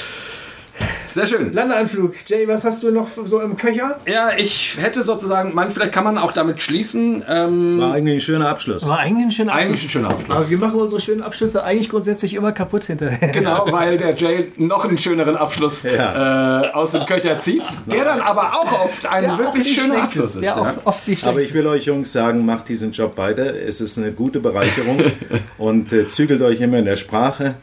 [1.11, 1.51] Sehr schön.
[1.51, 2.13] Landeanflug.
[2.25, 3.99] Jay, was hast du noch so im Köcher?
[4.07, 7.23] Ja, ich hätte sozusagen, man, vielleicht kann man auch damit schließen.
[7.27, 8.87] Ähm, War eigentlich ein schöner Abschluss.
[8.87, 9.67] War eigentlich ein schöner Abschluss.
[9.67, 10.35] Eigentlich ein schöner Abschluss.
[10.37, 13.27] Aber wir machen unsere schönen Abschlüsse eigentlich grundsätzlich immer kaputt hinterher.
[13.29, 16.63] Genau, weil der Jay noch einen schöneren Abschluss ja.
[16.63, 20.35] äh, aus dem Köcher zieht, der dann aber auch oft ein der wirklich schöner Abschluss
[20.35, 20.41] ist.
[20.41, 23.53] Der auch oft nicht aber ich will euch Jungs sagen, macht diesen Job weiter.
[23.53, 25.01] Es ist eine gute Bereicherung
[25.57, 27.55] und äh, zügelt euch immer in der Sprache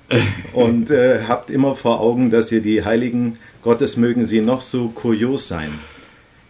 [0.53, 4.88] und äh, habt immer vor Augen, dass ihr die heiligen Gottes mögen sie noch so
[4.88, 5.78] kurios sein,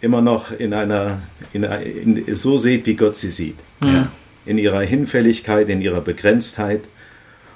[0.01, 1.21] immer noch in einer,
[1.53, 3.57] in, in, so seht, wie Gott sie sieht.
[3.83, 4.09] Ja.
[4.47, 6.83] In ihrer Hinfälligkeit, in ihrer Begrenztheit.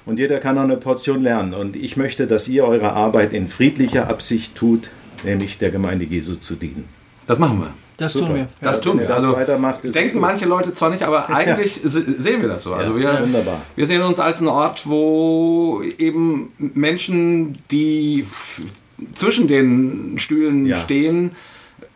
[0.05, 1.55] Und jeder kann auch eine Portion lernen.
[1.55, 4.90] Und ich möchte, dass ihr eure Arbeit in friedlicher Absicht tut,
[5.22, 6.88] nämlich der Gemeinde Jesu zu dienen.
[7.26, 7.72] Das machen wir.
[7.96, 8.26] Das Super.
[8.26, 8.48] tun wir.
[8.61, 9.14] Das tun wir.
[9.14, 11.90] Also, weitermacht, denken manche Leute zwar nicht, aber eigentlich ja.
[11.90, 12.74] sehen wir das so.
[12.74, 13.22] Also wir, ja,
[13.76, 18.26] wir sehen uns als einen Ort, wo eben Menschen, die
[19.14, 20.76] zwischen den Stühlen ja.
[20.76, 21.32] stehen,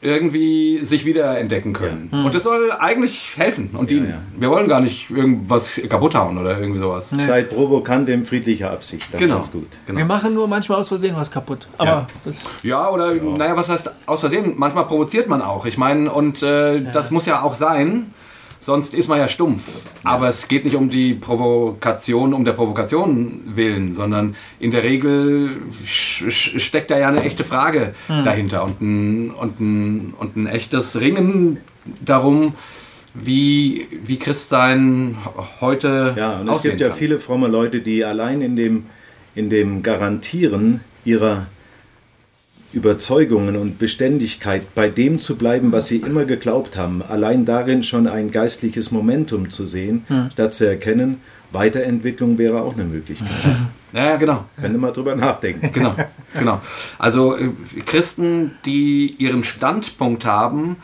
[0.03, 2.11] irgendwie sich wiederentdecken können.
[2.13, 2.25] Ja.
[2.25, 4.11] Und das soll eigentlich helfen und dienen.
[4.11, 7.13] Ja, Wir wollen gar nicht irgendwas kaputt hauen oder irgendwie sowas.
[7.13, 7.23] Nee.
[7.23, 9.41] Seid provokant in friedlicher Absicht, dann genau.
[9.41, 9.69] gut.
[9.87, 9.99] Genau.
[9.99, 11.67] Wir machen nur manchmal aus Versehen was kaputt.
[11.79, 12.09] Aber
[12.63, 12.91] ja.
[12.91, 14.55] oder naja, was heißt aus Versehen?
[14.57, 15.67] Manchmal provoziert man auch.
[15.67, 18.13] Ich meine, und äh, das muss ja auch sein.
[18.67, 19.63] Sonst ist man ja stumpf.
[20.03, 25.59] Aber es geht nicht um die Provokation, um der Provokation willen, sondern in der Regel
[25.85, 28.25] steckt da ja eine echte Frage hm.
[28.25, 31.59] dahinter und ein, und, ein, und ein echtes Ringen
[32.05, 32.55] darum,
[33.15, 35.17] wie, wie Christsein
[35.61, 38.87] heute Ja, und es gibt ja viele fromme Leute, die allein in dem,
[39.37, 41.47] in dem Garantieren ihrer
[42.77, 48.07] Überzeugungen und Beständigkeit bei dem zu bleiben, was sie immer geglaubt haben, allein darin schon
[48.07, 50.31] ein geistliches Momentum zu sehen, hm.
[50.31, 51.23] statt zu erkennen,
[51.53, 53.29] Weiterentwicklung wäre auch eine Möglichkeit.
[53.93, 54.45] Ja, genau.
[54.61, 55.71] Können mal drüber nachdenken.
[55.73, 55.95] Genau,
[56.35, 56.61] genau.
[56.99, 57.49] Also äh,
[57.87, 60.77] Christen, die ihren Standpunkt haben,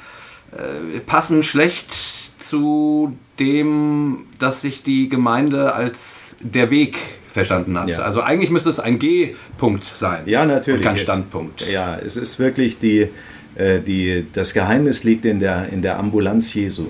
[0.53, 1.95] äh, passen schlecht
[2.43, 7.88] zu dem, dass sich die Gemeinde als der Weg verstanden hat.
[7.88, 7.99] Ja.
[8.01, 10.22] Also eigentlich müsste es ein G-Punkt sein.
[10.26, 10.80] Ja, natürlich.
[10.80, 11.62] Und kein Standpunkt.
[11.62, 13.09] Es, ja, es ist wirklich die,
[13.55, 16.88] äh, die, das Geheimnis liegt in der, in der Ambulanz Jesu.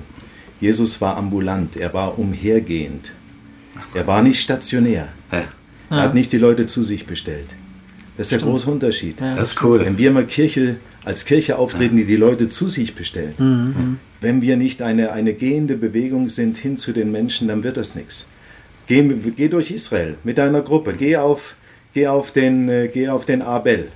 [0.60, 3.12] Jesus war ambulant, er war umhergehend.
[3.94, 5.08] Er war nicht stationär.
[5.30, 5.44] Ja.
[5.90, 7.48] Er hat nicht die Leute zu sich bestellt.
[8.16, 8.42] Das ist Stimmt.
[8.42, 9.20] der große Unterschied.
[9.20, 9.80] Ja, das ist cool.
[9.84, 13.98] Wenn wir mal Kirche, als Kirche auftreten, die die Leute zu sich bestellt, mhm.
[14.22, 17.94] Wenn wir nicht eine, eine gehende Bewegung sind hin zu den Menschen, dann wird das
[17.94, 18.28] nichts.
[18.86, 19.02] Geh,
[19.36, 20.94] geh durch Israel mit deiner Gruppe.
[20.94, 21.56] Geh auf,
[21.92, 23.88] geh auf, den, äh, geh auf den Abel.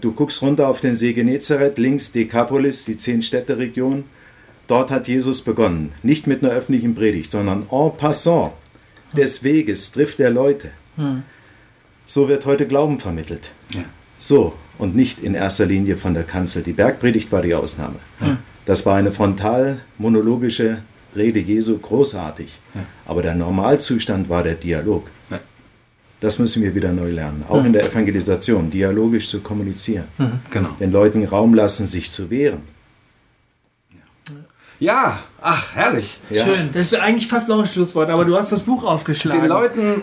[0.00, 4.04] Du guckst runter auf den See Genezareth, links Dekapolis, die Zehn-Städte-Region.
[4.66, 5.92] Dort hat Jesus begonnen.
[6.02, 8.52] Nicht mit einer öffentlichen Predigt, sondern en passant
[9.16, 10.70] des Weges trifft er Leute.
[12.04, 13.52] So wird heute Glauben vermittelt.
[14.18, 16.62] So und nicht in erster Linie von der Kanzel.
[16.62, 17.96] Die Bergpredigt war die Ausnahme.
[18.64, 20.78] Das war eine frontal monologische
[21.14, 22.58] Rede Jesu großartig.
[22.74, 22.80] Ja.
[23.06, 25.10] Aber der Normalzustand war der Dialog.
[25.30, 25.40] Ja.
[26.20, 27.44] Das müssen wir wieder neu lernen.
[27.48, 27.66] Auch mhm.
[27.66, 30.04] in der Evangelisation, dialogisch zu kommunizieren.
[30.18, 30.40] Mhm.
[30.50, 30.68] Genau.
[30.78, 32.62] Den Leuten Raum lassen, sich zu wehren.
[34.78, 36.18] Ja, ach, herrlich.
[36.30, 36.44] Ja.
[36.44, 36.70] Schön.
[36.72, 39.42] Das ist eigentlich fast noch ein Schlusswort, aber du hast das Buch aufgeschlagen.
[39.42, 40.02] Den Leuten,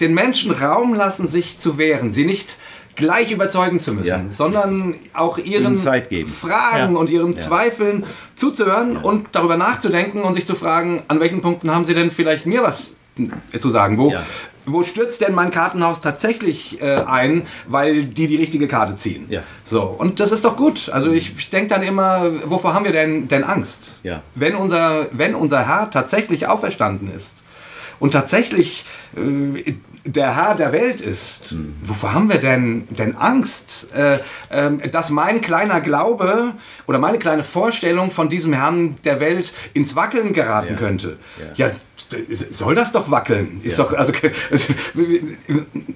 [0.00, 2.12] den Menschen Raum lassen, sich zu wehren.
[2.12, 2.56] Sie nicht
[2.96, 4.20] gleich überzeugen zu müssen, ja.
[4.30, 6.98] sondern auch ihren Fragen ja.
[6.98, 7.38] und ihren ja.
[7.38, 8.04] Zweifeln
[8.34, 12.46] zuzuhören und darüber nachzudenken und sich zu fragen, an welchen Punkten haben sie denn vielleicht
[12.46, 12.96] mir was
[13.58, 13.98] zu sagen?
[13.98, 14.14] Wo,
[14.64, 19.26] wo stürzt denn mein Kartenhaus tatsächlich äh, ein, weil die die richtige Karte ziehen?
[19.64, 20.88] So, und das ist doch gut.
[20.90, 23.90] Also ich, ich denke dann immer, wovor haben wir denn, denn Angst?
[24.34, 27.34] Wenn, unser, wenn unser Herr tatsächlich auferstanden ist
[27.98, 28.84] und tatsächlich
[29.16, 29.74] äh,
[30.04, 31.74] der Herr der Welt ist, mhm.
[31.82, 34.18] wovor haben wir denn, denn Angst, äh,
[34.50, 36.54] äh, dass mein kleiner Glaube
[36.86, 40.76] oder meine kleine Vorstellung von diesem Herrn der Welt ins Wackeln geraten ja.
[40.76, 41.18] könnte?
[41.56, 41.68] Ja.
[41.68, 42.16] ja.
[42.30, 43.60] soll das doch wackeln?
[43.62, 43.84] Ist ja.
[43.84, 44.12] doch, also,
[44.50, 44.74] also,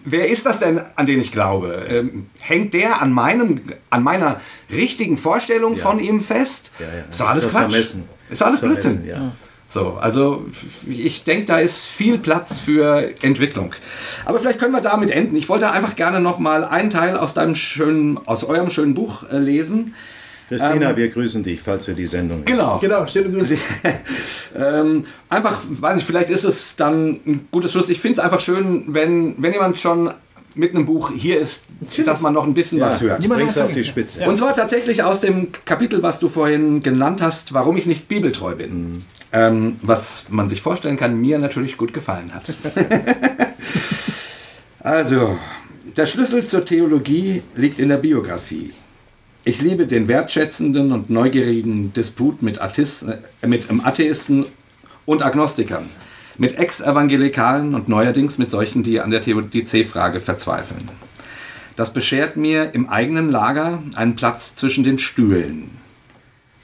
[0.04, 1.86] wer ist das denn, an den ich glaube?
[1.88, 3.60] Ähm, hängt der an, meinem,
[3.90, 6.70] an meiner richtigen Vorstellung von ihm fest?
[7.10, 7.70] Ist doch alles ist Quatsch.
[7.70, 8.08] Vermessen.
[8.28, 9.04] Ist doch alles Blödsinn.
[9.76, 10.42] So, also
[10.88, 13.74] ich denke, da ist viel Platz für Entwicklung.
[14.24, 15.36] Aber vielleicht können wir damit enden.
[15.36, 19.28] Ich wollte einfach gerne noch mal einen Teil aus deinem schönen, aus eurem schönen Buch
[19.30, 19.92] äh, lesen.
[20.48, 22.78] Christina, ähm, wir grüßen dich, falls wir die Sendung Genau.
[22.78, 23.58] Genau, schöne Grüße.
[24.56, 27.90] ähm, einfach, weiß ich, vielleicht ist es dann ein gutes Schluss.
[27.90, 30.10] Ich finde es einfach schön, wenn, wenn jemand schon
[30.54, 31.66] mit einem Buch hier ist,
[32.06, 33.20] dass man noch ein bisschen ja, was hört.
[33.28, 34.22] Bringst auf die Spitze.
[34.22, 34.28] Ja.
[34.28, 38.54] Und zwar tatsächlich aus dem Kapitel, was du vorhin genannt hast, warum ich nicht bibeltreu
[38.54, 38.70] bin.
[38.70, 39.04] Mhm.
[39.36, 42.54] Ähm, was man sich vorstellen kann, mir natürlich gut gefallen hat.
[44.80, 45.38] also,
[45.94, 48.72] der Schlüssel zur Theologie liegt in der Biografie.
[49.44, 54.46] Ich liebe den wertschätzenden und neugierigen Disput mit, Atheisten, äh, mit Atheisten
[55.04, 55.90] und Agnostikern
[56.38, 60.88] mit Ex-Evangelikalen und neuerdings mit solchen, die an der Theodizee-Frage verzweifeln.
[61.76, 65.70] Das beschert mir im eigenen Lager einen Platz zwischen den Stühlen.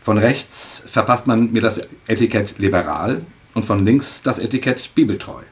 [0.04, 3.22] Von rechts verpasst man mir das Etikett liberal
[3.54, 5.42] und von links das Etikett bibeltreu.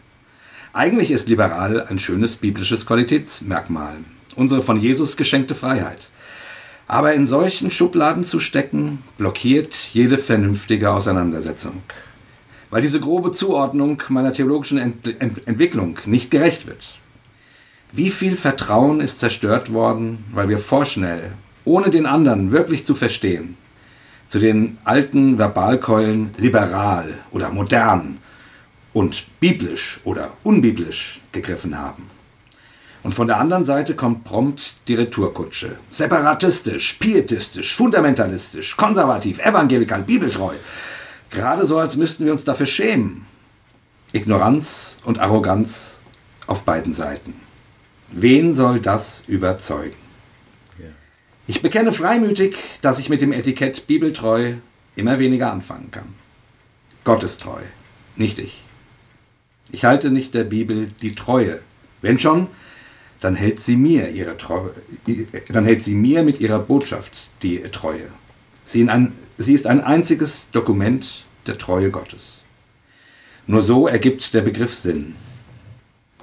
[0.72, 3.97] Eigentlich ist liberal ein schönes biblisches Qualitätsmerkmal,
[4.36, 5.98] unsere von Jesus geschenkte Freiheit.
[6.86, 11.82] Aber in solchen Schubladen zu stecken, blockiert jede vernünftige Auseinandersetzung
[12.70, 16.94] weil diese grobe Zuordnung meiner theologischen Ent Ent Entwicklung nicht gerecht wird.
[17.93, 21.32] Wie viel Vertrauen ist zerstört worden, weil wir vorschnell,
[21.64, 23.56] ohne den anderen wirklich zu verstehen,
[24.31, 28.19] zu den alten Verbalkeulen liberal oder modern
[28.93, 32.05] und biblisch oder unbiblisch gegriffen haben.
[33.02, 35.78] Und von der anderen Seite kommt prompt die Retourkutsche.
[35.90, 40.55] Separatistisch, pietistisch, fundamentalistisch, konservativ, evangelikal, bibeltreu.
[41.31, 43.27] Gerade so, als müssten wir uns dafür schämen.
[44.12, 45.98] Ignoranz und Arroganz
[46.47, 47.35] auf beiden Seiten.
[48.12, 49.99] Wen soll das überzeugen?
[51.51, 54.55] Ich bekenne freimütig, dass ich mit dem Etikett bibeltreu
[54.94, 56.14] immer weniger anfangen kann.
[57.02, 57.59] Gott ist treu,
[58.14, 58.62] nicht ich.
[59.72, 61.59] Ich halte nicht der Bibel die Treue.
[62.02, 62.47] Wenn schon,
[63.18, 64.70] dann hält sie mir ihre Treue,
[65.48, 68.06] dann hält sie mir mit ihrer Botschaft die Treue.
[68.64, 72.36] Sie, ein, sie ist ein einziges Dokument der Treue Gottes.
[73.48, 75.16] Nur so ergibt der Begriff Sinn.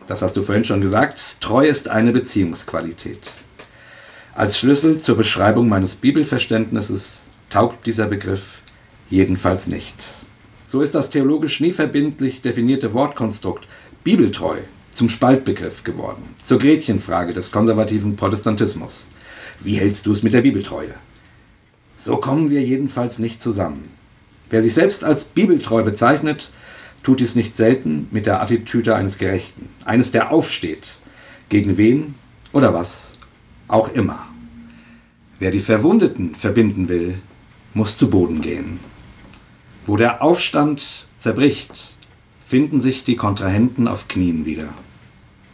[0.07, 1.41] Das hast du vorhin schon gesagt.
[1.41, 3.19] Treu ist eine Beziehungsqualität.
[4.37, 8.61] Als Schlüssel zur Beschreibung meines Bibelverständnisses taugt dieser Begriff
[9.09, 9.95] jedenfalls nicht.
[10.67, 13.67] So ist das theologisch nie verbindlich definierte Wortkonstrukt
[14.03, 14.57] bibeltreu
[14.91, 19.07] zum Spaltbegriff geworden, zur Gretchenfrage des konservativen Protestantismus.
[19.61, 20.93] Wie hältst du es mit der Bibeltreue?
[21.97, 23.89] So kommen wir jedenfalls nicht zusammen.
[24.51, 26.51] Wer sich selbst als bibeltreu bezeichnet,
[27.01, 30.91] tut dies nicht selten mit der Attitüde eines Gerechten, eines, der aufsteht,
[31.49, 32.13] gegen wen
[32.53, 33.15] oder was
[33.67, 34.26] auch immer.
[35.39, 37.19] Wer die Verwundeten verbinden will,
[37.73, 38.79] muss zu Boden gehen.
[39.85, 41.93] Wo der Aufstand zerbricht,
[42.47, 44.69] finden sich die Kontrahenten auf Knien wieder.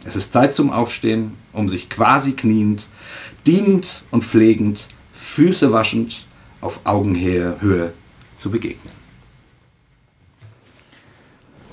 [0.04, 2.86] Es ist Zeit zum Aufstehen, um sich quasi kniend,
[3.46, 6.24] dienend und pflegend, Füße waschend,
[6.60, 7.92] auf Augenhöhe
[8.36, 9.03] zu begegnen.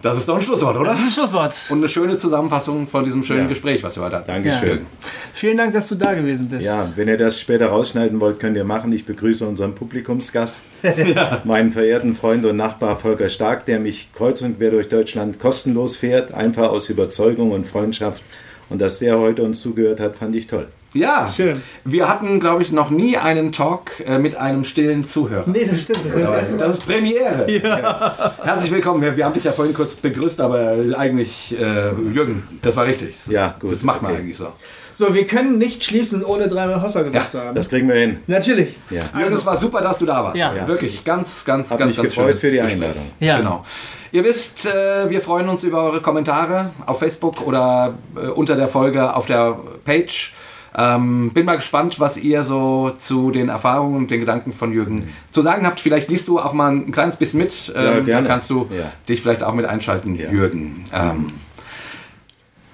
[0.02, 0.90] Das ist doch ein Schlusswort, oder?
[0.90, 1.56] Das ist ein Schlusswort.
[1.70, 3.48] Und eine schöne Zusammenfassung von diesem schönen ja.
[3.48, 4.28] Gespräch, was wir heute hatten.
[4.28, 4.80] Dankeschön.
[4.80, 4.86] Ja.
[5.34, 6.66] Vielen Dank, dass du da gewesen bist.
[6.66, 8.92] Ja, wenn ihr das später rausschneiden wollt, könnt ihr machen.
[8.94, 11.42] Ich begrüße unseren Publikumsgast, ja.
[11.44, 15.96] meinen verehrten Freund und Nachbar Volker Stark, der mich kreuz und quer durch Deutschland kostenlos
[15.96, 18.24] fährt, einfach aus Überzeugung und Freundschaft.
[18.70, 20.68] Und dass der heute uns zugehört hat, fand ich toll.
[20.94, 21.62] Ja, schön.
[21.86, 25.46] Wir hatten, glaube ich, noch nie einen Talk äh, mit einem stillen Zuhörer.
[25.48, 26.00] Nee, das stimmt.
[26.06, 27.50] Das, ist, das ist Premiere.
[27.50, 28.36] Ja.
[28.44, 29.02] Herzlich willkommen.
[29.02, 33.16] Wir, wir, haben dich ja vorhin kurz begrüßt, aber eigentlich, äh, Jürgen, das war richtig.
[33.26, 33.72] Das, ja, gut.
[33.72, 34.22] Das macht man okay.
[34.22, 34.48] eigentlich so.
[34.94, 37.56] So, wir können nicht schließen, ohne dreimal Hossa gesagt ja, zu haben.
[37.56, 38.20] Das kriegen wir hin.
[38.28, 38.76] Natürlich.
[38.90, 39.04] Ja.
[39.18, 40.38] Jürgen, es war super, dass du da warst.
[40.38, 40.54] Ja.
[40.54, 40.68] ja.
[40.68, 43.12] Wirklich, ganz, ganz, Hab ganz, mich ganz gefreut für die Einladung.
[43.22, 43.38] Ja.
[43.38, 43.66] Genau.
[44.12, 48.68] Ihr wisst, äh, wir freuen uns über eure Kommentare auf Facebook oder äh, unter der
[48.68, 50.34] Folge auf der Page.
[50.78, 55.14] Ähm, bin mal gespannt, was ihr so zu den Erfahrungen und den Gedanken von Jürgen
[55.32, 55.82] zu sagen habt.
[55.82, 57.72] Vielleicht liest du auch mal ein kleines bisschen mit.
[57.76, 58.06] Ähm, ja, gerne.
[58.06, 58.92] Dann kannst du ja.
[59.10, 60.30] dich vielleicht auch mit einschalten, ja.
[60.30, 60.86] Jürgen.
[60.94, 61.28] Ähm,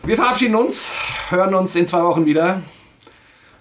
[0.03, 0.91] wir verabschieden uns,
[1.29, 2.61] hören uns in zwei Wochen wieder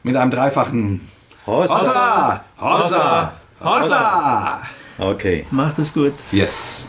[0.03, 1.01] mit einem dreifachen
[1.47, 1.79] Hossa!
[1.79, 2.41] Hossa!
[2.61, 3.33] Hossa!
[3.61, 4.61] Hossa!
[4.99, 5.47] Okay.
[5.51, 6.15] Macht es gut.
[6.33, 6.87] Yes.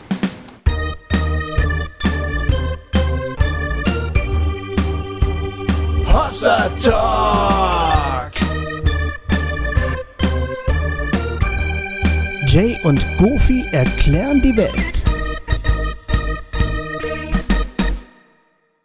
[6.28, 8.32] Hossa Talk.
[12.46, 14.87] Jay und Goofy erklären die Welt.